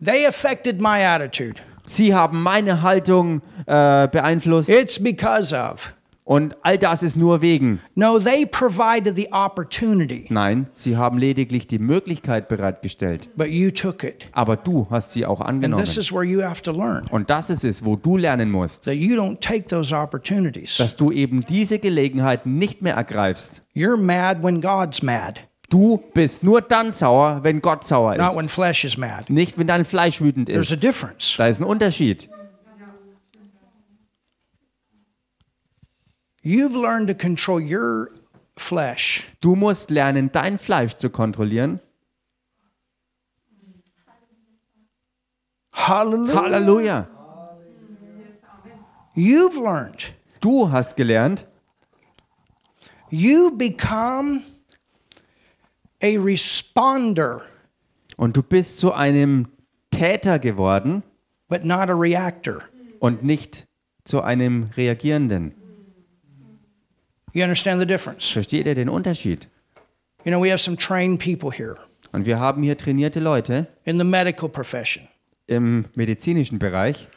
They 0.04 0.26
affected 0.26 0.82
my 0.82 1.04
attitude. 1.06 1.62
Sie 1.90 2.14
haben 2.14 2.42
meine 2.44 2.82
Haltung 2.82 3.42
äh, 3.66 4.08
beeinflusst 4.08 4.70
It's 4.70 5.02
because 5.02 5.56
of. 5.56 5.94
und 6.26 6.58
all 6.62 6.78
das 6.78 7.02
ist 7.04 7.16
nur 7.16 7.42
wegen. 7.42 7.80
No, 7.96 8.20
they 8.20 8.46
provided 8.46 9.16
the 9.16 9.32
opportunity, 9.32 10.26
Nein, 10.30 10.68
sie 10.74 10.98
haben 10.98 11.18
lediglich 11.18 11.68
die 11.68 11.80
Möglichkeit 11.80 12.50
bereitgestellt. 12.50 13.30
but 13.38 13.48
you 13.48 13.72
took 13.72 14.04
it. 14.04 14.26
Aber 14.34 14.58
du 14.58 14.88
hast 14.90 15.14
sie 15.14 15.26
auch 15.26 15.40
And 15.40 15.50
angenommen. 15.50 15.82
this 15.84 15.96
is 15.96 16.12
where 16.12 16.26
you 16.26 16.42
have 16.44 16.62
to 16.62 16.72
learn 16.74 17.06
Und 17.12 17.30
das 17.30 17.50
ist 17.50 17.64
es, 17.64 17.86
wo 17.86 17.96
du 17.96 18.18
lernen 18.18 18.52
musst, 18.52 18.84
that 18.84 18.96
you 18.96 19.16
don't 19.16 19.40
take 19.40 19.68
those 19.68 19.96
opportunities. 19.96 20.76
dass 20.78 20.98
du 20.98 21.12
eben 21.12 21.46
diese 21.48 21.80
Gelegenheit 21.80 22.46
nicht 22.46 22.82
mehr 22.82 22.96
ergreifst. 22.96 23.64
You're 23.74 23.96
mad 23.98 24.44
when 24.44 24.60
God's 24.60 25.02
mad, 25.02 25.40
Du 25.70 25.98
bist 26.14 26.44
nur 26.44 26.62
dann 26.62 26.92
sauer, 26.94 27.44
wenn 27.44 27.62
Gott 27.62 27.84
sauer 27.84 28.16
not 28.16 28.36
when 28.38 28.46
ist. 28.46 28.54
flesh 28.54 28.86
is 28.86 28.98
mad. 28.98 29.30
Nicht, 29.30 29.58
wenn 29.58 29.68
dein 29.68 29.84
Fleisch 29.84 30.22
wütend 30.22 30.48
There's 30.48 30.72
a 30.72 30.76
ist. 30.76 30.84
difference. 30.84 31.36
Da 31.38 31.48
ist 31.48 31.60
ein 31.60 31.66
Unterschied. 31.66 32.30
You've 36.42 36.76
learned 36.82 37.08
to 37.10 37.14
control 37.16 37.60
your 37.60 38.12
flesh. 38.56 39.28
Du 39.42 39.56
musst 39.56 39.90
lernen, 39.90 40.32
dein 40.32 40.58
Fleisch 40.58 40.94
zu 40.96 41.10
kontrollieren. 41.10 41.82
Hallelujah. 45.74 46.36
Halleluja. 46.42 47.08
You've 49.16 49.58
learned. 49.62 50.14
Du 50.42 50.72
hast 50.72 50.96
gelernt, 50.96 51.46
You 53.10 53.52
become 53.58 54.42
a 56.02 56.18
responder, 56.20 57.42
und 58.18 58.36
du 58.38 58.44
bist 58.44 58.78
zu 58.80 58.94
einem 58.94 59.48
Täter 59.92 60.40
geworden 60.40 61.04
but 61.50 61.64
not 61.64 61.90
a 61.90 61.94
reactor. 61.96 62.62
und 63.00 63.24
nicht 63.24 63.68
zu 64.06 64.22
einem 64.22 64.70
Reagierenden. 64.78 65.54
You 67.34 67.44
understand 67.44 67.80
the 67.80 67.86
difference? 67.86 68.30
Versteht 68.30 68.66
ihr 68.66 68.76
den 68.76 68.90
Unterschied? 68.90 69.48
You 70.24 70.32
know, 70.32 70.42
we 70.42 70.50
have 70.50 70.60
some 70.60 70.76
trained 70.78 71.20
people 71.24 71.52
here 71.52 71.76
Und 72.14 72.26
wir 72.26 72.40
haben 72.40 72.64
hier 72.64 72.78
trainierte 72.78 73.20
Leute 73.20 73.68
in 73.86 73.98
the 73.98 74.04
medical 74.06 74.50
profession. 74.50 75.08
im 75.48 75.86
medizinischen 75.96 76.60
Bereich. 76.60 77.08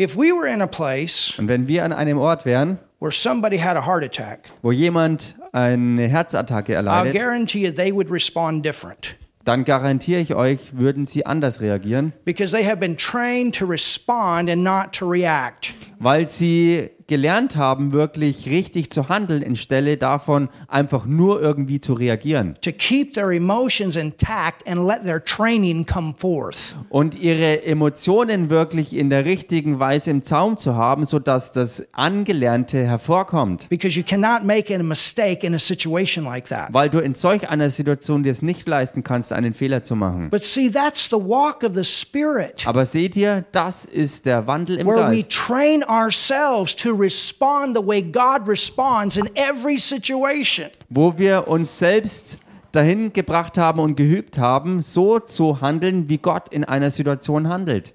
If 0.00 0.16
we 0.16 0.30
were 0.32 0.48
in 0.52 0.62
a 0.62 0.66
place 0.66 1.34
Und 1.38 1.48
wenn 1.48 1.66
wir 1.68 1.84
an 1.84 1.92
einem 1.92 2.18
Ort 2.18 2.44
wären, 2.46 2.78
where 2.98 3.12
somebody 3.12 3.58
had 3.58 3.76
a 3.76 3.86
heart 3.86 4.04
attack, 4.04 4.50
wo 4.62 4.70
jemand 4.72 5.36
eine 5.52 6.08
Herzattacke 6.08 6.72
I'll 6.72 6.84
erleidet, 6.84 7.12
guarantee 7.14 7.64
you 7.64 7.72
they 7.72 7.92
would 7.92 8.10
respond 8.10 8.64
different 8.64 9.16
dann 9.44 9.64
garantiere 9.64 10.20
ich 10.20 10.34
euch, 10.34 10.76
würden 10.76 11.06
sie 11.06 11.24
anders 11.24 11.62
reagieren, 11.62 12.12
because 12.26 12.52
they 12.52 12.64
have 12.64 12.76
been 12.76 12.96
trained 12.98 13.54
to 13.54 13.64
respond 13.64 14.50
and 14.50 14.62
not 14.62 14.92
to 14.92 15.08
react. 15.08 15.72
weil 15.98 16.28
sie 16.28 16.90
gelernt 17.08 17.56
haben, 17.56 17.92
wirklich 17.92 18.48
richtig 18.48 18.90
zu 18.90 19.08
handeln, 19.08 19.42
anstelle 19.42 19.96
davon 19.96 20.48
einfach 20.68 21.06
nur 21.06 21.40
irgendwie 21.40 21.80
zu 21.80 21.94
reagieren. 21.94 22.54
To 22.60 22.70
keep 22.70 23.14
their 23.14 23.30
emotions 23.30 23.96
intact 23.96 24.68
and 24.68 24.86
let 24.86 25.02
their 25.04 25.24
training 25.24 25.86
come 25.86 26.14
forth. 26.16 26.76
Und 26.90 27.18
ihre 27.18 27.64
Emotionen 27.64 28.50
wirklich 28.50 28.94
in 28.94 29.10
der 29.10 29.24
richtigen 29.24 29.80
Weise 29.80 30.10
im 30.10 30.22
Zaum 30.22 30.56
zu 30.58 30.76
haben, 30.76 31.04
sodass 31.06 31.52
das 31.52 31.82
Angelernte 31.92 32.84
hervorkommt. 32.84 33.68
Because 33.70 33.98
you 33.98 34.04
cannot 34.06 34.44
make 34.44 34.74
a 34.74 34.82
mistake 34.82 35.46
in 35.46 35.54
a 35.54 35.58
situation 35.58 36.24
like 36.24 36.44
that. 36.48 36.68
Weil 36.72 36.90
du 36.90 36.98
in 36.98 37.14
solch 37.14 37.48
einer 37.48 37.70
Situation 37.70 38.22
dir 38.22 38.32
es 38.32 38.42
nicht 38.42 38.68
leisten 38.68 39.02
kannst, 39.02 39.32
einen 39.32 39.54
Fehler 39.54 39.82
zu 39.82 39.96
machen. 39.96 40.28
But 40.30 40.44
see, 40.44 40.70
that's 40.70 41.08
the 41.08 41.16
walk 41.16 41.64
of 41.64 41.72
the 41.72 41.84
Spirit, 41.84 42.66
Aber 42.66 42.84
seht 42.84 43.16
ihr, 43.16 43.46
das 43.52 43.86
ist 43.86 44.26
der 44.26 44.46
Wandel 44.46 44.76
im 44.76 44.86
where 44.86 45.10
we 45.10 45.16
Geist. 45.22 45.32
train 45.32 45.82
ourselves 45.84 46.76
to 46.76 46.97
respond 46.98 47.76
the 47.76 47.86
way 47.86 48.02
God 48.02 48.48
responds 48.48 49.16
in 49.16 49.28
every 49.34 49.78
situation. 49.78 50.68
wo 50.88 51.16
wir 51.18 51.48
uns 51.48 51.78
selbst 51.78 52.38
dahin 52.72 53.12
gebracht 53.12 53.56
haben 53.56 53.80
und 53.80 53.96
geübt 53.96 54.38
haben, 54.38 54.82
so 54.82 55.18
zu 55.18 55.60
handeln, 55.60 56.08
wie 56.08 56.18
Gott 56.18 56.48
in 56.48 56.64
einer 56.64 56.90
Situation 56.90 57.48
handelt. 57.48 57.94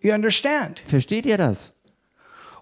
You 0.00 0.12
understand? 0.12 0.80
Versteht 0.86 1.26
ihr 1.26 1.36
das? 1.36 1.72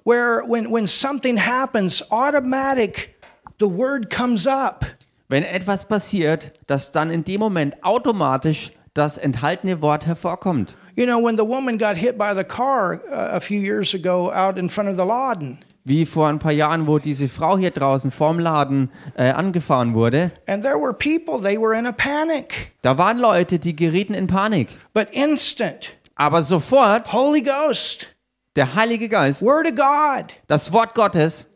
Where 0.05 0.43
when, 0.49 0.73
when 0.73 0.87
something 0.87 1.37
happens, 1.37 2.03
automatic, 2.11 3.15
the 3.59 3.67
word 3.67 4.09
comes 4.11 4.47
up. 4.47 4.87
Wenn 5.29 5.43
etwas 5.43 5.87
passiert, 5.87 6.53
dass 6.67 6.93
dann 6.93 7.11
in 7.11 7.25
dem 7.25 7.41
Moment 7.41 7.83
automatisch 7.83 8.73
das 8.95 9.19
enthaltene 9.19 9.83
Wort 9.83 10.07
hervorkommt. 10.07 10.77
You 10.97 11.05
know, 11.07 11.19
when 11.23 11.37
the 11.37 11.45
woman 11.45 11.77
got 11.79 11.97
hit 11.99 12.17
by 12.17 12.33
the 12.35 12.43
car 12.45 12.95
uh, 13.11 13.37
a 13.37 13.41
few 13.41 13.61
years 13.61 13.93
ago 13.95 14.31
out 14.33 14.57
in 14.59 14.69
front 14.71 14.89
of 14.89 14.97
the 14.97 15.05
Laden, 15.05 15.59
Wie 15.85 16.05
vor 16.05 16.27
ein 16.27 16.41
paar 16.41 16.51
Jahren, 16.53 16.87
wo 16.89 16.99
diese 16.99 17.29
Frau 17.29 17.57
hier 17.59 17.71
draußen 17.71 18.11
vorm 18.11 18.41
Laden 18.41 18.91
äh, 19.17 19.31
angefahren 19.31 19.95
wurde. 19.95 20.33
and 20.49 20.63
there 20.65 20.79
were 20.81 20.93
people, 20.93 21.39
they 21.41 21.57
were 21.57 21.79
in 21.79 21.87
a 21.87 21.93
panic. 21.93 22.73
Da 22.83 22.97
waren 22.99 23.19
Leute, 23.19 23.59
die 23.61 23.77
gerieten 23.77 24.15
in 24.15 24.27
Panik. 24.27 24.69
But 24.95 25.09
instant, 25.13 25.95
Aber 26.17 26.43
sofort 26.43 27.13
Holy 27.13 27.43
Ghost, 27.43 28.09
der 28.57 28.75
Heilige 28.75 29.09
Geist, 29.09 29.43
Word 29.43 29.69
of 29.69 29.75
God, 29.77 30.33
das 30.49 30.73
Wort 30.73 30.95
Gottes, 30.95 31.47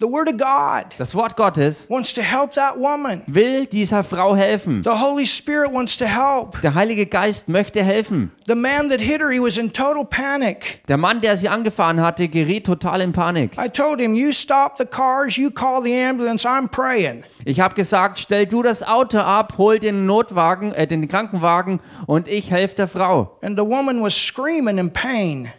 the 0.00 0.06
Word 0.06 0.28
of 0.28 0.36
God 0.38 0.86
das 0.98 1.14
Wort 1.14 1.36
Gottes 1.36 1.88
wants 1.88 2.12
to 2.14 2.22
help 2.22 2.52
that 2.52 2.76
woman. 2.78 3.22
will 3.26 3.66
dieser 3.66 4.02
Frau 4.02 4.34
helfen. 4.34 4.82
The 4.82 4.90
Holy 4.90 5.26
Spirit 5.26 5.72
wants 5.72 5.96
to 5.98 6.06
help. 6.06 6.60
Der 6.62 6.74
Heilige 6.74 7.06
Geist 7.06 7.48
möchte 7.48 7.82
helfen. 7.82 8.32
The 8.46 8.54
man 8.54 8.88
that 8.88 9.00
hit 9.00 9.20
her, 9.20 9.30
he 9.30 9.40
was 9.40 9.56
in 9.56 9.72
total 9.72 10.04
panic. 10.04 10.82
Der 10.88 10.96
Mann, 10.96 11.20
der 11.20 11.36
sie 11.36 11.48
angefahren 11.48 12.00
hatte, 12.00 12.28
geriet 12.28 12.66
total 12.66 13.00
in 13.00 13.12
Panik. 13.12 13.56
I 13.58 13.68
told 13.68 14.00
him, 14.00 14.14
You 14.14 14.32
stop 14.32 14.76
the 14.78 14.86
cars, 14.86 15.36
you 15.36 15.50
call 15.50 15.82
the 15.82 15.94
ambulance, 15.94 16.46
I'm 16.46 16.68
praying. 16.68 17.24
Ich 17.44 17.60
habe 17.60 17.74
gesagt, 17.74 18.18
stell 18.18 18.46
du 18.46 18.62
das 18.62 18.82
Auto 18.82 19.18
ab, 19.18 19.54
hol 19.56 19.78
den 19.78 20.06
Notwagen, 20.06 20.72
äh, 20.72 20.86
den 20.86 21.08
Krankenwagen 21.08 21.80
und 22.06 22.28
ich 22.28 22.50
helfe 22.50 22.74
der 22.74 22.88
Frau. 22.88 23.38
And 23.42 23.58
the 23.58 23.64
woman 23.64 24.02
was 24.02 24.14
screaming 24.14 24.78
in 24.78 24.92
pain. 24.92 25.50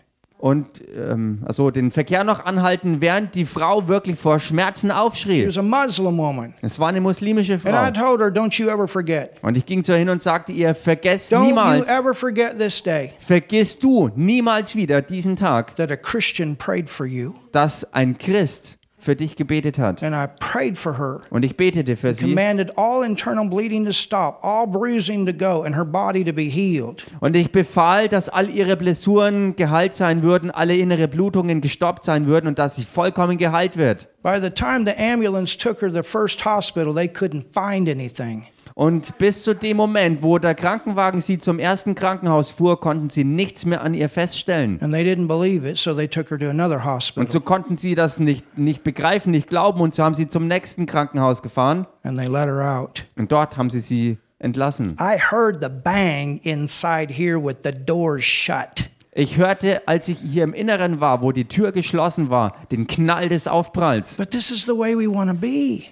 Und 0.41 0.67
ähm, 0.97 1.43
also 1.45 1.69
den 1.69 1.91
Verkehr 1.91 2.23
noch 2.23 2.43
anhalten, 2.43 2.99
während 2.99 3.35
die 3.35 3.45
Frau 3.45 3.87
wirklich 3.87 4.17
vor 4.19 4.39
Schmerzen 4.39 4.87
She 4.89 4.93
aufschrie. 4.95 5.45
was 5.45 5.57
a 5.59 5.61
Muslim 5.61 6.17
woman. 6.17 6.55
Es 6.63 6.79
war 6.79 6.89
eine 6.89 6.99
muslimische 6.99 7.53
And 7.53 7.65
I 7.65 7.69
Frau. 7.69 7.91
told 8.17 8.21
her, 8.21 8.29
Don't 8.29 8.59
you 8.59 8.67
ever 8.67 8.87
forget. 8.87 9.33
Und 9.43 9.55
ich 9.55 9.67
ging 9.67 9.83
zu 9.83 9.91
ihr 9.91 9.99
hin 9.99 10.09
und 10.09 10.19
sagte 10.19 10.51
ihr, 10.51 10.73
vergesst 10.73 11.31
Don't 11.31 11.41
you 11.41 11.45
niemals, 11.49 11.87
ever 11.87 12.15
forget 12.15 12.57
this 12.57 12.81
day 12.81 13.13
vergiss 13.19 13.77
du 13.77 14.09
niemals 14.15 14.75
wieder 14.75 15.03
diesen 15.03 15.35
Tag, 15.35 15.75
that 15.75 15.91
a 15.91 15.95
Christian 15.95 16.55
prayed 16.55 16.89
for 16.89 17.05
you. 17.05 17.33
dass 17.51 17.93
ein 17.93 18.17
Christ 18.17 18.79
für 19.01 19.15
dich 19.15 19.35
gebetet 19.35 19.79
hat. 19.79 20.03
And 20.03 20.15
I 20.15 20.27
prayed 20.39 20.77
for 20.77 20.97
her. 20.97 21.19
Und 21.29 21.43
ich 21.43 21.57
betete 21.57 21.97
für 21.97 22.13
sie. 22.13 22.25
commanded 22.25 22.77
all 22.77 23.03
internal 23.03 23.49
bleeding 23.49 23.83
to 23.85 23.91
stop, 23.91 24.39
all 24.43 24.67
bruising 24.67 25.25
to 25.25 25.33
go, 25.33 25.63
and 25.63 25.75
her 25.75 25.85
body 25.85 26.23
to 26.23 26.31
be 26.31 26.43
healed. 26.43 27.05
Und 27.19 27.35
ich 27.35 27.51
befahl, 27.51 28.07
dass 28.07 28.29
all 28.29 28.49
ihre 28.49 28.77
Blessuren 28.77 29.55
geheilt 29.55 29.95
sein 29.95 30.23
würden, 30.23 30.51
alle 30.51 30.77
innere 30.77 31.07
Blutungen 31.07 31.61
gestoppt 31.61 32.05
sein 32.05 32.27
würden 32.27 32.47
und 32.47 32.59
dass 32.59 32.75
sie 32.75 32.85
vollkommen 32.85 33.37
geheilt 33.37 33.75
wird. 33.75 34.07
By 34.23 34.39
the 34.39 34.51
time 34.51 34.85
the 34.85 34.95
ambulance 34.95 35.57
took 35.57 35.81
her 35.81 35.89
to 35.89 35.95
the 35.95 36.03
first 36.03 36.45
hospital, 36.45 36.93
they 36.93 37.07
couldn't 37.07 37.45
find 37.51 37.89
anything. 37.89 38.45
Und 38.81 39.19
bis 39.19 39.43
zu 39.43 39.53
dem 39.53 39.77
Moment, 39.77 40.23
wo 40.23 40.39
der 40.39 40.55
Krankenwagen 40.55 41.21
sie 41.21 41.37
zum 41.37 41.59
ersten 41.59 41.93
Krankenhaus 41.93 42.49
fuhr, 42.49 42.79
konnten 42.79 43.11
sie 43.11 43.23
nichts 43.23 43.63
mehr 43.63 43.83
an 43.83 43.93
ihr 43.93 44.09
feststellen. 44.09 44.81
And 44.81 44.91
they 44.91 45.03
didn't 45.03 45.27
believe 45.27 45.69
it, 45.69 45.77
so 45.77 45.93
they 45.93 46.07
took 46.07 46.31
her 46.31 46.39
to 46.39 46.49
another 46.49 46.83
hospital. 46.83 47.23
Und 47.23 47.31
so 47.31 47.41
konnten 47.41 47.77
sie 47.77 47.93
das 47.93 48.17
nicht, 48.17 48.57
nicht 48.57 48.83
begreifen, 48.83 49.29
nicht 49.29 49.47
glauben 49.47 49.81
und 49.81 49.93
so 49.93 50.03
haben 50.03 50.15
sie 50.15 50.27
zum 50.27 50.47
nächsten 50.47 50.87
Krankenhaus 50.87 51.43
gefahren 51.43 51.85
and 52.01 52.17
they 52.17 52.25
let 52.25 52.47
her 52.47 52.75
out. 52.75 53.05
und 53.19 53.31
dort 53.31 53.55
haben 53.55 53.69
sie 53.69 53.81
sie 53.81 54.17
entlassen. 54.39 54.95
I 54.99 55.19
heard 55.29 55.61
the 55.61 55.69
bang 55.69 56.39
inside 56.41 57.13
here 57.13 57.37
with 57.39 57.57
the 57.63 57.69
doors 57.85 58.23
shut. 58.23 58.89
Ich 59.11 59.37
hörte, 59.37 59.87
als 59.87 60.07
ich 60.07 60.21
hier 60.21 60.43
im 60.43 60.55
Inneren 60.55 60.99
war, 60.99 61.21
wo 61.21 61.31
die 61.31 61.45
Tür 61.45 61.71
geschlossen 61.71 62.31
war, 62.31 62.55
den 62.71 62.87
Knall 62.87 63.29
des 63.29 63.47
Aufpralls. 63.47 64.17
But 64.17 64.31
this 64.31 64.49
is 64.49 64.65
the 64.65 64.75
way 64.75 64.97
we 64.97 65.07
want 65.07 65.29
to 65.29 65.35
be. 65.35 65.83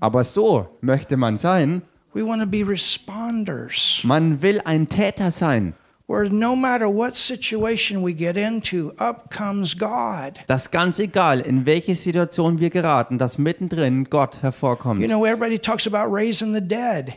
Aber 0.00 0.24
so 0.24 0.66
möchte 0.80 1.16
man 1.16 1.38
sein. 1.38 1.82
We 2.14 2.22
want 2.22 2.42
to 2.42 2.46
be 2.46 2.62
responders. 2.62 4.04
Man 4.04 4.42
will 4.42 4.60
ein 4.64 4.88
Täter 4.88 5.30
sein. 5.30 5.74
Where 6.06 6.28
no 6.28 6.54
matter 6.54 6.86
what 6.88 7.16
situation 7.16 8.02
we 8.02 8.12
get 8.12 8.36
into, 8.36 8.92
up 8.98 9.30
comes 9.30 9.78
God. 9.78 10.38
Das 10.46 10.70
ganz 10.70 10.98
egal, 10.98 11.40
in 11.40 11.64
welche 11.64 11.94
Situation 11.94 12.58
wir 12.58 12.68
geraten, 12.68 13.16
dass 13.18 13.38
mittendrin 13.38 14.10
Gott 14.10 14.42
hervorkommt. 14.42 15.00
You 15.00 15.08
know, 15.08 15.24
everybody 15.24 15.58
talks 15.58 15.86
about 15.86 16.12
raising 16.12 16.52
the 16.52 16.60
dead. 16.60 17.14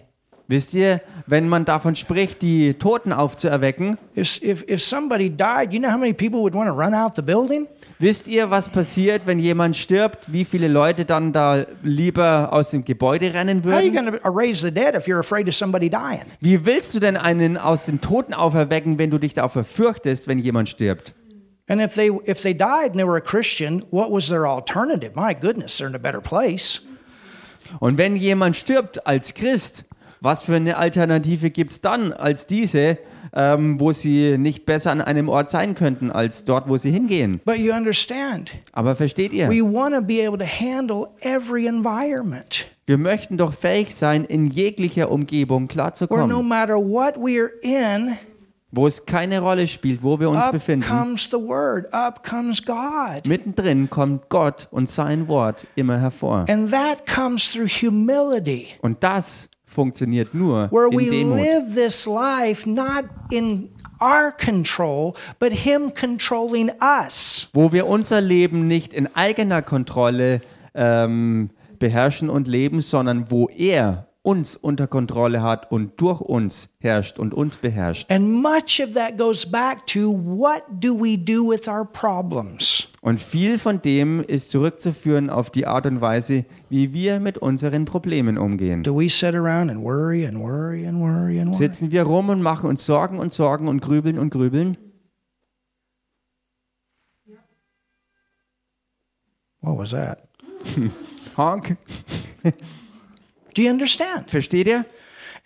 Wisst 0.48 0.76
ihr, 0.76 1.02
wenn 1.26 1.50
man 1.50 1.66
davon 1.66 1.96
spricht, 1.96 2.44
die 2.44 2.76
Toten 2.76 3.12
aufzuerwecken, 3.12 3.98
If, 4.16 4.42
if, 4.44 4.64
if 4.70 4.80
somebody 4.82 5.30
died, 5.30 5.74
you 5.74 5.80
know 5.80 5.92
how 5.92 5.98
many 5.98 6.14
people 6.14 6.42
would 6.42 6.54
want 6.54 6.70
to 6.70 6.76
run 6.76 6.94
out 6.94 7.16
the 7.16 7.24
building? 7.24 7.68
wisst 7.98 8.28
ihr, 8.28 8.52
was 8.52 8.70
passiert, 8.70 9.24
wenn 9.26 9.40
jemand 9.40 9.76
stirbt? 9.76 10.32
Wie 10.32 10.46
viele 10.46 10.68
Leute 10.68 11.06
dann 11.06 11.34
da 11.34 11.66
lieber 11.82 12.50
aus 12.52 12.70
dem 12.70 12.86
Gebäude 12.86 13.34
rennen 13.34 13.64
würden? 13.64 13.92
going 13.92 14.06
to 14.06 14.30
raise 14.30 14.62
the 14.62 14.72
dead 14.72 14.94
if 14.94 15.08
you're 15.08 15.20
afraid 15.20 15.48
of 15.48 15.56
somebody 15.56 15.90
dying? 15.90 16.22
Wie 16.42 16.64
willst 16.64 16.94
du 16.94 17.00
denn 17.00 17.18
einen 17.18 17.58
aus 17.58 17.86
den 17.86 18.00
Toten 18.00 18.34
auferwecken, 18.34 19.00
wenn 19.00 19.10
du 19.10 19.18
dich 19.18 19.34
dafür 19.34 19.64
fürchtest, 19.64 20.28
wenn 20.28 20.38
jemand 20.38 20.70
stirbt? 20.70 21.14
And 21.68 21.82
if 21.82 21.96
they 21.96 22.12
if 22.28 22.44
they 22.44 22.54
died 22.54 22.92
and 22.92 22.98
they 22.98 23.08
were 23.08 23.18
a 23.18 23.22
Christian, 23.22 23.84
what 23.90 24.12
was 24.12 24.28
their 24.28 24.46
alternative? 24.46 25.14
My 25.16 25.34
goodness, 25.34 25.80
they're 25.80 25.88
in 25.88 25.96
a 25.96 26.00
better 26.00 26.22
place. 26.22 26.82
Und 27.80 27.98
wenn 27.98 28.16
jemand 28.16 28.56
stirbt 28.56 29.08
als 29.08 29.34
Christ, 29.34 29.86
was 30.26 30.44
für 30.44 30.56
eine 30.56 30.76
Alternative 30.78 31.52
gibt 31.52 31.72
es 31.72 31.82
dann 31.82 32.12
als 32.12 32.48
diese, 32.48 32.98
ähm, 33.32 33.80
wo 33.80 33.92
sie 33.92 34.38
nicht 34.38 34.66
besser 34.66 34.92
an 34.92 35.02
einem 35.02 35.30
Ort 35.30 35.50
sein 35.50 35.76
könnten 35.76 36.12
als 36.12 36.46
dort, 36.46 36.68
wo 36.68 36.78
sie 36.78 36.92
hingehen? 36.92 37.42
But 37.46 37.58
you 37.58 37.74
understand, 37.74 38.52
Aber 38.74 38.96
versteht 38.96 39.32
ihr? 39.34 39.48
we 39.50 39.62
want 39.62 39.94
to 39.94 40.02
be 40.02 40.26
able 40.26 40.40
to 40.40 40.46
handle 40.46 41.10
every 41.22 41.68
environment. 41.68 42.66
Wir 42.88 42.98
möchten 42.98 43.38
doch 43.38 43.54
fähig 43.54 43.96
sein, 43.96 44.26
in 44.26 44.48
jeglicher 44.48 45.12
Umgebung 45.12 45.64
Where 45.64 45.68
no 45.68 45.74
klarzukommen, 45.74 46.48
matter 46.48 46.76
what 46.76 47.16
we're 47.18 47.50
in, 47.62 48.16
wo 48.72 48.88
es 48.88 49.06
keine 49.06 49.42
Rolle 49.42 49.68
spielt, 49.68 50.02
wo 50.04 50.20
wir 50.20 50.30
uns 50.30 50.50
befinden. 50.52 50.88
comes 50.88 51.30
the 51.30 51.38
word, 51.38 51.92
up 51.94 52.24
comes 52.24 52.64
God. 52.64 53.28
Mittendrin 53.28 53.90
kommt 53.90 54.30
Gott 54.30 54.68
und 54.72 54.90
sein 54.90 55.28
Wort 55.28 55.68
immer 55.76 56.00
hervor. 56.00 56.46
And 56.50 56.72
that 56.72 57.06
comes 57.06 57.50
through 57.50 57.70
humility. 57.70 58.68
Und 58.82 59.04
das 59.04 59.50
funktioniert 59.76 60.34
nur 60.34 60.72
where 60.72 60.88
in 60.88 60.98
we 60.98 61.10
Demut. 61.12 61.38
live 61.38 61.76
this 61.76 62.06
life 62.08 62.66
not 62.66 63.06
in 63.30 63.70
our 64.02 64.32
control, 64.32 65.14
but 65.40 65.52
Him 65.52 65.94
controlling 65.94 66.72
us. 66.82 67.50
Wo 67.54 67.72
wir 67.72 67.86
unser 67.88 68.22
Leben 68.22 68.68
nicht 68.68 68.94
in 68.94 69.08
eigener 69.16 69.62
Kontrolle 69.62 70.42
ähm, 70.74 71.50
beherrschen 71.80 72.30
und 72.30 72.48
leben, 72.48 72.82
sondern 72.82 73.30
wo 73.30 73.48
er 73.50 74.05
uns 74.26 74.56
unter 74.56 74.88
Kontrolle 74.88 75.42
hat 75.44 75.72
und 75.72 76.02
durch 76.02 76.20
uns 76.20 76.70
herrscht 76.80 77.20
und 77.20 77.34
uns 77.34 77.58
beherrscht. 77.58 78.12
And 78.12 78.42
much 78.42 78.82
of 78.84 78.94
that 78.96 79.18
goes 79.18 79.46
back 79.46 79.86
to 79.88 80.12
what 80.12 80.64
do 80.70 80.96
we 80.96 81.18
do 81.18 81.50
with 81.50 81.68
our 81.68 81.86
problems? 81.86 82.88
Und 83.02 83.20
viel 83.20 83.60
von 83.60 83.82
dem 83.82 84.24
ist 84.24 84.50
zurückzuführen 84.50 85.30
auf 85.30 85.52
die 85.52 85.68
Art 85.68 85.86
und 85.86 86.02
Weise, 86.02 86.46
wie 86.70 86.92
wir 86.92 87.20
mit 87.20 87.38
unseren 87.38 87.86
Problemen 87.86 88.38
umgehen. 88.38 88.82
Do 88.82 88.98
we 89.00 89.10
sit 89.10 89.36
around 89.36 89.70
and 89.70 89.84
worry 89.84 90.26
and 90.26 90.40
worry 90.40 90.88
and 90.88 91.00
worry 91.00 91.40
and 91.40 91.50
worry? 91.52 91.58
Sitzen 91.58 91.92
wir 91.92 92.04
rum 92.04 92.30
und 92.30 92.42
machen 92.42 92.68
uns 92.68 92.86
Sorgen 92.86 93.20
und 93.20 93.32
Sorgen 93.32 93.68
und 93.68 93.82
grübeln 93.82 94.18
und 94.18 94.32
grübeln? 94.32 94.78
What 99.62 99.78
was 99.78 99.92
that? 99.92 100.28
Honk. 101.38 101.76
Do 103.56 103.62
you 103.62 103.70
understand? 103.70 104.30
Versteht 104.30 104.68
ihr? 104.68 104.86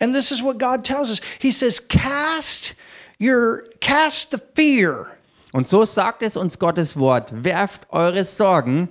And 0.00 0.14
this 0.14 0.30
is 0.30 0.42
what 0.42 0.58
God 0.58 0.84
tells 0.84 1.10
us. 1.10 1.20
He 1.40 1.50
says, 1.50 1.78
cast 1.78 2.74
your 3.18 3.64
cast 3.80 4.30
the 4.30 4.38
fear. 4.54 5.06
Und 5.52 5.68
so 5.68 5.84
sagt 5.84 6.22
es 6.22 6.36
uns 6.36 6.58
Gottes 6.58 6.96
Wort. 6.98 7.32
Werft 7.44 7.86
eure 7.90 8.24
Sorgen. 8.24 8.88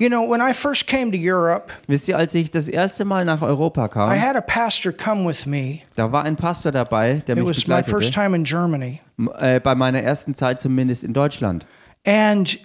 You 0.00 0.08
know, 0.08 0.22
when 0.22 0.40
I 0.40 0.52
first 0.52 0.86
came 0.86 1.10
to 1.10 1.18
Europe, 1.18 1.72
Wisst 1.88 2.08
ihr, 2.08 2.16
als 2.16 2.32
ich 2.34 2.52
das 2.52 2.68
erste 2.68 3.04
Mal 3.04 3.24
nach 3.24 3.42
Europa 3.42 3.86
I 3.86 3.88
kam, 3.88 4.20
had 4.20 4.36
a 4.36 4.40
pastor 4.40 4.92
come 4.92 5.26
with 5.26 5.44
me. 5.44 5.80
da 5.96 6.12
war 6.12 6.22
ein 6.22 6.36
Pastor 6.36 6.70
dabei, 6.70 7.14
der 7.26 7.36
It 7.36 7.44
mich 7.44 7.56
was 7.56 7.66
my 7.66 7.82
first 7.82 8.14
time 8.14 8.36
in 8.36 8.44
Germany. 8.44 9.00
Äh, 9.38 9.58
bei 9.58 9.74
meiner 9.74 10.00
ersten 10.00 10.34
Zeit 10.34 10.60
zumindest 10.60 11.02
in 11.02 11.14
Deutschland. 11.14 11.66
And 12.06 12.58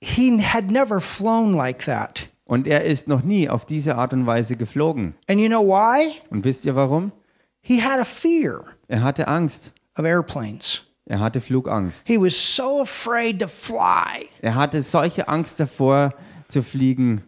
he 0.00 0.42
had 0.42 0.72
never 0.72 1.00
flown 1.00 1.54
like 1.54 1.84
that. 1.84 2.28
Und 2.44 2.66
er 2.66 2.84
ist 2.84 3.08
noch 3.08 3.22
nie 3.22 3.48
auf 3.48 3.64
diese 3.64 3.96
Art 3.96 4.12
und 4.12 4.26
Weise 4.26 4.56
geflogen. 4.56 5.14
And 5.28 5.40
you 5.40 5.48
know 5.48 5.62
why? 5.66 6.12
Und 6.30 6.44
wisst 6.44 6.64
ihr 6.66 6.74
warum? 6.76 7.12
He 7.60 7.80
had 7.82 7.98
a 7.98 8.04
fear 8.04 8.64
Er 8.88 9.02
hatte 9.02 9.26
Angst. 9.28 9.72
of 9.96 10.04
airplanes. 10.04 10.82
Er 11.06 11.20
hatte 11.20 11.40
Flugangst. 11.40 12.06
He 12.06 12.18
was 12.18 12.34
so 12.56 12.80
afraid 12.82 13.40
to 13.40 13.48
fly. 13.48 14.26
Er 14.42 14.54
hatte 14.54 14.82
solche 14.82 15.28
Angst 15.28 15.58
davor 15.60 16.14
zu 16.48 16.62
fliegen. 16.62 17.22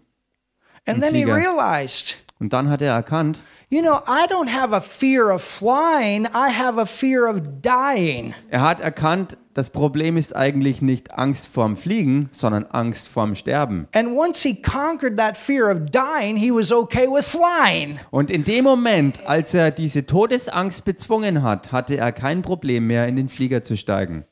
And 0.87 1.03
then 1.03 1.14
he 1.14 1.25
Flieger. 1.25 1.35
realized, 1.37 2.17
Und 2.39 2.53
dann 2.53 2.68
hat 2.68 2.82
er 2.82 2.93
erkannt, 2.93 3.41
you 3.70 3.80
know, 3.80 3.95
I 4.07 4.26
don't 4.28 4.53
have 4.53 4.74
a 4.74 4.80
fear 4.80 5.34
of 5.34 5.43
flying, 5.43 6.26
I 6.26 6.51
have 6.53 6.78
a 6.78 6.84
fear 6.84 7.30
of 7.30 7.41
dying. 7.62 8.34
er 8.51 8.61
hat 8.61 8.78
erkannt, 8.78 9.39
das 9.55 9.70
Problem 9.70 10.18
ist 10.18 10.37
eigentlich 10.37 10.82
nicht 10.82 11.14
Angst 11.14 11.49
vorm 11.49 11.78
Fliegen, 11.78 12.28
sondern 12.32 12.66
Angst 12.66 13.09
vorm 13.09 13.34
Sterben. 13.34 13.89
And 13.95 14.14
once 14.14 14.43
he 14.43 14.55
conquered 14.55 15.16
that 15.16 15.39
fear 15.39 15.70
of 15.72 15.87
dying, 15.91 16.37
he 16.37 16.51
was 16.53 16.70
okay 16.70 17.07
with 17.07 17.26
flying. 17.26 17.99
Und 18.11 18.30
in 18.30 18.45
dem 18.45 18.64
Moment, 18.64 19.26
als 19.26 19.55
er 19.55 19.70
diese 19.70 20.05
Todesangst 20.05 20.84
bezwungen 20.84 21.43
hat, 21.43 21.72
hatte 21.72 21.97
er 21.97 22.12
kein 22.12 22.43
Problem 22.43 22.87
mehr, 22.87 23.09
in 23.09 23.16
den 23.16 23.30
Flieger 23.30 23.62
zu 23.62 23.78
steigen. 23.78 24.26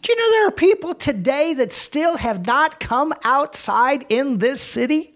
Do 0.00 0.12
you 0.12 0.16
know 0.16 0.30
there 0.32 0.46
are 0.48 0.52
people 0.52 0.94
today 0.94 1.54
that 1.56 1.72
still 1.72 2.18
have 2.18 2.42
not 2.46 2.78
come 2.78 3.12
outside 3.24 4.04
in 4.08 4.38
this 4.38 4.60
city? 4.60 5.13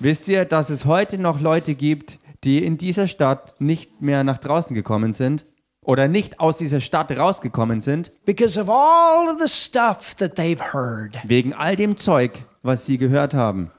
Wisst 0.00 0.28
ihr, 0.28 0.44
dass 0.44 0.70
es 0.70 0.84
heute 0.84 1.18
noch 1.18 1.40
Leute 1.40 1.74
gibt, 1.74 2.18
die 2.42 2.64
in 2.64 2.78
dieser 2.78 3.08
Stadt 3.08 3.60
nicht 3.60 4.02
mehr 4.02 4.24
nach 4.24 4.38
draußen 4.38 4.74
gekommen 4.74 5.14
sind? 5.14 5.46
Oder 5.82 6.08
nicht 6.08 6.40
aus 6.40 6.58
dieser 6.58 6.80
Stadt 6.80 7.16
rausgekommen 7.16 7.80
sind? 7.80 8.12
Because 8.24 8.60
of 8.60 8.68
all 8.68 9.28
of 9.28 9.38
the 9.38 9.48
stuff 9.48 10.14
that 10.16 10.36
they've 10.36 10.72
heard. 10.72 11.16
Wegen 11.24 11.52
all 11.52 11.76
dem 11.76 11.96
Zeug, 11.96 12.32
was 12.62 12.86
sie 12.86 12.98
gehört 12.98 13.34
haben. 13.34 13.70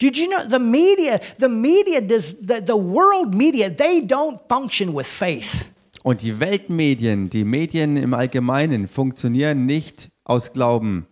Did 0.00 0.16
you 0.18 0.26
know 0.26 0.42
the 0.50 0.58
media, 0.58 1.20
the 1.38 1.48
media 1.48 2.00
does, 2.00 2.36
the, 2.40 2.60
the 2.66 2.74
world 2.74 3.34
media, 3.34 3.70
they 3.70 4.00
don't 4.00 4.38
function 4.48 4.94
with 4.94 5.06
faith. 5.06 5.70
Und 6.02 6.20
die 6.20 6.38
Weltmedien, 6.38 7.30
die 7.30 7.44
Medien 7.44 7.96
im 7.96 8.12
Allgemeinen 8.12 8.88
funktionieren 8.88 9.64
nicht 9.64 10.10
aus 10.24 10.52
Glauben. 10.52 11.06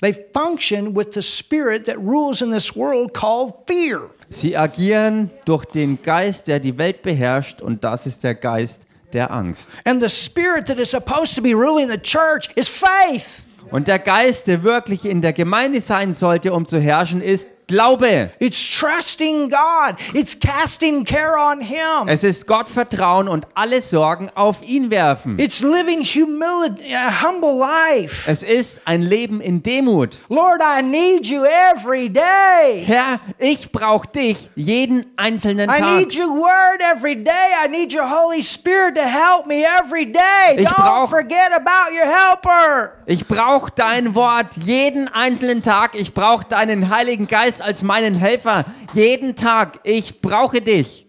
They 0.00 0.14
function 0.32 0.96
with 0.96 1.12
the 1.12 1.22
spirit 1.22 1.84
that 1.86 1.98
rules 1.98 2.40
in 2.40 2.50
this 2.50 2.74
world 2.74 3.12
called 3.12 3.54
fear. 3.66 4.10
Sie 4.30 4.56
agieren 4.56 5.30
durch 5.44 5.64
den 5.66 6.02
Geist, 6.02 6.48
der 6.48 6.60
die 6.60 6.78
Welt 6.78 7.02
beherrscht, 7.02 7.60
und 7.60 7.84
das 7.84 8.06
ist 8.06 8.24
der 8.24 8.34
Geist 8.34 8.86
der 9.12 9.30
Angst. 9.30 9.78
And 9.84 10.00
the 10.00 10.08
spirit 10.08 10.66
that 10.66 10.78
is 10.78 10.90
supposed 10.90 11.34
to 11.36 11.42
be 11.42 11.52
ruling 11.52 11.88
the 11.88 11.98
church 11.98 12.48
is 12.54 12.68
faith. 12.68 13.44
Und 13.70 13.88
der 13.88 13.98
Geist, 13.98 14.46
der 14.46 14.62
wirklich 14.62 15.04
in 15.04 15.20
der 15.20 15.32
Gemeinde 15.32 15.80
sein 15.80 16.14
sollte, 16.14 16.52
um 16.52 16.66
zu 16.66 16.80
herrschen, 16.80 17.20
ist 17.20 17.48
Glaube. 17.70 18.30
It's 18.40 18.78
trusting 18.78 19.48
God. 19.48 19.94
It's 20.12 20.36
casting 20.38 21.04
care 21.04 21.36
on 21.38 21.60
Him. 21.60 22.08
Es 22.08 22.24
ist 22.24 22.46
Gott 22.48 22.68
vertrauen 22.68 23.28
und 23.28 23.46
alle 23.54 23.80
Sorgen 23.80 24.28
auf 24.34 24.60
ihn 24.62 24.90
werfen. 24.90 25.38
It's 25.38 25.60
living 25.62 26.02
humility, 26.04 26.92
a 26.94 27.22
humble 27.22 27.54
life. 27.56 28.28
Es 28.30 28.42
ist 28.42 28.80
ein 28.86 29.02
Leben 29.02 29.40
in 29.40 29.62
Demut. 29.62 30.18
Lord, 30.28 30.60
I 30.62 30.82
need 30.82 31.26
you 31.26 31.44
every 31.44 32.08
day. 32.08 32.82
Herr, 32.84 33.20
ich 33.38 33.70
brauche 33.70 34.08
dich 34.08 34.50
jeden 34.56 35.06
einzelnen 35.16 35.70
I 35.70 35.78
Tag. 35.78 35.96
need 35.96 36.16
your 36.16 36.28
word 36.30 36.80
every 36.94 37.14
day. 37.14 37.30
I 37.64 37.68
need 37.68 37.94
your 37.94 38.08
Holy 38.10 38.42
Spirit 38.42 38.96
to 38.96 39.02
help 39.02 39.46
me 39.46 39.62
every 39.80 40.06
day. 40.10 40.56
Ich 40.56 40.66
Don't 40.68 40.74
brauch- 40.74 41.08
forget 41.08 41.52
about 41.54 41.94
your 41.94 42.04
helper. 42.06 42.94
Ich 43.06 43.26
brauche 43.26 43.70
dein 43.74 44.14
Wort 44.14 44.48
jeden 44.56 45.06
einzelnen 45.08 45.62
Tag. 45.62 45.94
Ich 45.94 46.14
brauche 46.14 46.44
deinen 46.44 46.90
Heiligen 46.90 47.26
Geist 47.28 47.59
als 47.60 47.82
meinen 47.82 48.14
Helfer 48.14 48.64
jeden 48.92 49.36
Tag. 49.36 49.80
Ich 49.84 50.20
brauche 50.20 50.60
dich. 50.60 51.06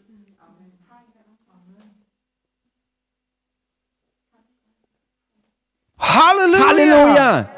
Hallelujah. 5.99 6.67
Halleluja! 6.67 7.49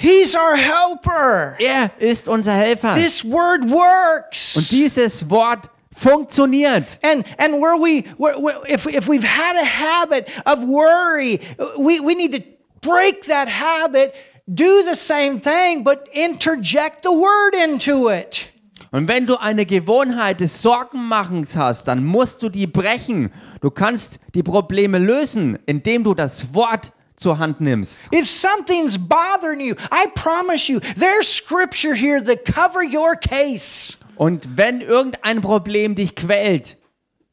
He's 0.00 0.34
our 0.34 0.56
helper. 0.56 1.56
Er 1.58 1.90
ist 1.98 2.26
unser 2.26 2.54
Helfer. 2.54 2.94
This 2.94 3.22
word 3.22 3.68
works. 3.70 4.56
Und 4.56 4.70
dieses 4.70 5.28
Wort 5.28 5.68
funktioniert. 5.94 6.98
And 7.02 7.22
and 7.38 7.60
where 7.60 7.76
we 7.76 8.04
where, 8.16 8.34
if 8.66 8.86
if 8.86 9.08
we've 9.08 9.22
had 9.22 9.56
a 9.56 9.64
habit 9.64 10.30
of 10.46 10.62
worry, 10.62 11.38
we 11.76 12.00
we 12.00 12.14
need 12.14 12.32
to 12.32 12.40
break 12.80 13.26
that 13.26 13.46
habit. 13.48 14.14
Do 14.52 14.82
the 14.82 14.96
same 14.96 15.40
thing, 15.40 15.84
but 15.84 16.08
interject 16.12 17.04
the 17.04 17.10
word 17.10 17.54
into 17.54 18.10
it. 18.10 18.48
Und 18.90 19.06
wenn 19.06 19.24
du 19.24 19.36
eine 19.36 19.64
Gewohnheit 19.64 20.40
des 20.40 20.60
Sorgenmachens 20.60 21.56
hast, 21.56 21.86
dann 21.86 22.04
musst 22.04 22.42
du 22.42 22.48
die 22.48 22.66
brechen. 22.66 23.32
Du 23.60 23.70
kannst 23.70 24.18
die 24.34 24.42
Probleme 24.42 24.98
lösen, 24.98 25.56
indem 25.66 26.02
du 26.02 26.14
das 26.14 26.52
Wort 26.52 26.90
zur 27.14 27.38
Hand 27.38 27.60
nimmst. 27.60 28.12
If 28.12 28.28
something's 28.28 28.98
bothering 28.98 29.60
you, 29.60 29.76
I 29.92 30.08
promise 30.16 30.68
you, 30.68 30.80
there's 30.98 31.28
scripture 31.28 31.94
here 31.94 32.20
that 32.20 32.44
cover 32.44 32.82
your 32.82 33.14
case. 33.14 33.98
Und 34.16 34.56
wenn 34.56 34.80
irgendein 34.80 35.42
Problem 35.42 35.94
dich 35.94 36.16
quält, 36.16 36.76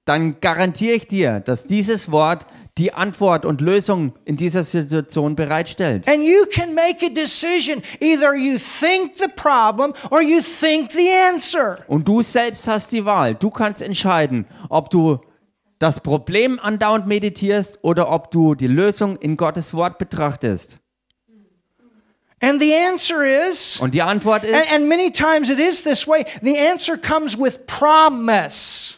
dann 0.06 0.40
garantiere 0.40 0.94
ich 0.94 1.08
dir, 1.08 1.40
dass 1.40 1.66
dieses 1.66 2.12
Wort 2.12 2.46
die 2.78 2.94
Antwort 2.94 3.46
und 3.46 3.62
Lösung 3.62 4.14
in 4.26 4.38
dieser 4.38 4.64
Situation 4.64 5.36
bereitstellt. 5.36 6.08
And 6.08 6.24
you 6.24 6.46
can 6.52 6.74
make 6.76 7.06
a 7.06 7.10
decision. 7.10 7.82
Either 8.00 8.36
you 8.36 8.58
think 8.58 9.14
the 9.18 9.30
problem 9.36 9.94
or 10.12 10.22
you 10.22 10.42
think 10.42 10.92
the 10.92 11.10
answer. 11.32 11.80
Und 11.88 12.08
du 12.08 12.22
selbst 12.22 12.68
hast 12.68 12.92
die 12.92 13.06
Wahl. 13.06 13.36
Du 13.36 13.50
kannst 13.50 13.82
entscheiden, 13.82 14.46
ob 14.70 14.90
du 14.90 15.20
das 15.80 16.00
Problem 16.00 16.60
andauernd 16.60 17.08
meditierst 17.08 17.80
oder 17.82 18.10
ob 18.12 18.32
du 18.32 18.56
die 18.56 18.68
Lösung 18.68 19.18
in 19.18 19.38
Gottes 19.38 19.74
Wort 19.74 19.98
betrachtest. 19.98 20.80
And 22.40 22.62
the 22.62 22.74
answer 22.76 23.50
is 23.50 23.80
Und 23.80 23.96
die 23.96 24.02
Antwort 24.02 24.44
ist, 24.44 24.54
And, 24.54 24.74
and 24.74 24.88
many 24.88 25.12
times 25.12 25.50
it 25.50 25.60
is 25.60 25.82
this 25.82 26.08
way. 26.08 26.24
The 26.42 26.56
answer 26.56 26.96
comes 26.96 27.38
with 27.38 27.66
promise. 27.66 28.97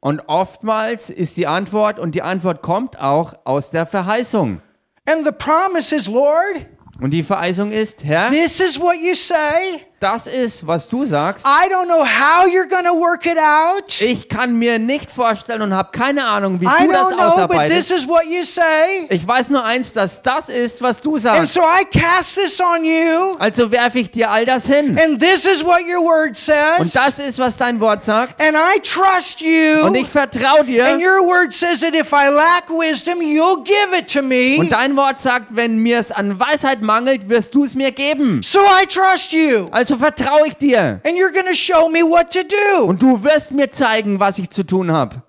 Und 0.00 0.20
oftmals 0.28 1.10
ist 1.10 1.36
die 1.36 1.46
Antwort, 1.46 1.98
und 1.98 2.14
die 2.14 2.22
Antwort 2.22 2.62
kommt 2.62 3.00
auch 3.00 3.34
aus 3.44 3.70
der 3.70 3.86
Verheißung. 3.86 4.60
And 5.06 5.24
the 5.24 5.32
promise 5.32 5.94
is, 5.94 6.08
Lord, 6.08 6.68
Und 7.00 7.10
die 7.10 7.22
Verheißung 7.22 7.70
ist, 7.70 8.04
Herr, 8.04 8.28
this 8.28 8.60
is 8.60 8.78
what 8.80 8.96
you 9.00 9.14
say. 9.14 9.84
Das 10.00 10.26
ist, 10.26 10.66
was 10.66 10.88
du 10.88 11.04
sagst. 11.04 11.44
I 11.44 11.68
don't 11.72 11.86
know 11.86 12.04
how 12.04 12.46
you're 12.46 12.68
to 12.68 12.94
work 12.98 13.26
it 13.26 13.38
out. 13.38 14.00
Ich 14.00 14.28
kann 14.28 14.54
mir 14.56 14.78
nicht 14.78 15.10
vorstellen 15.10 15.62
und 15.62 15.74
habe 15.74 15.90
keine 15.92 16.24
Ahnung, 16.24 16.60
wie 16.60 16.66
I 16.66 16.86
du 16.86 16.92
das 16.92 17.08
know, 17.10 17.16
but 17.16 17.18
this 17.18 17.90
ausarbeitest. 17.90 17.90
is 17.90 18.08
what 18.08 18.24
you 18.26 18.42
say. 18.44 19.06
Ich 19.10 19.26
weiß 19.26 19.50
nur 19.50 19.64
eins, 19.64 19.92
dass 19.92 20.22
das 20.22 20.48
ist, 20.48 20.80
was 20.82 21.00
du 21.00 21.14
And 21.14 21.22
sagst. 21.22 21.54
so 21.54 21.60
I 21.62 21.84
cast 21.84 22.36
this 22.36 22.60
on 22.60 22.84
you. 22.84 23.36
Also 23.38 23.70
werfe 23.70 23.98
ich 24.00 24.10
dir 24.10 24.30
all 24.30 24.44
das 24.44 24.66
hin. 24.66 24.98
And 24.98 25.20
this 25.20 25.46
is 25.46 25.64
what 25.64 25.80
your 25.80 26.04
word 26.04 26.28
Und 26.28 26.36
says. 26.36 26.92
das 26.92 27.18
ist, 27.18 27.38
was 27.38 27.56
dein 27.56 27.80
Wort 27.80 28.04
sagt. 28.04 28.40
And 28.40 28.56
I 28.56 28.80
trust 28.80 29.40
you. 29.40 29.84
Und 29.84 29.94
ich 29.94 30.08
vertraue 30.08 30.60
And 30.60 30.68
dir. 30.68 30.84
your 30.98 31.26
word 31.26 31.52
says 31.52 31.80
that 31.80 31.94
if 31.94 32.12
I 32.12 32.28
lack 32.28 32.68
wisdom, 32.70 33.20
you'll 33.20 33.62
give 33.64 33.96
it 33.98 34.12
to 34.12 34.22
me. 34.22 34.58
Und 34.58 34.70
dein 34.70 34.96
Wort 34.96 35.20
sagt, 35.20 35.46
wenn 35.50 35.78
mir 35.78 35.98
es 35.98 36.12
an 36.12 36.38
Weisheit 36.38 36.82
mangelt, 36.82 37.28
wirst 37.28 37.54
du 37.54 37.64
es 37.64 37.74
mir 37.74 37.90
geben. 37.90 38.40
So 38.44 38.60
I 38.60 38.86
trust 38.86 39.32
you. 39.32 39.68
Also 39.70 39.87
vertraue 39.96 40.48
ich 40.48 40.56
dir. 40.56 41.00
And 41.04 41.16
you're 41.16 41.32
to 41.32 41.54
show 41.54 41.88
me 41.88 42.00
what 42.00 42.32
to 42.32 42.40
do. 42.42 42.86
Und 42.86 43.02
du 43.02 43.22
wirst 43.22 43.52
mir 43.52 43.70
zeigen, 43.70 44.20
was 44.20 44.38
ich 44.38 44.50
zu 44.50 44.64
tun 44.64 44.92
habe. 44.92 45.22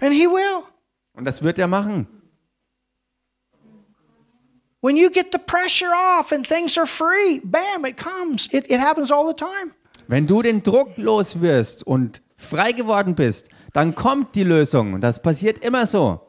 And 0.00 0.12
he 0.12 0.26
will. 0.26 0.64
Und 1.14 1.24
das 1.24 1.42
wird 1.42 1.58
er 1.58 1.66
machen. 1.66 2.06
When 4.80 4.96
you 4.96 5.10
get 5.10 5.32
the 5.32 5.38
pressure 5.38 5.90
off 5.92 6.30
and 6.30 6.46
things 6.46 6.78
are 6.78 6.86
free, 6.86 7.40
bam, 7.42 7.84
it 7.84 7.96
comes. 7.96 8.48
It, 8.52 8.70
it 8.70 8.78
happens 8.78 9.10
all 9.10 9.26
the 9.26 9.34
time. 9.34 9.74
Wenn 10.06 10.26
du 10.26 10.40
den 10.40 10.62
Druck 10.62 10.96
los 10.96 11.40
wirst 11.40 11.84
und 11.84 12.22
frei 12.36 12.72
geworden 12.72 13.14
bist, 13.14 13.50
dann 13.72 13.94
kommt 13.94 14.34
die 14.36 14.44
Lösung. 14.44 14.94
Und 14.94 15.00
das 15.00 15.20
passiert 15.20 15.64
immer 15.64 15.86
so. 15.86 16.27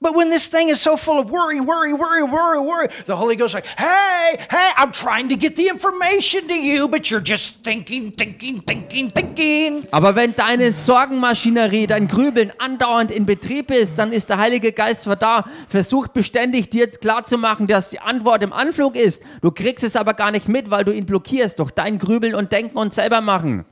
But 0.00 0.14
when 0.14 0.30
this 0.30 0.48
thing 0.48 0.68
is 0.68 0.80
so 0.80 0.96
full 0.96 1.18
of 1.18 1.30
worry, 1.30 1.60
worry, 1.60 1.92
worry, 1.92 2.22
worry, 2.22 2.60
worry, 2.60 2.88
the 3.06 3.16
Holy 3.16 3.36
Ghost 3.36 3.54
like, 3.54 3.66
hey, 3.66 4.36
hey, 4.50 4.70
I'm 4.76 4.92
trying 4.92 5.28
to 5.28 5.36
get 5.36 5.56
the 5.56 5.68
information 5.68 6.48
to 6.48 6.54
you, 6.54 6.88
but 6.88 7.10
you're 7.10 7.20
just 7.24 7.62
thinking, 7.62 8.12
thinking, 8.12 8.60
thinking, 8.60 9.10
thinking. 9.10 9.86
Aber 9.90 10.14
wenn 10.14 10.34
deine 10.34 10.72
Sorgenmaschinerie, 10.72 11.86
dein 11.86 12.08
Grübeln 12.08 12.52
andauernd 12.58 13.10
in 13.10 13.26
Betrieb 13.26 13.70
ist, 13.70 13.98
dann 13.98 14.12
ist 14.12 14.30
der 14.30 14.38
Heilige 14.38 14.72
Geist 14.72 15.04
zwar 15.04 15.16
da, 15.16 15.44
versucht 15.68 16.12
beständig 16.12 16.70
dir 16.70 16.88
klarzumachen, 16.88 17.66
dass 17.66 17.90
die 17.90 18.00
Antwort 18.00 18.42
im 18.42 18.52
Anflug 18.52 18.96
ist. 18.96 19.22
Du 19.40 19.50
kriegst 19.50 19.84
es 19.84 19.96
aber 19.96 20.14
gar 20.14 20.30
nicht 20.30 20.48
mit, 20.48 20.70
weil 20.70 20.84
du 20.84 20.92
ihn 20.92 21.06
blockierst 21.06 21.58
durch 21.58 21.70
dein 21.70 21.98
Grübeln 21.98 22.34
und 22.34 22.52
Denken 22.52 22.78
und 22.78 22.94
selber 22.94 23.20
machen. 23.20 23.64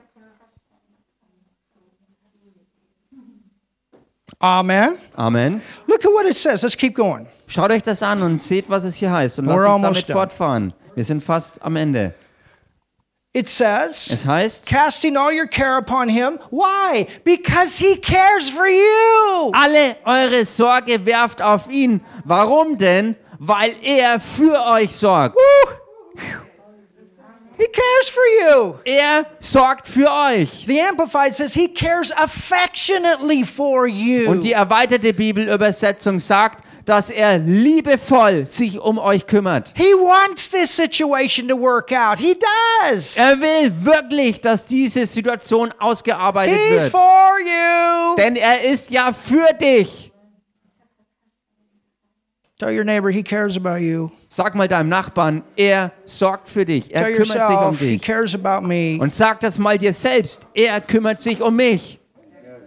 Amen. 4.43 4.97
Amen. 5.16 5.61
Look 5.86 6.05
at 6.05 6.11
what 6.11 6.26
it 6.26 6.36
says. 6.36 6.62
Let's 6.62 6.76
keep 6.76 6.95
going. 6.95 7.26
Schaut 7.47 7.70
euch 7.70 7.82
das 7.82 8.03
an 8.03 8.22
und 8.22 8.43
seht, 8.43 8.70
was 8.70 8.84
es 8.84 8.97
hier 8.97 9.11
heißt. 9.12 9.38
Und 9.38 9.47
We're 9.49 9.57
lasst 9.62 9.74
uns 9.74 9.82
damit 9.82 10.09
done. 10.09 10.18
fortfahren. 10.18 10.72
Wir 10.95 11.05
sind 11.05 11.22
fast 11.22 11.62
am 11.62 11.76
Ende. 11.76 12.14
It 13.32 13.49
says, 13.49 14.11
Es 14.11 14.24
heißt, 14.26 14.66
casting 14.66 15.16
all 15.16 15.32
your 15.32 15.47
care 15.47 15.76
upon 15.78 16.09
him. 16.09 16.38
Why? 16.51 17.07
Because 17.22 17.78
he 17.78 17.97
cares 17.97 18.51
for 18.51 18.66
you. 18.66 19.53
alle 19.53 19.97
eure 20.05 20.45
Sorge 20.45 21.05
werft 21.07 21.41
auf 21.41 21.70
ihn. 21.70 22.01
Warum 22.24 22.76
denn? 22.76 23.14
Weil 23.38 23.76
er 23.82 24.18
für 24.20 24.66
euch 24.66 24.97
sorgt. 24.97 25.36
Woo. 25.36 26.20
He 27.61 27.67
cares 27.67 28.09
for 28.09 28.23
you. 28.41 28.75
Er 28.85 29.27
sorgt 29.39 29.87
für 29.87 30.11
euch. 30.11 30.65
The 30.67 30.81
Amplified 30.81 31.35
says 31.35 31.53
he 31.53 31.69
cares 31.69 32.11
affectionately 32.11 33.45
for 33.45 33.87
you. 33.87 34.31
Und 34.31 34.41
die 34.43 34.53
erweiterte 34.53 35.13
Bibelübersetzung 35.13 36.19
sagt, 36.21 36.65
dass 36.87 37.11
er 37.11 37.37
liebevoll 37.39 38.47
sich 38.47 38.81
um 38.81 38.99
euch 38.99 39.27
kümmert. 39.27 39.75
he 39.77 39.93
wants 39.93 40.49
this 40.49 40.75
situation 40.75 41.47
to 41.47 41.55
work 41.61 41.93
out. 41.93 42.19
He 42.19 42.35
does. 42.35 43.19
Er 43.19 43.39
will 43.39 43.71
wirklich, 43.85 44.41
dass 44.41 44.65
diese 44.65 45.05
Situation 45.05 45.73
ausgearbeitet 45.79 46.57
He's 46.57 46.85
wird. 46.85 46.91
for 46.91 47.39
you. 47.45 48.17
Denn 48.17 48.37
er 48.37 48.63
ist 48.63 48.91
ja 48.91 49.13
für 49.13 49.53
dich. 49.53 50.10
Tell 52.61 52.71
your 52.71 52.85
neighbor 52.85 53.09
he 53.11 53.23
cares 53.23 53.57
about 53.57 53.81
you. 53.81 54.11
Sag 54.29 54.55
mal 54.55 54.69
deinem 54.69 54.91
Nachbarn, 54.91 55.43
er 55.57 55.93
sorgt 56.05 56.47
für 56.47 56.67
dich. 56.67 56.95
Er 56.95 57.05
Tell 57.05 57.13
kümmert 57.15 57.27
sich 57.27 57.37
um 57.37 57.53
yourself 57.55 57.81
he 57.81 57.87
dich. 57.93 58.03
cares 58.03 58.35
about 58.35 58.67
me. 58.67 58.99
Und 59.01 59.15
sag 59.15 59.41
das 59.41 59.59
mal 59.59 59.79
dir 59.79 59.95
selbst, 59.95 60.47
er 60.53 60.79
kümmert 60.83 61.23
sich 61.23 61.41
um 61.41 61.57
mich. 61.57 61.99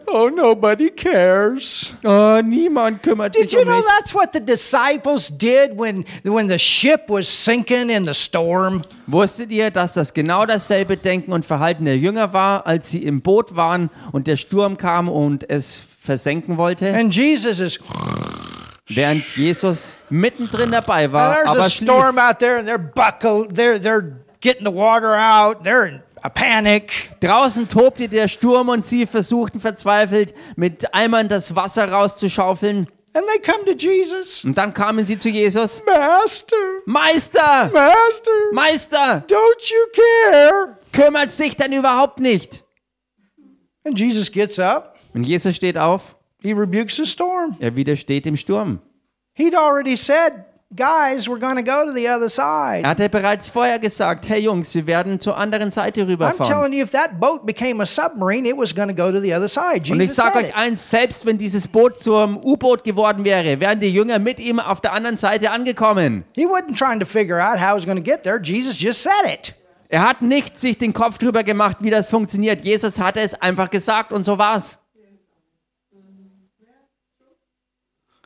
Oh, 0.07 0.29
nobody 0.35 0.89
cares. 0.89 1.93
Oh, 2.03 2.39
niemand 2.43 3.03
kümmert 3.03 3.35
Did 3.35 3.51
sich 3.51 3.53
you 3.53 3.59
um 3.59 3.67
know 3.67 3.77
mich. 3.77 3.85
that's 3.99 4.15
what 4.15 4.33
the 4.33 4.39
disciples 4.39 5.29
did 5.29 5.77
when, 5.79 6.03
when 6.23 6.49
the 6.49 6.57
ship 6.57 7.03
was 7.07 7.27
sinking 7.27 7.89
in 7.89 8.03
the 8.03 8.15
storm? 8.15 8.81
Wusstet 9.05 9.51
ihr, 9.51 9.69
dass 9.69 9.93
das 9.93 10.11
genau 10.13 10.47
dasselbe 10.47 10.97
Denken 10.97 11.31
und 11.31 11.45
Verhalten 11.45 11.85
der 11.85 11.97
Jünger 11.97 12.33
war, 12.33 12.65
als 12.65 12.89
sie 12.89 13.03
im 13.03 13.21
Boot 13.21 13.55
waren 13.55 13.91
und 14.11 14.25
der 14.25 14.37
Sturm 14.37 14.77
kam 14.77 15.07
und 15.07 15.47
es 15.49 15.77
versenken 15.99 16.57
wollte? 16.57 16.93
And 16.93 17.15
Jesus 17.15 17.59
is, 17.59 17.79
Während 18.87 19.23
Jesus 19.37 19.97
mittendrin 20.09 20.71
dabei 20.71 21.05
and 21.05 21.13
war, 21.13 21.33
there's 21.35 21.47
aber 21.49 21.59
a 21.61 21.69
schlief. 21.69 21.83
storm 21.87 22.17
out 22.17 22.39
there 22.39 22.57
and 22.57 22.67
they're 22.67 22.77
buckled, 22.77 23.55
they're, 23.55 23.79
they're 23.79 24.19
getting 24.41 24.65
the 24.65 24.71
water 24.73 25.15
out, 25.15 25.63
they're 25.63 25.87
in 25.87 26.03
a 26.21 26.29
panic. 26.29 27.11
Draußen 27.21 27.69
tobte 27.69 28.09
der 28.09 28.27
Sturm 28.27 28.67
und 28.69 28.85
sie 28.85 29.05
versuchten 29.05 29.59
verzweifelt, 29.61 30.33
mit 30.57 30.93
Eimern 30.93 31.29
das 31.29 31.55
Wasser 31.55 31.89
rauszuschaufeln. 31.91 32.87
And 33.15 33.25
they 33.27 33.39
come 33.39 33.63
to 33.65 33.73
Jesus. 33.73 34.43
Und 34.43 34.57
dann 34.57 34.73
kamen 34.73 35.05
sie 35.05 35.17
zu 35.19 35.29
Jesus. 35.29 35.83
Master, 35.85 36.55
Meister! 36.85 37.69
Master, 37.71 38.31
Meister! 38.51 39.23
don't 39.27 39.71
you 39.71 40.31
care? 40.31 40.77
Kümmert 40.91 41.31
sich 41.31 41.55
denn 41.55 41.71
überhaupt 41.73 42.19
nicht? 42.19 42.63
And 43.85 43.97
Jesus 43.99 44.31
gets 44.31 44.59
up, 44.59 44.97
Und 45.13 45.23
Jesus 45.25 45.55
steht 45.55 45.77
auf. 45.77 46.15
He 46.43 46.53
rebukes 46.53 46.97
the 46.97 47.05
storm. 47.05 47.55
Er 47.59 47.75
widersteht 47.75 48.25
dem 48.25 48.35
Sturm. 48.37 48.79
He'd 49.35 49.55
already 49.55 49.95
said, 49.97 50.45
guys, 50.75 51.27
we're 51.27 51.39
going 51.39 51.55
to 51.55 51.63
go 51.63 51.85
to 51.85 51.91
the 51.91 52.07
other 52.09 52.29
side. 52.29 52.83
Er 52.83 52.89
hatte 52.89 53.09
bereits 53.09 53.47
vorher 53.47 53.79
gesagt, 53.79 54.27
hey 54.27 54.39
Jungs, 54.41 54.73
wir 54.75 54.85
werden 54.87 55.19
zur 55.19 55.37
anderen 55.37 55.71
Seite 55.71 56.01
I'm 56.01 56.07
rüberfahren. 56.07 56.51
telling 56.51 56.73
you, 56.73 56.83
if 56.83 56.91
that 56.91 57.19
boat 57.19 57.45
became 57.45 57.81
a 57.81 57.85
submarine, 57.85 58.45
it 58.47 58.57
was 58.57 58.73
going 58.75 58.87
to 58.89 58.93
go 58.95 59.11
to 59.11 59.19
the 59.19 59.33
other 59.33 59.47
side. 59.47 59.89
Und 59.91 59.99
ich 60.01 60.09
Jesus 60.09 60.15
sage 60.17 60.33
said 60.33 60.43
euch 60.43 60.49
it. 60.49 60.55
eins, 60.55 60.89
selbst 60.89 61.25
wenn 61.25 61.37
dieses 61.37 61.67
Boot 61.67 61.99
zum 61.99 62.37
U-Boot 62.43 62.83
geworden 62.83 63.23
wäre, 63.25 63.59
wären 63.59 63.79
die 63.79 63.89
Jünger 63.89 64.19
mit 64.19 64.39
ihm 64.39 64.59
auf 64.59 64.81
der 64.81 64.93
anderen 64.93 65.17
Seite 65.17 65.49
angekommen. 65.51 66.23
He 66.35 66.45
wasn't 66.45 66.77
trying 66.77 66.99
to 66.99 67.05
figure 67.05 67.39
out 67.39 67.59
how 67.59 67.69
he 67.71 67.75
was 67.75 67.85
going 67.85 67.97
to 67.97 68.03
get 68.03 68.23
there. 68.23 68.39
Jesus 68.41 68.79
just 68.79 69.01
said 69.01 69.31
it. 69.31 69.55
Er 69.89 70.07
hat 70.07 70.23
nicht 70.23 70.57
sich 70.59 70.77
den 70.79 70.91
Kopf 70.91 71.19
drüber 71.19 71.43
gemacht, 71.43 71.77
wie 71.81 71.91
das 71.91 72.07
funktioniert. 72.07 72.61
Jesus 72.61 72.99
hatte 72.99 73.19
es 73.19 73.39
einfach 73.39 73.69
gesagt 73.69 74.11
und 74.11 74.23
so 74.23 74.39
war's. 74.39 74.79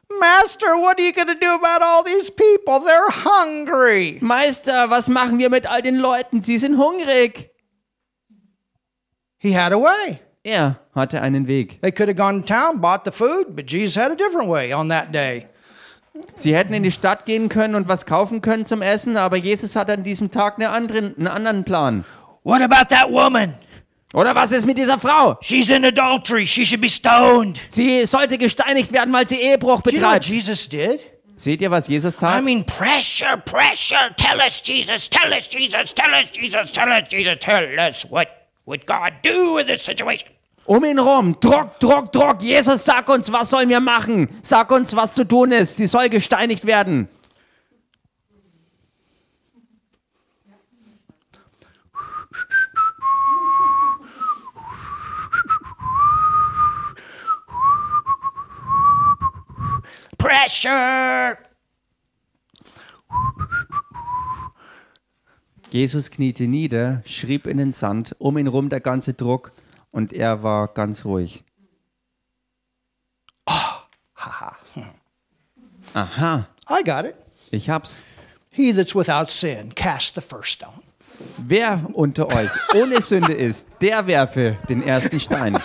Master, 0.09 0.77
what 0.77 0.99
are 0.99 1.03
you 1.03 1.11
going 1.11 1.27
to 1.27 1.35
do 1.35 1.53
about 1.55 1.81
all 1.81 2.03
these 2.03 2.29
people? 2.29 2.79
They're 2.79 3.09
hungry. 3.09 4.19
Meister, 4.21 4.89
was 4.89 5.09
machen 5.09 5.37
wir 5.37 5.49
mit 5.49 5.65
all 5.65 5.81
den 5.81 5.99
Leuten? 5.99 6.41
Sie 6.41 6.57
sind 6.57 6.77
hungrig. 6.77 7.49
He 9.37 9.51
had 9.53 9.73
a 9.73 9.77
way. 9.77 10.19
Er 10.43 10.79
hatte 10.95 11.21
einen 11.21 11.47
Weg. 11.47 11.81
They 11.81 11.91
could 11.91 12.07
have 12.07 12.15
gone 12.15 12.41
to 12.41 12.45
town, 12.47 12.79
bought 12.79 13.03
the 13.03 13.11
food, 13.11 13.55
but 13.55 13.69
Jesus 13.69 13.97
had 13.97 14.11
a 14.11 14.15
different 14.15 14.49
way 14.49 14.73
on 14.73 14.87
that 14.89 15.13
day. 15.13 15.47
Sie 16.35 16.55
hätten 16.55 16.73
in 16.73 16.83
die 16.83 16.91
Stadt 16.91 17.25
gehen 17.25 17.49
können 17.49 17.75
und 17.75 17.87
was 17.87 18.05
kaufen 18.05 18.41
können 18.41 18.65
zum 18.65 18.81
Essen, 18.81 19.17
aber 19.17 19.35
Jesus 19.35 19.75
hat 19.75 19.89
an 19.89 20.03
diesem 20.03 20.31
Tag 20.31 20.55
eine 20.55 20.69
anderen, 20.69 21.15
einen 21.17 21.27
anderen 21.27 21.63
Plan. 21.63 22.05
What 22.43 22.61
about 22.61 22.85
that 22.89 23.11
woman? 23.11 23.53
Oder 24.13 24.33
was 24.35 24.51
ist 24.53 24.65
mit 24.65 24.77
dieser 24.77 24.97
Frau? 24.99 25.37
She's 25.41 25.69
in 25.69 25.83
adultery. 25.83 26.45
She 26.47 26.63
should 26.65 26.81
be 26.81 26.87
stoned. 26.89 27.59
Sie 27.69 28.05
sollte 28.05 28.37
gesteinigt 28.37 28.91
werden, 28.93 29.13
weil 29.13 29.27
sie 29.27 29.35
Ehebruch 29.41 29.81
Do 29.81 29.91
you 29.91 29.97
know 29.99 30.07
what 30.07 30.21
betreibt. 30.21 30.25
Jesus 30.29 30.69
did? 30.69 30.99
Seht 31.35 31.61
ihr, 31.61 31.69
was 31.69 31.87
Jesus 31.87 32.15
I 32.15 32.19
tat? 32.19 32.43
mean, 32.43 32.63
pressure, 32.65 33.37
pressure. 33.45 34.09
Tell 34.17 34.39
us, 34.39 34.61
Jesus. 34.63 35.09
Tell 35.09 35.31
us, 35.31 35.47
Jesus. 35.49 35.93
Tell 35.93 36.11
us, 36.13 36.31
Jesus. 36.31 36.71
Tell 36.71 36.89
us, 36.89 37.03
Jesus. 37.09 37.35
Tell 37.39 37.79
us 37.79 38.05
what 38.09 38.27
would 38.65 38.85
God 38.87 39.13
do 39.23 39.57
in 39.59 39.67
this 39.67 39.83
situation? 39.83 40.29
Um 40.65 40.83
ihn 40.83 40.99
rum. 40.99 41.37
Druck, 41.39 41.79
Druck, 41.79 42.11
Druck. 42.11 42.41
Jesus, 42.41 42.83
sag 42.83 43.07
uns, 43.09 43.31
was 43.31 43.49
sollen 43.51 43.69
wir 43.69 43.79
machen? 43.79 44.27
Sag 44.41 44.71
uns, 44.71 44.95
was 44.95 45.13
zu 45.13 45.25
tun 45.25 45.51
ist. 45.51 45.77
Sie 45.77 45.85
soll 45.85 46.09
gesteinigt 46.09 46.65
werden. 46.65 47.07
Pressure. 60.17 61.37
Jesus 65.69 66.09
kniete 66.11 66.47
nieder, 66.47 67.03
schrieb 67.05 67.45
in 67.45 67.57
den 67.57 67.73
Sand, 67.73 68.15
um 68.19 68.37
ihn 68.37 68.47
rum 68.47 68.69
der 68.69 68.79
ganze 68.79 69.13
Druck 69.13 69.51
und 69.91 70.13
er 70.13 70.43
war 70.43 70.69
ganz 70.69 71.03
ruhig. 71.05 71.43
Aha, 75.93 76.47
I 76.69 76.83
got 76.83 77.05
it. 77.05 77.15
ich 77.51 77.69
hab's. 77.69 78.01
He 78.51 78.71
that's 78.73 78.95
without 78.95 79.29
sin, 79.29 79.73
cast 79.75 80.15
the 80.15 80.21
first 80.21 80.51
stone. 80.51 80.81
Wer 81.37 81.87
unter 81.93 82.27
euch 82.27 82.49
ohne 82.75 83.01
Sünde 83.01 83.33
ist, 83.33 83.67
der 83.81 84.05
werfe 84.07 84.57
den 84.69 84.83
ersten 84.83 85.19
Stein. 85.19 85.57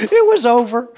It 0.00 0.10
was 0.10 0.44
over. 0.44 0.88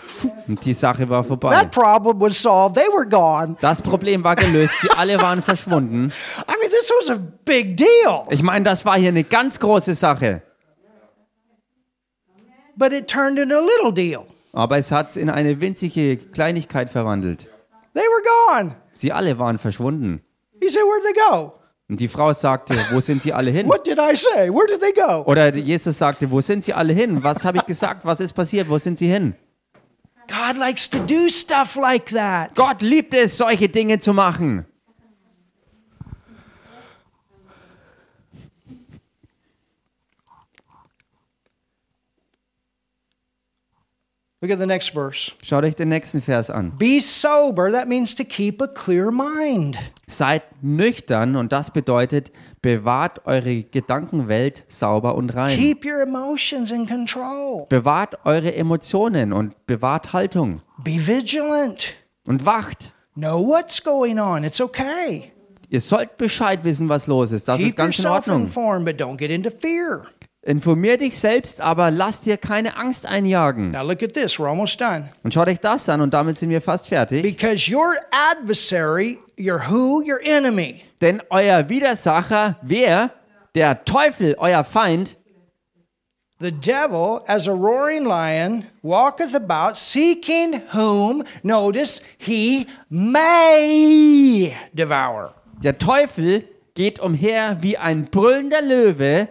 Und 0.48 0.64
die 0.64 0.74
Sache 0.74 1.08
war 1.08 1.22
vorbei. 1.24 1.50
That 1.50 1.70
problem 1.70 2.20
was 2.20 2.40
solved. 2.40 2.76
They 2.76 2.88
were 2.92 3.06
gone. 3.06 3.56
Das 3.60 3.82
Problem 3.82 4.22
war 4.24 4.36
gelöst, 4.36 4.80
sie 4.80 4.90
alle 4.90 5.20
waren 5.20 5.42
verschwunden. 5.42 6.12
I 6.48 6.52
mean, 6.60 6.70
this 6.70 6.90
was 7.00 7.10
a 7.10 7.18
big 7.44 7.76
deal. 7.76 8.26
Ich 8.30 8.42
meine, 8.42 8.64
das 8.64 8.84
war 8.84 8.96
hier 8.98 9.08
eine 9.08 9.24
ganz 9.24 9.58
große 9.58 9.94
Sache. 9.94 10.42
But 12.76 12.92
it 12.92 13.08
turned 13.08 13.38
into 13.38 13.56
a 13.56 13.60
little 13.62 13.92
deal. 13.92 14.26
Aber 14.52 14.78
es 14.78 14.90
hat's 14.92 15.16
in 15.16 15.30
eine 15.30 15.60
winzige 15.60 16.16
Kleinigkeit 16.16 16.90
verwandelt. 16.90 17.48
They 17.94 18.02
were 18.02 18.22
gone. 18.62 18.76
Sie 18.94 19.12
alle 19.12 19.38
waren 19.38 19.58
verschwunden. 19.58 20.22
He 20.60 20.68
said, 20.68 20.82
Where'd 20.82 21.02
they 21.02 21.12
go? 21.30 21.54
Und 21.88 22.00
die 22.00 22.08
Frau 22.08 22.32
sagte, 22.32 22.74
wo 22.90 23.00
sind 23.00 23.22
sie 23.22 23.32
alle 23.32 23.50
hin? 23.50 23.68
What 23.68 23.86
did 23.86 23.98
I 23.98 24.16
say? 24.16 24.50
Where 24.50 24.66
did 24.66 24.80
they 24.80 24.92
go? 24.92 25.22
Oder 25.30 25.54
Jesus 25.54 25.98
sagte, 25.98 26.28
wo 26.30 26.40
sind 26.40 26.64
sie 26.64 26.72
alle 26.72 26.92
hin? 26.92 27.22
Was 27.22 27.44
habe 27.44 27.58
ich 27.58 27.66
gesagt? 27.66 28.04
Was 28.04 28.18
ist 28.18 28.32
passiert? 28.32 28.68
Wo 28.68 28.78
sind 28.78 28.98
sie 28.98 29.06
hin? 29.06 29.34
God 30.26 30.56
likes 30.58 30.90
to 30.90 30.98
do 30.98 31.28
stuff 31.28 31.76
like 31.76 32.06
that. 32.06 32.56
Gott 32.56 32.82
liebt 32.82 33.14
es, 33.14 33.38
solche 33.38 33.68
Dinge 33.68 34.00
zu 34.00 34.12
machen. 34.12 34.66
Look 44.46 44.52
at 44.52 44.60
the 44.60 44.66
next 44.66 44.90
verse. 44.90 45.32
Schaut 45.42 45.64
euch 45.64 45.74
den 45.74 45.88
nächsten 45.88 46.22
Vers 46.22 46.50
an. 46.50 46.70
Be 46.78 47.00
sober, 47.00 47.68
that 47.72 47.88
means 47.88 48.14
to 48.14 48.22
keep 48.22 48.62
a 48.62 48.68
clear 48.68 49.10
mind. 49.10 49.76
Seid 50.06 50.44
nüchtern 50.62 51.34
und 51.34 51.50
das 51.52 51.72
bedeutet, 51.72 52.30
bewahrt 52.62 53.26
eure 53.26 53.64
Gedankenwelt 53.64 54.64
sauber 54.68 55.16
und 55.16 55.30
rein. 55.34 55.58
Keep 55.58 55.84
your 55.84 56.00
emotions 56.00 56.70
in 56.70 56.86
control. 56.86 57.66
Bewahrt 57.68 58.24
eure 58.24 58.54
Emotionen 58.54 59.32
und 59.32 59.66
bewahrt 59.66 60.12
Haltung 60.12 60.60
Be 60.84 60.92
vigilant. 61.04 61.96
und 62.28 62.46
wacht. 62.46 62.92
Know 63.16 63.44
what's 63.44 63.82
going 63.82 64.20
on. 64.20 64.44
It's 64.44 64.60
okay. 64.60 65.32
Ihr 65.70 65.80
sollt 65.80 66.16
Bescheid 66.18 66.62
wissen, 66.62 66.88
was 66.88 67.08
los 67.08 67.32
ist. 67.32 67.48
Das 67.48 67.58
ist 67.58 67.66
Keep 67.70 67.76
ganz 67.76 67.98
in 67.98 68.06
Ordnung. 68.06 68.42
informed, 68.42 68.86
but 68.86 69.00
don't 69.00 69.16
get 69.16 69.32
into 69.32 69.50
fear. 69.50 70.06
Informier 70.46 70.96
dich 70.96 71.18
selbst, 71.18 71.60
aber 71.60 71.90
lass 71.90 72.20
dir 72.20 72.36
keine 72.36 72.76
Angst 72.76 73.04
einjagen. 73.04 73.72
Now 73.72 73.82
look 73.82 74.00
at 74.02 74.14
this. 74.14 74.38
We're 74.38 74.48
almost 74.48 74.80
done. 74.80 75.08
Und 75.24 75.34
schaut 75.34 75.48
euch 75.48 75.58
das 75.58 75.88
an 75.88 76.00
und 76.00 76.14
damit 76.14 76.38
sind 76.38 76.50
wir 76.50 76.62
fast 76.62 76.86
fertig. 76.86 77.22
Because 77.22 77.68
your 77.68 77.94
adversary, 78.12 79.18
your 79.36 79.68
who? 79.68 80.02
Your 80.02 80.20
enemy. 80.24 80.82
Denn 81.00 81.20
euer 81.30 81.68
Widersacher, 81.68 82.56
wer? 82.62 83.10
Der 83.56 83.84
Teufel, 83.84 84.36
euer 84.38 84.62
Feind, 84.62 85.16
The 86.38 86.52
devil, 86.52 87.22
as 87.26 87.48
a 87.48 87.52
roaring 87.52 88.04
lion, 88.04 88.66
walketh 88.82 89.34
about 89.34 89.76
seeking 89.78 90.60
whom, 90.74 91.24
notice, 91.42 92.02
he 92.18 92.66
may 92.90 94.54
devour. 94.74 95.34
der 95.62 95.78
Teufel 95.78 96.44
geht 96.74 97.00
umher 97.00 97.56
wie 97.62 97.78
ein 97.78 98.04
brüllender 98.10 98.60
Löwe 98.60 99.28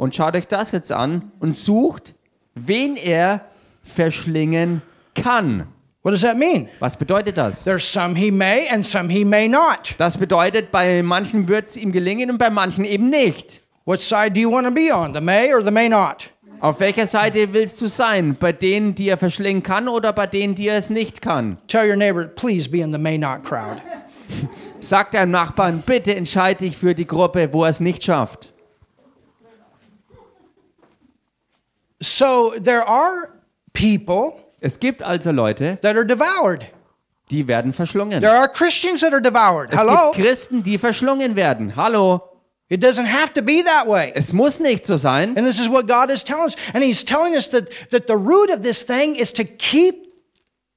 und 0.00 0.14
schaut 0.16 0.34
euch 0.34 0.48
das 0.48 0.72
jetzt 0.72 0.92
an 0.92 1.30
und 1.40 1.54
sucht, 1.54 2.14
wen 2.54 2.96
er 2.96 3.42
verschlingen 3.82 4.80
kann. 5.14 5.66
What 6.02 6.12
does 6.12 6.22
that 6.22 6.38
mean? 6.38 6.70
Was 6.78 6.96
bedeutet 6.96 7.36
das? 7.36 7.64
There's 7.64 7.84
some 7.84 8.16
he 8.16 8.30
may 8.30 8.66
and 8.70 8.86
some 8.86 9.12
he 9.12 9.26
may 9.26 9.46
not. 9.46 9.94
Das 9.98 10.16
bedeutet, 10.16 10.70
bei 10.70 11.02
manchen 11.02 11.48
wird 11.48 11.68
es 11.68 11.76
ihm 11.76 11.92
gelingen 11.92 12.30
und 12.30 12.38
bei 12.38 12.48
manchen 12.48 12.86
eben 12.86 13.10
nicht. 13.10 13.60
What 13.84 14.00
side 14.00 14.30
do 14.30 14.40
you 14.40 14.50
want 14.50 14.66
to 14.66 14.72
be 14.72 14.90
on, 14.90 15.12
the 15.12 15.20
may 15.20 15.52
or 15.52 15.62
the 15.62 15.70
may 15.70 15.90
not? 15.90 16.30
Auf 16.60 16.80
welcher 16.80 17.06
Seite 17.06 17.52
willst 17.52 17.78
du 17.82 17.86
sein? 17.86 18.34
Bei 18.40 18.52
denen, 18.52 18.94
die 18.94 19.10
er 19.10 19.18
verschlingen 19.18 19.62
kann 19.62 19.86
oder 19.86 20.14
bei 20.14 20.26
denen, 20.26 20.54
die 20.54 20.68
er 20.68 20.78
es 20.78 20.88
nicht 20.88 21.20
kann? 21.20 21.58
Tell 21.68 21.86
your 21.86 21.96
neighbor, 21.96 22.24
please 22.24 22.70
be 22.70 22.78
in 22.78 22.90
the 22.90 22.98
may 22.98 23.18
not 23.18 23.44
crowd. 23.44 23.82
Sag 24.80 25.10
deinem 25.10 25.32
Nachbarn, 25.32 25.82
bitte 25.84 26.14
entscheide 26.14 26.64
dich 26.64 26.78
für 26.78 26.94
die 26.94 27.06
Gruppe, 27.06 27.52
wo 27.52 27.64
er 27.64 27.70
es 27.70 27.80
nicht 27.80 28.02
schafft. 28.02 28.54
So 32.00 32.52
there 32.58 32.86
are 32.86 33.40
people 33.72 34.32
Es 34.60 34.78
gibt 34.78 35.02
also 35.02 35.32
Leute, 35.32 35.78
that 35.82 35.96
are 35.96 36.04
devoured. 36.04 36.64
die 37.30 37.46
werden 37.46 37.72
verschlungen. 37.72 38.20
There 38.20 38.32
are 38.32 38.48
Christians 38.48 39.00
that 39.00 39.12
are 39.12 39.22
devoured. 39.22 39.72
Es 39.72 39.78
Hello? 39.78 40.12
gibt 40.12 40.26
Christen, 40.26 40.62
die 40.62 40.78
verschlungen 40.78 41.36
werden. 41.36 41.76
Hallo. 41.76 42.22
It 42.68 42.82
doesn't 42.84 43.06
have 43.06 43.32
to 43.34 43.42
be 43.42 43.62
that 43.64 43.86
way. 43.88 44.12
Es 44.14 44.32
muss 44.32 44.60
nicht 44.60 44.86
so 44.86 44.96
sein. 44.96 45.36
And 45.36 45.46
this 45.46 45.58
is 45.58 45.68
what 45.68 45.86
God 45.88 46.08
is 46.10 46.22
telling 46.22 46.46
us. 46.46 46.56
And 46.72 46.84
He's 46.84 47.04
telling 47.04 47.34
us 47.34 47.50
that, 47.50 47.68
that 47.90 48.06
the 48.06 48.16
root 48.16 48.48
of 48.50 48.62
this 48.62 48.84
thing 48.84 49.16
is 49.16 49.32
to 49.32 49.44
keep 49.44 50.06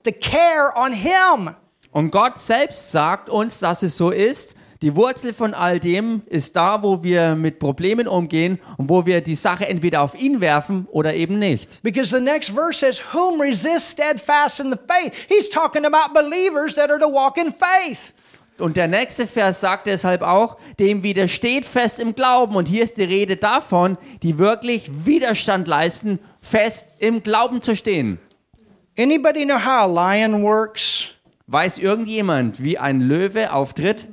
the 0.03 0.11
care 0.11 0.75
on 0.75 0.93
Him. 0.93 1.55
Und 1.91 2.09
Gott 2.11 2.39
selbst 2.39 2.91
sagt 2.91 3.29
uns, 3.29 3.59
dass 3.59 3.83
es 3.83 3.95
so 3.95 4.09
ist. 4.09 4.55
Die 4.83 4.97
Wurzel 4.97 5.31
von 5.31 5.53
all 5.53 5.79
dem 5.79 6.23
ist 6.25 6.57
da, 6.57 6.83
wo 6.83 7.03
wir 7.03 7.35
mit 7.35 7.57
Problemen 7.57 8.05
umgehen 8.05 8.59
und 8.75 8.89
wo 8.89 9.05
wir 9.05 9.21
die 9.21 9.35
Sache 9.35 9.65
entweder 9.65 10.01
auf 10.01 10.13
ihn 10.13 10.41
werfen 10.41 10.89
oder 10.91 11.13
eben 11.13 11.39
nicht. 11.39 11.81
Because 11.83 12.13
the 12.13 12.21
next 12.21 12.49
verse 12.49 12.79
says, 12.79 13.01
Whom 13.13 13.39
resist 13.39 13.91
steadfast 13.91 14.59
in 14.59 14.73
the 14.73 14.77
faith? 14.77 15.13
He's 15.29 15.49
talking 15.49 15.85
about 15.85 16.13
believers 16.13 16.75
that 16.75 16.91
are 16.91 16.99
to 16.99 17.07
walk 17.07 17.37
in 17.37 17.53
faith. 17.53 18.13
Und 18.57 18.75
der 18.75 18.89
nächste 18.89 19.25
Vers 19.25 19.61
sagt 19.61 19.87
deshalb 19.87 20.21
auch, 20.21 20.57
dem 20.79 21.01
widersteht 21.01 21.65
fest 21.65 22.01
im 22.01 22.13
Glauben. 22.13 22.57
Und 22.57 22.67
hier 22.67 22.83
ist 22.83 22.97
die 22.97 23.03
Rede 23.03 23.37
davon, 23.37 23.97
die 24.21 24.37
wirklich 24.37 24.91
Widerstand 25.05 25.65
leisten, 25.65 26.19
fest 26.41 26.95
im 26.99 27.23
Glauben 27.23 27.61
zu 27.61 27.77
stehen. 27.77 28.19
Anybody 28.99 29.45
know 29.45 29.55
how 29.55 29.83
a 29.83 30.15
lion 30.17 30.43
works? 30.43 31.07
Weiß 31.47 31.77
irgendjemand, 31.77 32.61
wie 32.61 32.77
ein 32.77 32.99
Löwe 32.99 33.53
auftritt? 33.53 34.09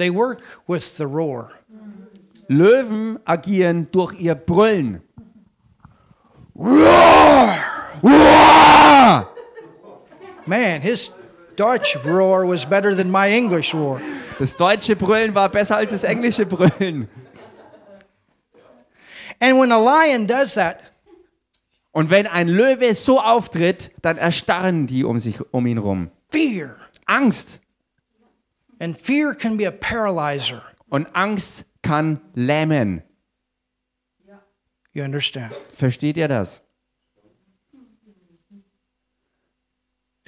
They 0.00 0.10
work 0.10 0.40
with 0.66 0.96
the 0.96 1.04
roar. 1.04 1.50
Löwen 2.48 3.18
agieren 3.26 3.86
durch 3.92 4.14
ihr 4.18 4.34
Brüllen. 4.34 5.02
Man, 10.46 10.80
his 10.80 11.10
Dutch 11.56 11.96
roar 12.04 12.46
was 12.48 12.64
better 12.64 12.96
than 12.96 13.10
my 13.10 13.28
English 13.28 13.74
roar. 13.74 14.00
Das 14.38 14.56
deutsche 14.56 14.96
Brüllen 14.96 15.34
war 15.34 15.50
besser 15.50 15.76
als 15.76 15.90
das 15.92 16.02
englische 16.02 16.46
Brüllen. 16.46 17.08
And 19.38 19.58
when 19.60 19.70
a 19.70 19.78
lion 19.78 20.26
does 20.26 20.54
that, 20.54 20.78
Und 21.92 22.08
wenn 22.08 22.26
ein 22.26 22.48
Löwe 22.48 22.94
so 22.94 23.20
auftritt, 23.20 23.90
dann 24.00 24.16
erstarren 24.16 24.86
die 24.86 25.04
um 25.04 25.18
sich 25.18 25.40
um 25.52 25.66
ihn 25.66 25.78
rum. 25.78 26.10
fear. 26.30 26.76
Angst. 27.06 27.59
And 28.80 28.96
fear 28.96 29.34
can 29.34 29.56
be 29.56 29.66
a 29.66 29.70
paralyzer. 29.70 30.62
Und 30.88 31.06
Angst 31.14 31.66
kann 31.82 32.20
lähmen. 32.34 33.02
You 34.92 35.04
understand? 35.04 35.54
Versteht 35.70 36.16
ihr 36.16 36.26
das? 36.26 36.62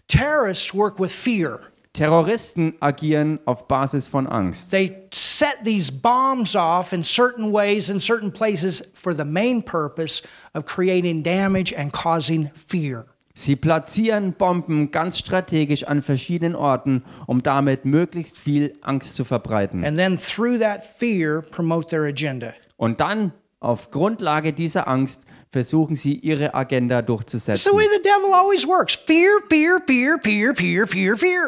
Terrorists 0.07 0.73
work 0.73 1.01
with 1.01 1.11
fear. 1.11 1.73
Terroristen 1.95 2.75
agieren 2.81 3.39
auf 3.45 3.67
Basis 3.69 4.09
von 4.09 4.27
Angst. 4.27 4.71
They 4.71 5.09
set 5.13 5.65
these 5.65 5.91
bombs 5.91 6.55
off 6.55 6.93
in 6.93 7.03
certain 7.03 7.53
ways 7.53 7.91
in 7.91 8.01
certain 8.01 8.31
places 8.31 8.83
for 8.95 9.13
the 9.13 9.25
main 9.25 9.63
purpose 9.63 10.23
of 10.55 10.65
creating 10.65 11.23
damage 11.23 11.73
and 11.73 11.93
causing 11.93 12.49
fear. 12.55 13.07
Sie 13.35 13.57
platzieren 13.57 14.35
Bomben 14.35 14.91
ganz 14.91 15.19
strategisch 15.19 15.85
an 15.85 16.03
verschiedenen 16.03 16.55
Orten, 16.55 17.03
um 17.27 17.43
damit 17.43 17.85
möglichst 17.85 18.39
viel 18.39 18.77
Angst 18.83 19.17
zu 19.17 19.25
verbreiten. 19.25 19.85
And 19.85 19.97
then 19.97 20.19
through 20.19 20.59
that 20.59 20.85
fear, 20.85 21.41
promote 21.41 21.89
their 21.89 22.03
agenda. 22.03 22.53
Und 22.77 23.01
dann, 23.01 23.33
auf 23.61 23.91
Grundlage 23.91 24.53
dieser 24.53 24.89
Angst, 24.89 25.23
versuchen 25.49 25.95
sie 25.95 26.15
ihre 26.15 26.55
Agenda 26.55 27.03
durchzusetzen. 27.03 27.71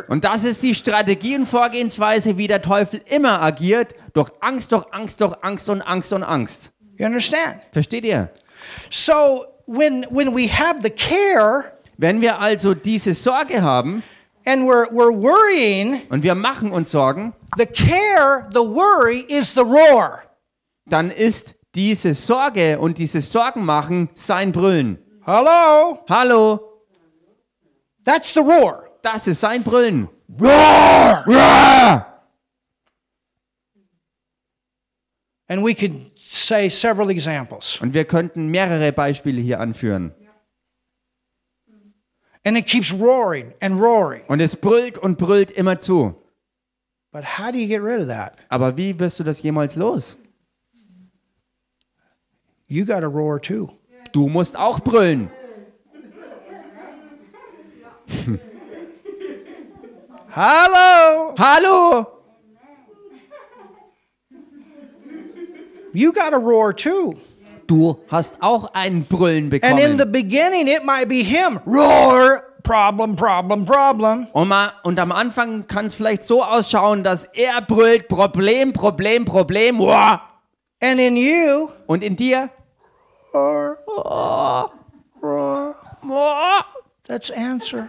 Und 0.09 0.25
das 0.25 0.45
ist 0.45 0.63
die 0.63 0.75
Strategie 0.75 1.37
und 1.37 1.47
Vorgehensweise, 1.47 2.37
wie 2.37 2.47
der 2.47 2.63
Teufel 2.63 3.01
immer 3.07 3.43
agiert. 3.43 3.95
Durch 4.13 4.31
Angst, 4.41 4.73
durch 4.73 4.85
Angst, 4.93 5.21
durch 5.21 5.35
Angst 5.43 5.69
und 5.69 5.83
Angst 5.83 6.13
und 6.13 6.23
Angst. 6.23 6.73
You 6.99 7.07
understand? 7.07 7.61
Versteht 7.73 8.05
ihr? 8.05 8.31
So 8.91 9.45
when 9.67 10.05
when 10.11 10.35
we 10.35 10.49
have 10.49 10.81
the 10.83 10.91
care 10.91 11.73
Wenn 11.97 12.21
wir 12.21 12.41
also 12.41 12.75
diese 12.75 13.15
Sorge 13.15 13.63
haben 13.63 14.03
and 14.47 14.63
we're 14.69 14.89
we're 14.91 15.13
worrying, 15.15 16.03
und 16.11 16.23
wir 16.23 16.35
machen 16.35 16.71
uns 16.73 16.91
Sorgen, 16.91 17.33
the 17.57 17.67
care, 17.67 18.49
the 18.53 18.61
worry 18.61 19.21
is 19.29 19.53
the 19.55 19.61
roar. 19.63 20.23
dann 20.87 21.11
ist 21.11 21.55
diese 21.75 22.15
Sorge 22.15 22.79
und 22.79 22.99
dieses 22.99 23.33
Sorgenmachen 23.33 24.09
sein 24.15 24.53
Brüllen. 24.53 24.99
Hello? 25.25 25.99
Hallo, 26.09 26.61
That's 28.05 28.35
the 28.35 28.41
roar. 28.41 28.85
das 29.03 29.27
ist 29.27 29.41
sein 29.41 29.63
Brüllen. 29.63 30.09
Roar! 30.39 32.05
And 35.49 35.63
we 35.63 35.75
could 35.75 36.14
say 36.35 36.69
several 36.69 37.11
examples. 37.11 37.81
Und 37.81 37.95
wir 37.95 38.05
könnten 38.05 38.49
mehrere 38.49 38.93
Beispiele 38.93 39.41
hier 39.41 39.61
anführen. 39.61 40.13
And 42.47 42.59
it 42.59 42.67
keeps 42.67 42.93
roaring 42.93 43.55
and 43.61 43.81
roaring. 43.81 44.23
Und 44.29 44.41
es 44.41 44.57
brüllt 44.57 44.99
und 44.99 45.17
brüllt 45.17 45.51
immer 45.51 45.79
zu. 45.79 46.15
But 47.11 47.25
how 47.39 47.51
do 47.53 47.59
you 47.59 47.69
get 47.69 47.81
rid 47.81 48.01
of 48.01 48.09
that? 48.09 48.37
Aber 48.49 48.77
wie 48.77 48.99
wirst 48.99 49.21
du 49.21 49.25
das 49.25 49.43
jemals 49.43 49.77
los? 49.77 50.17
You 52.67 52.85
got 52.85 53.01
to 53.01 53.09
roar 53.09 53.41
too. 53.41 53.71
Du 54.13 54.29
musst 54.29 54.57
auch 54.57 54.81
brüllen. 54.81 55.31
Hello! 60.29 61.35
Hallo! 61.39 62.14
You 65.95 66.13
got 66.13 66.31
to 66.31 66.39
roar 66.39 66.75
too. 66.75 67.15
Du 67.67 67.99
hast 68.09 68.43
auch 68.43 68.75
ein 68.75 69.05
Brüllen 69.05 69.51
And 69.63 69.79
in 69.81 69.93
the 69.99 70.05
bekommen. 70.05 70.13
beginning, 70.13 70.67
it 70.69 70.85
might 70.85 71.09
be 71.09 71.23
him. 71.23 71.61
Roar! 71.67 72.43
Problem, 72.63 73.15
problem, 73.15 73.65
problem. 73.67 74.27
Und, 74.33 74.49
mal, 74.49 74.73
und 74.85 74.99
am 74.99 75.13
Anfang 75.13 75.67
kann 75.67 75.85
es 75.87 75.95
vielleicht 75.95 76.23
so 76.23 76.43
ausschauen, 76.43 77.05
dass 77.05 77.27
er 77.35 77.61
brüllt, 77.61 78.09
Problem, 78.09 78.73
Problem, 78.73 79.25
Problem. 79.27 79.81
Uah. 79.81 80.21
And 80.83 80.99
in 80.99 81.17
you, 81.17 81.69
Und 81.87 82.03
in 82.03 82.17
dir, 82.17 82.49
roar, 83.35 83.77
roar, 85.23 85.75
Boah, 86.03 86.65
That's 87.07 87.31
answer. 87.31 87.89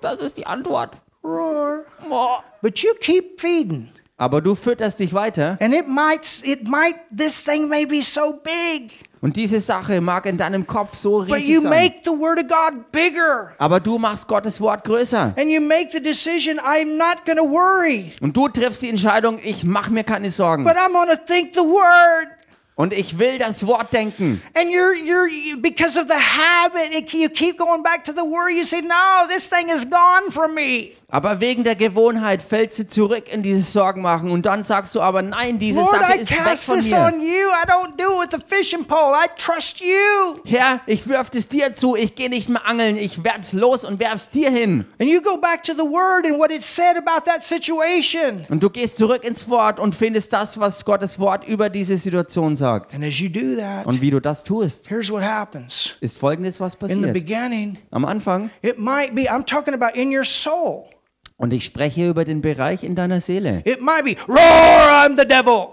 das 0.00 0.20
ist 0.20 0.36
die 0.38 0.46
Antwort. 0.46 0.92
Roar. 1.22 1.84
Boah. 2.08 2.42
But 2.62 2.78
you 2.82 2.94
keep 3.00 3.38
feeding. 3.40 3.88
Aber 4.20 4.40
du 4.40 4.54
fütterst 4.56 4.98
dich 4.98 5.14
weiter 5.14 5.56
And 5.60 5.72
it 5.72 5.86
might, 5.86 6.42
it 6.44 6.66
might, 6.66 6.96
this 7.16 7.42
thing 7.42 7.68
may 7.68 7.86
be 7.86 8.02
so 8.02 8.32
big, 8.42 8.90
und 9.20 9.36
diese 9.36 9.58
Sache 9.60 10.00
mag 10.00 10.26
in 10.26 10.36
deinem 10.36 10.66
Kopf 10.66 10.94
so 10.94 11.20
but 11.24 11.36
riesig 11.36 11.48
you 11.48 11.60
sein. 11.62 11.70
make 11.70 11.94
the 12.04 12.10
Word 12.10 12.38
of 12.40 12.48
God 12.48 12.90
bigger. 12.92 13.52
Aber 13.58 13.80
du 13.80 13.98
machst 13.98 14.28
Gottes 14.28 14.60
Wort 14.60 14.84
größer. 14.84 15.34
And 15.36 15.50
you 15.50 15.60
make 15.60 15.90
the 15.92 16.00
decision, 16.00 16.58
I'm 16.58 16.96
not 16.96 17.24
going 17.26 17.38
to 17.38 17.44
worry, 17.44 18.12
Und 18.20 18.36
du 18.36 18.48
triffst 18.48 18.82
die 18.82 18.88
Entscheidung, 18.88 19.38
ich 19.42 19.64
mache 19.64 19.90
mir 19.92 20.04
keine 20.04 20.30
Sorgen. 20.30 20.64
but 20.64 20.74
I'm 20.76 20.92
going 20.92 21.08
to 21.08 21.16
think 21.24 21.54
the 21.54 21.60
Word. 21.62 22.28
Und 22.74 22.92
ich 22.92 23.18
will 23.18 23.38
das 23.38 23.66
Wort 23.66 23.92
denken. 23.92 24.40
And 24.54 24.70
you're, 24.70 24.94
you're, 24.94 25.28
you, 25.28 25.60
because 25.60 25.98
of 25.98 26.06
the 26.06 26.14
habit, 26.14 26.92
it, 26.92 27.12
you 27.12 27.28
keep 27.28 27.58
going 27.58 27.82
back 27.82 28.04
to 28.04 28.12
the 28.12 28.22
Word. 28.24 28.52
You 28.56 28.64
say, 28.64 28.80
no, 28.82 29.26
this 29.28 29.48
thing 29.48 29.68
is 29.68 29.84
gone 29.84 30.30
from 30.30 30.54
me. 30.54 30.92
Aber 31.10 31.40
wegen 31.40 31.64
der 31.64 31.74
Gewohnheit 31.74 32.42
fällst 32.42 32.78
du 32.78 32.86
zurück 32.86 33.32
in 33.32 33.42
dieses 33.42 33.72
Sorgenmachen. 33.72 34.30
Und 34.30 34.44
dann 34.44 34.62
sagst 34.62 34.94
du 34.94 35.00
aber, 35.00 35.22
nein, 35.22 35.58
diese 35.58 35.80
Lord, 35.80 35.92
Sache 35.92 36.18
I 36.18 36.20
ist 36.20 36.30
weg 36.30 36.58
von 36.58 36.78
mir. 36.78 37.14
on 37.14 37.20
you. 37.22 37.48
I 37.48 37.66
don't 37.66 37.96
do 37.96 38.22
it 38.22 38.30
with 38.30 38.38
the 38.38 38.54
fishing 38.56 38.84
pole. 38.84 39.14
I 39.14 39.26
trust 39.38 39.80
you. 39.80 40.38
Herr, 40.44 40.80
ich 40.86 41.08
wirf 41.08 41.30
es 41.34 41.48
dir 41.48 41.74
zu. 41.74 41.96
Ich 41.96 42.14
gehe 42.14 42.28
nicht 42.28 42.50
mehr 42.50 42.66
angeln. 42.66 42.96
Ich 42.98 43.24
werd's 43.24 43.54
los 43.54 43.86
und 43.86 44.00
werf's 44.00 44.28
dir 44.28 44.50
hin. 44.50 44.84
And 45.00 45.08
you 45.08 45.22
go 45.22 45.38
back 45.38 45.62
to 45.62 45.72
the 45.72 45.78
Word 45.80 46.26
and 46.26 46.38
what 46.38 46.50
it 46.52 46.62
said 46.62 46.98
about 46.98 47.24
that 47.24 47.42
situation. 47.42 48.44
Und 48.50 48.62
du 48.62 48.68
gehst 48.68 48.98
zurück 48.98 49.24
ins 49.24 49.48
Wort 49.48 49.80
und 49.80 49.94
findest 49.94 50.34
das, 50.34 50.60
was 50.60 50.84
Gottes 50.84 51.18
Wort 51.18 51.48
über 51.48 51.70
diese 51.70 51.96
Situation 51.96 52.54
sagt. 52.54 52.92
And 52.94 53.02
as 53.02 53.18
you 53.18 53.30
do 53.30 53.56
that, 53.58 53.86
Und 53.86 54.02
wie 54.02 54.10
du 54.10 54.20
das 54.20 54.44
tust, 54.44 54.90
here's 54.90 55.10
what 55.10 55.22
happens. 55.22 55.94
ist 56.02 56.18
folgendes, 56.18 56.60
was 56.60 56.74
In 56.74 56.80
the 56.80 56.86
passiert. 56.96 57.14
beginning, 57.14 57.78
Am 57.92 58.04
Anfang, 58.04 58.50
it 58.60 58.78
might 58.78 59.14
be, 59.14 59.22
I'm 59.22 59.46
talking 59.46 59.72
about 59.72 59.98
in 59.98 60.14
your 60.14 60.24
soul. 60.24 60.90
Und 61.38 61.52
ich 61.54 61.64
spreche 61.64 62.08
über 62.10 62.24
den 62.26 62.42
Bereich 62.42 62.82
in 62.84 62.94
deiner 62.94 63.20
Seele, 63.22 63.62
It 63.64 63.80
might 63.80 64.04
be, 64.04 64.14
roar, 64.28 65.04
I'm 65.06 65.16
the 65.16 65.26
devil. 65.26 65.68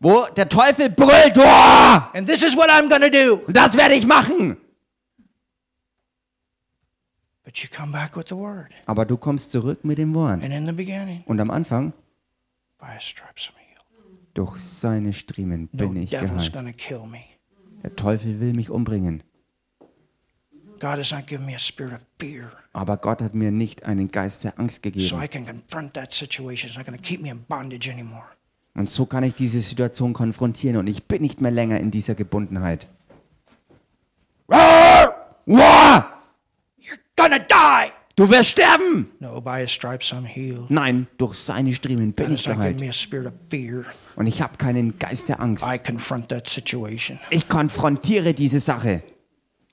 wo 0.00 0.26
der 0.36 0.48
Teufel 0.48 0.88
brüllt, 0.88 1.36
"Uah! 1.36 2.10
And 2.14 2.26
this 2.26 2.42
is 2.42 2.56
what 2.56 2.70
I'm 2.70 2.88
to 2.88 3.10
do. 3.10 3.44
und 3.46 3.54
das 3.54 3.76
werde 3.76 3.94
ich 3.94 4.06
machen. 4.06 4.56
But 7.44 7.56
you 7.62 7.68
come 7.74 7.92
back 7.92 8.16
with 8.16 8.26
the 8.28 8.36
Word. 8.36 8.68
Aber 8.86 9.04
du 9.06 9.16
kommst 9.16 9.50
zurück 9.52 9.84
mit 9.84 9.98
dem 9.98 10.14
Wort. 10.14 10.42
And 10.44 10.52
in 10.52 10.66
the 10.66 10.72
beginning, 10.72 11.22
Und 11.26 11.40
am 11.40 11.50
Anfang, 11.50 11.92
by 12.78 12.86
his 12.94 13.04
stripes 13.04 13.48
I'm 13.50 13.58
healed. 13.58 14.20
durch 14.34 14.58
seine 14.60 15.12
Striemen 15.12 15.68
No 15.72 15.88
bin 15.88 16.02
ich 16.02 16.10
devil's 16.10 16.52
geheilt. 16.52 16.76
Der 17.82 17.96
Teufel 17.96 18.38
will 18.40 18.52
mich 18.52 18.70
umbringen. 18.70 19.22
God 19.80 19.88
has 19.88 19.88
not 19.88 19.88
given 19.88 19.88
me 19.88 19.88
a 19.88 19.88
spirit 19.88 20.46
of 20.48 20.62
fear. 20.62 20.67
Aber 22.72 22.96
Gott 22.96 23.22
hat 23.22 23.34
mir 23.34 23.50
nicht 23.50 23.84
einen 23.84 24.10
Geist 24.10 24.44
der 24.44 24.58
Angst 24.58 24.76
So 24.76 24.82
gegeben. 24.82 25.22
I 25.22 25.28
can 25.28 25.44
confront 25.44 25.94
that 25.94 26.12
situation. 26.12 26.68
It's 26.68 26.76
not 26.76 26.86
going 26.86 26.96
to 26.96 27.02
keep 27.02 27.20
me 27.20 27.30
in 27.30 27.42
bondage 27.48 27.90
anymore. 27.90 28.24
Und 28.74 28.88
so 28.88 29.06
kann 29.06 29.24
ich 29.24 29.34
diese 29.34 29.60
Situation 29.60 30.12
konfrontieren 30.12 30.76
und 30.76 30.86
ich 30.86 31.04
bin 31.04 31.22
nicht 31.22 31.40
mehr 31.40 31.50
länger 31.50 31.80
in 31.80 31.90
dieser 31.90 32.14
Gebundenheit. 32.14 32.86
Du 38.18 38.28
wirst 38.28 38.50
sterben! 38.50 39.10
No, 39.20 39.40
by 39.40 39.60
his 39.60 39.70
stripes 39.72 40.12
I'm 40.12 40.24
healed. 40.24 40.70
Nein, 40.70 41.06
durch 41.18 41.34
seine 41.36 41.72
Striemen 41.72 42.12
bin 42.12 42.34
ich 42.34 42.44
geheilt. 42.44 42.80
Und 44.16 44.26
ich 44.26 44.42
habe 44.42 44.56
keinen 44.56 44.98
Geist 44.98 45.28
der 45.28 45.40
Angst. 45.40 45.64
I 45.64 45.78
confront 45.78 46.28
that 46.28 46.48
situation. 46.48 47.18
Ich 47.30 47.48
konfrontiere 47.48 48.34
diese 48.34 48.60
Sache. 48.60 49.02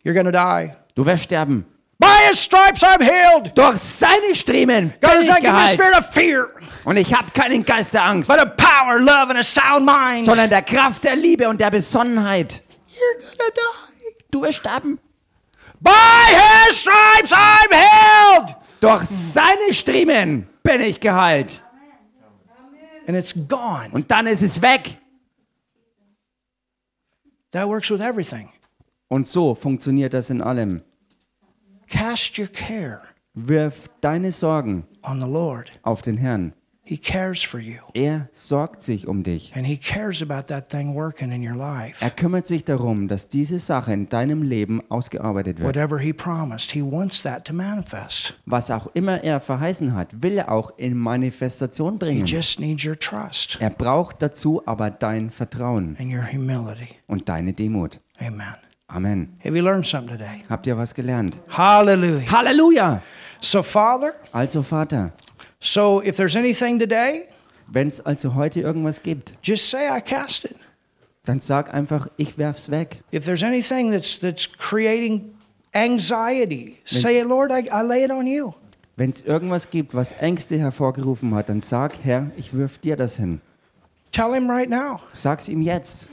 You're 0.04 0.14
gonna 0.14 0.32
die. 0.32 0.76
Du 0.96 1.06
wirst 1.06 1.26
sterben. 1.26 1.66
By 1.98 2.28
his 2.30 2.44
stripes 2.44 2.84
I'm 2.84 3.02
healed. 3.02 3.58
Durch 3.58 3.78
seine 3.78 4.36
Striemen 4.36 4.94
bin 5.00 5.22
ich 5.22 5.42
geheilt. 5.42 5.74
spirit 5.74 5.98
of 5.98 6.06
fear, 6.12 6.50
Und 6.84 6.98
ich 6.98 7.14
habe 7.14 7.32
keinen 7.32 7.64
Geist 7.64 7.94
der 7.94 8.04
Angst, 8.04 8.30
but 8.30 8.38
of 8.38 8.56
power, 8.58 9.00
love, 9.00 9.30
and 9.30 9.38
a 9.38 9.44
sound 9.44 9.86
mind. 9.86 10.26
sondern 10.26 10.50
der 10.50 10.62
Kraft 10.62 11.04
der 11.06 11.16
Liebe 11.16 11.48
und 11.48 11.60
der 11.62 11.72
Besonnenheit. 11.72 12.64
You're 12.90 13.22
gonna 13.38 13.50
die. 13.50 14.26
Du 14.32 14.42
wirst 14.42 14.58
sterben. 14.60 15.00
By 15.80 15.92
his 16.68 16.82
stripes 16.82 17.32
I'm 17.32 17.72
healed. 17.72 18.56
Durch 18.82 19.06
seine 19.06 19.74
Striemen 19.74 20.50
bin 20.64 20.82
ich 20.82 21.00
geheilt. 21.00 21.64
And 23.08 23.16
it's 23.16 23.34
gone. 23.48 23.90
Und 23.92 24.12
dann 24.12 24.28
ist 24.28 24.42
es 24.42 24.62
weg. 24.62 24.98
That 27.52 27.68
works 27.68 27.90
with 27.90 28.02
everything. 28.02 28.50
Und 29.08 29.28
so 29.28 29.56
funktioniert 29.56 30.14
das 30.14 30.30
in 30.30 30.42
allem. 30.42 30.82
Cast 31.88 32.40
your 32.40 32.48
care 32.48 33.02
Wirf 33.34 33.90
deine 34.02 34.32
Sorgen 34.32 34.86
on 35.04 35.20
the 35.20 35.28
Lord. 35.28 35.72
auf 35.84 36.02
den 36.02 36.18
Herrn. 36.18 36.54
He 36.88 36.98
cares 37.00 37.42
for 37.44 37.60
you. 37.60 37.80
Er 37.96 38.30
sorgt 38.32 38.84
sich 38.84 39.08
um 39.08 39.24
dich. 39.24 39.54
And 39.56 39.66
he 39.66 39.76
cares 39.76 40.22
about 40.22 40.44
that 40.54 40.70
thing 40.70 40.94
working 40.94 41.32
in 41.32 41.42
your 41.48 41.56
life. 41.58 42.04
Er 42.06 42.12
kümmert 42.12 42.46
sich 42.46 42.64
darum, 42.64 43.08
dass 43.08 43.28
diese 43.28 43.58
Sache 43.58 43.92
in 43.92 44.08
deinem 44.08 44.44
Leben 44.44 44.82
ausgearbeitet 44.92 45.58
wird. 45.60 45.68
Whatever 45.76 45.98
he 45.98 46.14
promised, 46.14 46.72
he 46.72 46.84
wants 46.84 47.24
that 47.24 47.44
to 47.46 47.54
manifest. 47.56 48.36
Was 48.46 48.70
auch 48.70 48.88
immer 48.94 49.24
er 49.24 49.40
verheißen 49.42 49.96
hat, 49.96 50.22
will 50.22 50.38
er 50.38 50.52
auch 50.52 50.78
in 50.78 50.96
Manifestation 50.96 51.94
He 51.94 51.98
bringen. 51.98 52.26
just 52.26 52.60
needs 52.60 52.86
your 52.86 52.98
trust 52.98 53.58
Er 53.60 53.72
braucht 53.72 54.22
dazu 54.22 54.62
aber 54.68 54.92
dein 54.92 55.32
Vertrauen 55.32 55.98
and 56.00 56.14
your 56.14 56.32
humility. 56.32 56.90
und 57.08 57.28
deine 57.30 57.54
Demut. 57.54 58.00
Amen. 58.20 58.54
Amen. 58.90 59.36
Have 59.44 59.56
you 59.56 59.64
learned 59.64 59.86
something 59.86 60.18
today? 60.18 60.44
Habt 60.50 60.68
ihr 60.68 60.78
was 60.78 60.94
gelernt? 60.94 61.40
Hallelujah. 61.50 62.22
Halleluja! 62.32 63.02
So, 63.42 63.64
Father, 63.64 64.14
Also 64.32 64.62
Vater, 64.62 65.12
so 65.60 66.02
if 66.02 66.16
there's 66.18 66.36
anything 66.36 66.80
today, 66.80 67.28
wenn 67.72 67.88
es 67.88 68.00
also 68.02 68.36
heute 68.36 68.62
irgendwas 68.62 69.02
gibt, 69.02 69.36
just 69.42 69.70
say 69.70 69.88
I 69.90 70.02
cast 70.02 70.46
it. 70.46 70.56
dann 71.26 71.40
sag 71.40 71.74
einfach, 71.74 72.08
ich 72.18 72.38
werf's 72.38 72.70
weg. 72.70 73.02
If 73.12 73.26
there's 73.26 73.42
anything 73.44 73.92
that's 73.92 74.20
that's 74.20 74.48
creating 74.48 75.34
anxiety, 75.74 76.78
say, 76.86 77.22
Lord, 77.24 77.52
I, 77.52 77.68
I 77.72 77.82
lay 77.82 78.04
it 78.04 78.12
on 78.12 78.28
you. 78.28 78.54
Wenn 78.98 79.10
es 79.10 79.22
irgendwas 79.22 79.70
gibt, 79.72 79.94
was 79.96 80.14
Ängste 80.14 80.58
hervorgerufen 80.58 81.34
hat, 81.36 81.50
dann 81.50 81.60
sag, 81.60 81.94
Herr, 82.04 82.32
ich 82.38 82.54
wirf 82.54 82.78
dir 82.78 82.96
das 82.96 83.18
hin. 83.18 83.42
Tell 84.12 84.32
him 84.34 84.50
right 84.50 84.70
now. 84.70 85.00
Sag's 85.12 85.50
ihm 85.50 85.62
jetzt. 85.62 86.08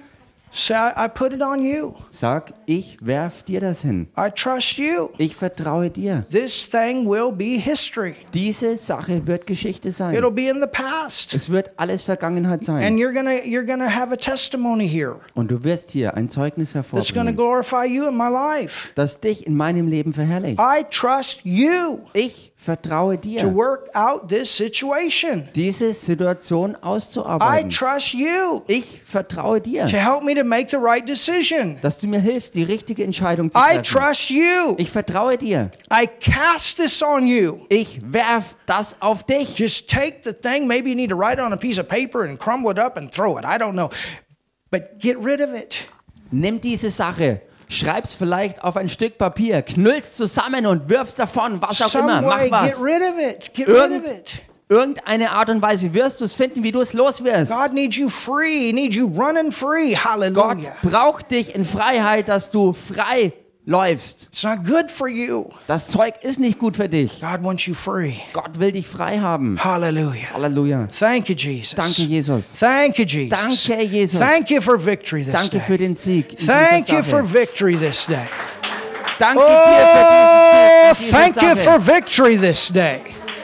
Say, 0.55 0.75
I, 0.75 1.07
I 1.07 1.09
put 1.09 1.33
it 1.33 1.41
on 1.41 1.63
you. 1.65 1.95
Sag, 2.11 2.53
ich 2.67 2.99
werf 3.01 3.43
dir 3.43 3.61
das 3.61 3.81
hin. 3.81 4.09
I 4.19 4.29
trust 4.31 4.77
you. 4.77 5.09
Ich 5.17 5.35
vertraue 5.35 5.89
dir. 5.89 6.27
This 6.31 6.69
thing 6.69 7.07
will 7.09 7.33
be 7.33 7.59
history. 7.59 8.15
Diese 8.35 8.77
Sache 8.77 9.27
wird 9.27 9.47
Geschichte 9.47 9.91
sein. 9.91 10.15
It'll 10.15 10.31
be 10.31 10.51
in 10.51 10.61
the 10.61 10.67
past. 10.71 11.33
Es 11.33 11.49
wird 11.49 11.71
alles 11.79 12.03
Vergangenheit 12.03 12.67
sein. 12.67 12.83
And 12.85 12.99
you're 12.99 13.15
gonna 13.15 13.31
you're 13.45 13.65
gonna 13.65 13.89
have 13.89 14.13
a 14.13 14.17
testimony 14.17 14.87
here 14.87 15.21
Und 15.35 15.51
du 15.51 15.65
wirst 15.65 15.91
hier 15.93 16.15
ein 16.19 16.29
Zeugnis 16.29 16.75
that's 16.75 16.89
gonna 17.15 17.31
hervorbringen, 17.31 17.35
glorify 17.35 17.87
you 17.87 18.07
in 18.07 18.17
my 18.17 18.29
life. 18.29 18.91
das 18.95 19.21
dich 19.21 19.47
in 19.47 19.57
meinem 19.57 19.89
Leben 19.89 20.13
verherrlicht. 20.13 20.61
I 20.61 20.85
trust 20.91 21.41
you 21.45 22.01
Ich 22.13 22.52
vertraue 22.65 23.17
to 23.17 23.29
dir, 23.29 23.55
work 23.55 23.89
out 23.95 24.29
this 24.29 24.51
situation. 24.57 25.49
diese 25.55 25.93
Situation 25.95 26.73
I 26.73 26.77
auszuarbeiten. 26.83 27.71
trust 27.71 28.15
you 28.15 28.63
Ich 28.69 29.03
vertraue 29.05 29.61
dir, 29.61 29.87
to 29.87 29.97
help 29.97 30.23
me 30.23 30.35
to 30.35 30.45
make 30.45 30.69
the 30.71 30.77
right 30.77 31.07
decision. 31.07 31.79
dass 31.83 31.99
du 31.99 32.07
mir 32.07 32.21
hilfst, 32.21 32.55
die 32.55 32.63
richtige 32.63 33.03
Entscheidung 33.05 33.51
zu 33.51 33.59
I 33.59 33.75
treffen. 33.79 33.83
trust 33.83 34.31
you. 34.31 34.75
Ich 34.79 34.91
vertraue 34.91 35.37
dir. 35.37 35.71
I 35.93 36.07
cast 36.07 36.77
this 36.77 37.03
on 37.03 37.27
you. 37.27 37.67
Ich 37.69 38.01
werf 38.05 38.55
das 38.67 38.97
auf 39.01 39.25
dich. 39.25 39.59
Just 39.59 39.89
take 39.91 40.21
the 40.25 40.33
thing. 40.33 40.67
Maybe 40.67 40.91
you 40.91 40.97
need 40.97 41.11
to 41.11 41.17
write 41.17 41.39
it 41.39 41.45
on 41.45 41.53
a 41.53 41.57
piece 41.57 41.79
of 41.81 41.89
paper 41.89 42.23
and 42.23 42.39
crumble 42.39 42.71
it 42.71 42.79
up 42.79 42.97
and 42.97 43.11
throw 43.13 43.37
it. 43.39 43.45
I 43.45 43.59
don't 43.59 43.75
know. 43.75 43.89
But 44.71 44.99
get 45.01 45.19
rid 45.19 45.41
of 45.41 45.53
it. 45.53 45.89
Nimm 46.31 46.61
diese 46.61 46.91
Sache, 46.91 47.43
schreib's 47.69 48.15
vielleicht 48.15 48.63
auf 48.63 48.77
ein 48.77 48.89
Stück 48.89 49.19
Papier, 49.19 49.63
knüll's 49.63 50.15
zusammen 50.15 50.67
und 50.67 50.89
wirf's 50.89 51.15
davon, 51.15 51.61
was 51.63 51.83
auch 51.83 52.01
immer. 52.01 52.23
Mach 52.23 52.51
was. 52.51 52.81
Irgend, 53.57 54.43
irgendeine 54.69 55.33
Art 55.33 55.51
und 55.51 55.63
Weise 55.63 55.93
wirst 55.95 56.21
du 56.21 56.25
es 56.25 56.35
finden, 56.35 56.63
wie 56.63 56.73
du 56.73 56.81
es 56.81 56.93
los 56.93 57.23
wirst. 57.25 57.53
God 57.53 57.73
needs 57.73 57.97
you 57.97 58.09
free. 58.09 58.67
He 58.67 58.73
needs 58.73 58.97
you 58.97 59.07
running 59.07 59.53
free. 59.53 59.97
Gott 60.33 60.59
braucht 60.83 61.31
dich 61.31 61.55
in 61.55 61.65
Freiheit, 61.65 62.29
dass 62.29 62.51
du 62.51 62.73
frei 62.73 63.33
läufst. 63.65 64.29
It's 64.33 64.43
not 64.43 64.65
good 64.65 64.91
for 64.91 65.09
you. 65.09 65.49
Das 65.67 65.89
Zeug 65.89 66.15
ist 66.23 66.41
nicht 66.41 66.59
gut 66.59 66.77
für 66.77 66.89
dich. 66.89 67.21
God 67.21 67.45
wants 67.45 67.67
you 67.67 67.75
free. 67.75 68.15
Gott 68.33 68.59
will 68.59 68.73
dich 68.73 68.87
frei 68.87 69.19
haben. 69.21 69.59
Hallelujah. 69.63 70.33
Halleluja. 70.35 70.89
Thank 70.89 71.29
you, 71.29 71.35
Jesus. 71.37 71.75
Danke, 71.75 72.03
Jesus. 72.03 72.55
Thank 72.59 72.99
you, 72.99 73.05
Jesus. 73.05 73.39
Danke, 73.67 73.83
Jesus. 73.85 74.19
Thank 74.21 74.51
you 74.51 74.61
for 74.61 74.79
victory 74.85 75.25
this 75.25 75.33
Danke 75.33 75.61
für 75.61 75.79
den 75.79 75.95
Sieg. 75.95 76.37
Thank 76.39 76.89
you 76.89 77.03
for 77.03 77.23
victory 77.23 77.77
this 77.77 78.07
day. 78.07 78.29
Danke 79.19 79.41
Oh, 79.41 79.47
dir 79.47 80.95
für 80.97 81.05
diesen 81.05 81.05
Sieg. 81.05 81.13
thank 81.13 81.43
you 81.43 81.57
for 81.57 81.79
victory 81.87 82.37
this 82.39 82.69
day. 82.73 83.01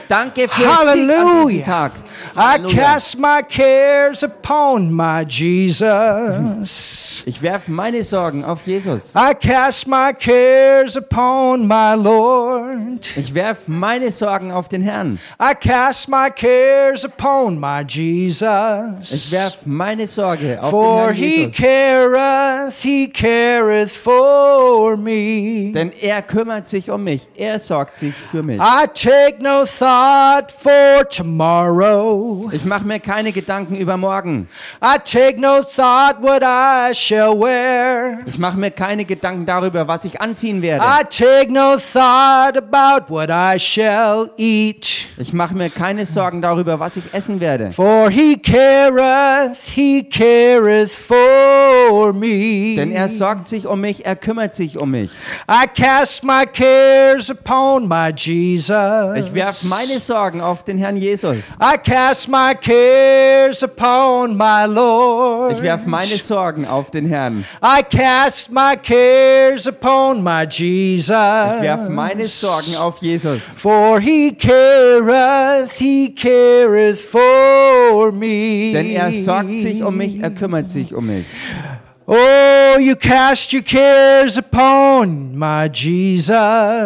Danke 0.09 0.49
für 0.49 0.61
den 0.61 0.67
Sieg 0.67 0.67
an 0.67 0.87
Hallelujah. 0.87 1.47
diesem 1.47 1.63
Tag. 1.63 1.91
I 2.35 2.57
cast 2.73 3.17
my 3.19 3.41
cares 3.41 4.23
upon 4.23 4.91
my 4.93 5.23
Jesus. 5.27 7.23
Ich 7.25 7.41
werfe 7.41 7.71
meine 7.71 8.03
Sorgen 8.03 8.43
auf 8.45 8.65
Jesus. 8.65 9.13
I 9.15 9.33
cast 9.33 9.87
my 9.87 10.13
cares 10.13 10.95
upon 10.97 11.67
my 11.67 11.95
Lord. 11.95 13.15
Ich 13.17 13.33
werfe 13.33 13.69
meine 13.71 14.11
Sorgen 14.11 14.51
auf 14.51 14.69
den 14.69 14.81
Herrn. 14.81 15.19
I 15.41 15.53
cast 15.55 16.09
my 16.09 16.29
cares 16.33 17.05
upon 17.05 17.59
my 17.59 17.81
Ich 17.87 17.95
Jesus. 17.95 19.31
werfe 19.31 19.57
meine 19.69 20.07
Sorge 20.07 20.59
auf 20.61 20.69
For 20.69 21.07
den 21.07 21.15
Herrn 21.15 21.15
he 21.15 21.35
Jesus. 21.43 21.55
careth, 21.57 22.73
he 22.81 23.07
careth 23.09 23.91
for 23.91 24.97
me. 24.97 25.71
Denn 25.73 25.91
er 26.01 26.21
kümmert 26.21 26.67
sich 26.67 26.89
um 26.89 27.03
mich. 27.03 27.27
Er 27.35 27.59
sorgt 27.59 27.97
sich 27.97 28.13
für 28.13 28.43
mich. 28.43 28.59
I 28.59 28.85
take 28.93 29.37
no 29.41 29.65
thought 29.65 30.51
for 30.51 31.07
tomorrow. 31.09 32.08
Ich 32.51 32.65
mache 32.65 32.85
mir 32.85 32.99
keine 32.99 33.31
Gedanken 33.31 33.75
über 33.75 33.97
morgen. 33.97 34.47
I 34.81 34.97
take 34.99 35.39
no 35.39 35.61
thought 35.63 36.21
what 36.21 36.41
I 36.43 36.93
shall 36.93 37.39
wear. 37.39 38.19
Ich 38.25 38.37
mache 38.39 38.57
mir 38.57 38.71
keine 38.71 39.05
Gedanken 39.05 39.45
darüber, 39.45 39.87
was 39.87 40.05
ich 40.05 40.19
anziehen 40.21 40.61
werde. 40.61 40.83
I 40.83 41.03
take 41.03 41.51
no 41.51 41.77
thought 41.77 42.57
about 42.57 43.13
what 43.13 43.29
I 43.29 43.59
shall 43.59 44.31
eat. 44.37 45.07
Ich 45.17 45.33
mache 45.33 45.53
mir 45.53 45.69
keine 45.69 46.05
Sorgen 46.05 46.41
darüber, 46.41 46.79
was 46.79 46.95
ich 46.95 47.03
essen 47.13 47.41
werde. 47.41 47.71
For 47.71 48.09
he 48.09 48.37
careth, 48.37 49.57
he 49.75 50.01
careth 50.03 50.91
for 50.91 52.13
me. 52.13 52.75
Denn 52.77 52.91
er 52.91 53.09
sorgt 53.09 53.49
sich 53.49 53.67
um 53.67 53.81
mich, 53.81 54.05
er 54.05 54.15
kümmert 54.15 54.55
sich 54.55 54.77
um 54.77 54.91
mich. 54.91 55.11
I 55.49 55.67
cast 55.67 56.23
my 56.23 56.45
cares 56.45 57.29
upon 57.29 57.87
my 57.87 58.11
Jesus. 58.15 59.17
Ich 59.17 59.33
werfe 59.33 59.67
meine 59.67 59.99
Sorgen 59.99 60.39
auf 60.39 60.63
den 60.63 60.77
Herrn 60.77 60.95
Jesus. 60.95 61.49
I 61.61 61.77
cast 61.77 61.98
my 62.27 62.53
cares 62.53 63.63
upon 63.63 64.37
my 64.37 64.65
Lord. 64.65 65.57
Ich 65.57 65.61
werfe 65.61 65.89
meine 65.89 66.15
Sorgen 66.15 66.65
auf 66.65 66.91
den 66.91 67.05
Herrn. 67.05 67.43
I 67.61 67.81
cast 67.83 68.51
my 68.51 68.75
cares 68.75 69.67
upon 69.67 70.23
my 70.23 70.45
Jesus. 70.49 71.09
Ich 71.09 71.61
werfe 71.63 71.89
meine 71.89 72.27
Sorgen 72.27 72.75
auf 72.77 72.99
Jesus. 73.01 73.41
For 73.41 73.99
he 73.99 74.31
careth, 74.31 75.71
he 75.71 76.13
careth 76.13 76.99
for 76.99 78.11
me. 78.11 78.71
Denn 78.73 78.89
er 78.91 79.11
sorgt 79.11 79.55
sich 79.57 79.83
um 79.83 79.97
mich, 79.97 80.21
er 80.21 80.31
kümmert 80.31 80.69
sich 80.69 80.93
um 80.93 81.05
mich. 81.05 81.25
Oh, 82.11 82.77
you 82.79 82.95
cast 82.95 83.53
your 83.53 83.61
cares 83.61 84.35
upon 84.35 85.37
my 85.37 85.69
Jesus. 85.71 86.31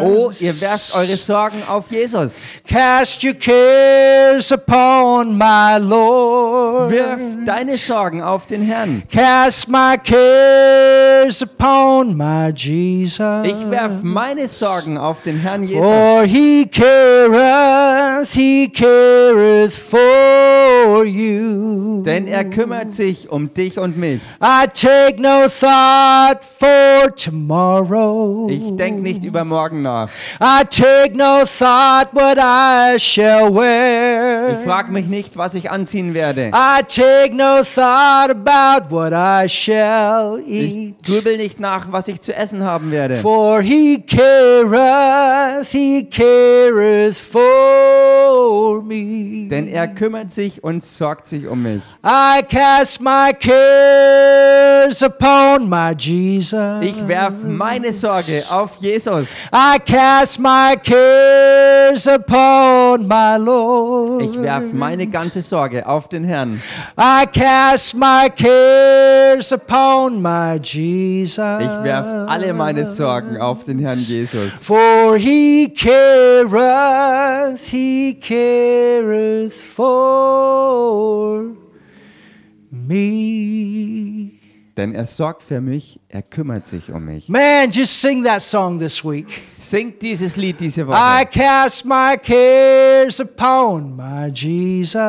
Oh, 0.01 0.29
ihr 0.37 0.61
werft 0.61 0.93
eure 0.97 1.15
Sorgen 1.15 1.63
auf 1.65 1.89
Jesus. 1.89 2.41
Cast 2.67 3.23
your 3.23 3.33
cares 3.33 4.51
upon 4.51 5.37
my 5.37 5.77
Lord. 5.77 6.91
Wirf 6.91 7.21
deine 7.45 7.77
Sorgen 7.77 8.21
auf 8.21 8.47
den 8.47 8.63
Herrn. 8.63 9.03
Cast 9.09 9.69
my 9.69 9.95
cares 9.97 11.41
upon 11.41 12.17
my 12.17 12.51
Jesus. 12.53 13.45
Ich 13.45 13.71
werf 13.71 14.03
meine 14.03 14.49
Sorgen 14.49 14.97
auf 14.97 15.21
den 15.21 15.39
Herrn 15.39 15.63
Jesus. 15.63 15.85
For 15.85 16.23
he 16.25 16.65
careth, 16.65 18.27
he 18.33 18.67
careth 18.67 19.71
for 19.71 21.05
you. 21.05 22.03
Denn 22.03 22.27
er 22.27 22.43
kümmert 22.43 22.91
sich 22.91 23.29
um 23.29 23.53
dich 23.53 23.79
und 23.79 23.97
mich. 23.97 24.19
I 24.41 24.67
take 24.67 25.12
no 25.19 25.47
thought 25.47 26.43
for 26.43 27.13
tomorrow. 27.15 28.47
Ich 28.49 28.75
denke 28.75 29.01
nicht 29.01 29.23
über 29.23 29.43
morgen 29.43 29.81
nach. 29.81 30.09
I 30.41 30.63
take 30.65 31.15
no 31.15 31.43
thought 31.45 32.13
what 32.13 32.37
I 32.37 32.97
shall 32.99 33.53
wear. 33.53 34.51
Ich 34.59 34.65
frage 34.65 34.91
mich 34.91 35.07
nicht, 35.07 35.37
was 35.37 35.55
ich 35.55 35.69
anziehen 35.71 36.13
werde. 36.13 36.51
I 36.53 36.81
take 36.83 37.33
no 37.35 37.61
thought 37.63 38.29
about 38.31 38.89
what 38.93 39.13
I 39.13 39.47
shall 39.49 40.39
Ich 40.39 40.73
eat. 40.73 41.03
grübel 41.05 41.37
nicht 41.37 41.59
nach, 41.59 41.91
was 41.91 42.07
ich 42.07 42.21
zu 42.21 42.35
essen 42.35 42.63
haben 42.63 42.91
werde. 42.91 43.15
For 43.15 43.61
he 43.61 43.99
careth, 44.01 45.67
he 45.69 46.03
careth 46.09 47.15
for 47.17 48.81
me. 48.83 49.47
Denn 49.49 49.67
er 49.67 49.87
kümmert 49.87 50.31
sich 50.31 50.63
und 50.63 50.83
sorgt 50.83 51.27
sich 51.27 51.47
um 51.47 51.63
mich. 51.63 51.81
I 52.03 52.41
cast 52.43 53.01
my 53.01 53.31
cares 53.33 55.02
upon 55.03 55.69
my 55.69 55.93
Jesus. 55.97 56.81
Ich 56.81 57.07
werf 57.07 57.33
meine 57.43 57.93
Sorge 57.93 58.43
auf 58.49 58.77
Jesus. 58.79 59.27
I 59.51 59.77
cast 59.79 60.39
my 60.39 60.75
cares 60.81 62.07
upon 62.07 63.07
my 63.07 63.37
Lord. 63.37 64.23
Ich 64.23 64.41
werf 64.41 64.73
meine 64.73 65.05
ganze 65.07 65.41
Sorge 65.41 65.85
auf 65.85 66.07
den 66.09 66.23
Herrn. 66.23 66.61
I 66.97 67.25
cast 67.25 67.95
my 67.95 68.29
cares 68.29 69.51
upon 69.51 70.21
my 70.21 70.57
Jesus. 70.61 71.37
Ich 71.37 71.83
werf 71.83 72.07
alle 72.27 72.53
meine 72.53 72.85
Sorgen 72.85 73.37
auf 73.37 73.65
den 73.65 73.79
Herrn 73.79 73.99
Jesus. 73.99 74.53
For 74.53 75.17
he 75.17 75.69
careth, 75.69 77.59
he 77.69 78.13
careth 78.15 79.53
for 79.53 81.43
me. 82.71 84.42
Denn 84.75 84.95
er 84.95 85.05
sorgt 85.05 85.43
für 85.43 85.61
mich, 85.61 85.99
er 86.09 86.23
kümmert 86.23 86.65
sich 86.65 86.91
um 86.91 87.05
mich. 87.05 87.29
Man, 87.29 87.69
just 87.71 88.01
sing 88.01 88.23
that 88.23 88.41
song 88.41 88.79
this 88.79 89.05
week. 89.05 89.27
Singt 89.59 90.01
dieses 90.01 90.35
Lied 90.35 90.59
diese 90.59 90.81
I 90.81 90.87
Woche. 90.87 91.25
cast 91.31 91.85
my 91.85 92.15
cares 92.19 93.19
upon 93.21 93.95
my 93.95 94.29
Jesus. 94.33 94.99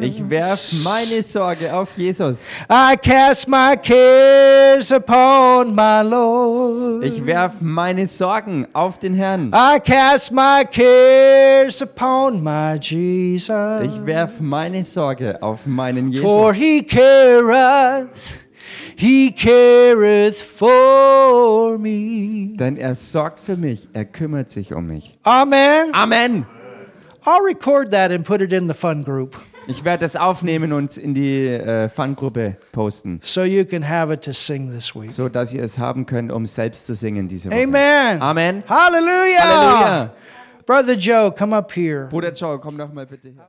Ich 0.00 0.28
werf 0.28 0.72
meine 0.82 1.22
Sorge 1.22 1.72
auf 1.72 1.90
Jesus. 1.96 2.42
I 2.68 2.96
cast 2.96 3.46
my 3.48 3.76
cares 3.76 4.90
upon 4.90 5.72
my 5.72 6.02
Lord. 6.02 7.04
Ich 7.04 7.24
werf 7.24 7.60
meine 7.60 8.08
Sorgen 8.08 8.66
auf 8.72 8.98
den 8.98 9.14
Herrn. 9.14 9.52
I 9.54 9.78
cast 9.78 10.32
my 10.32 10.64
cares 10.68 11.80
upon 11.80 12.42
my 12.42 12.74
Jesus. 12.80 13.82
Ich 13.84 14.04
werf 14.04 14.40
meine 14.40 14.84
Sorge 14.84 15.40
auf 15.40 15.64
meinen 15.66 16.12
For 16.14 16.52
Jesus. 16.52 16.60
he 16.60 16.82
careth, 16.82 18.08
he 19.00 19.32
careth 19.32 20.36
for 20.36 21.78
me. 21.78 22.54
Denn 22.56 22.76
er 22.76 22.94
sorgt 22.94 23.40
für 23.40 23.56
mich, 23.56 23.88
er 23.94 24.04
kümmert 24.04 24.50
sich 24.50 24.74
um 24.74 24.86
mich. 24.86 25.18
Amen. 25.22 25.94
Amen. 25.94 26.46
I'll 27.24 27.42
record 27.42 27.90
that 27.92 28.10
and 28.12 28.24
put 28.24 28.40
it 28.42 28.52
in 28.52 28.66
the 28.66 28.74
fun 28.74 29.02
group 29.02 29.36
Ich 29.66 29.84
werde 29.84 30.02
das 30.02 30.16
aufnehmen 30.16 30.72
und 30.72 30.96
in 30.96 31.14
die 31.14 31.46
äh, 31.46 31.88
Fun-Gruppe 31.88 32.56
posten, 32.72 33.20
so 33.22 33.42
you 33.42 33.64
can 33.64 33.86
have 33.86 34.12
it 34.12 34.24
to 34.24 34.32
sing 34.32 34.70
this 34.72 34.94
week. 34.94 35.10
so 35.10 35.28
dass 35.28 35.52
ihr 35.52 35.62
es 35.62 35.78
haben 35.78 36.06
könnt, 36.06 36.32
um 36.32 36.44
selbst 36.46 36.86
zu 36.86 36.94
singen 36.94 37.28
diese 37.28 37.50
Woche. 37.50 37.62
Amen. 37.62 38.20
Amen. 38.22 38.62
Hallelujah. 38.68 39.42
Halleluja. 39.42 40.12
Brother 40.66 40.94
Joe, 40.94 41.30
come 41.32 41.54
up 41.56 41.74
here. 41.74 42.06
Bruder 42.08 42.32
Joe, 42.32 42.58
komm 42.58 42.78
doch 42.78 42.92
mal 42.92 43.06
bitte 43.06 43.28
her. 43.28 43.36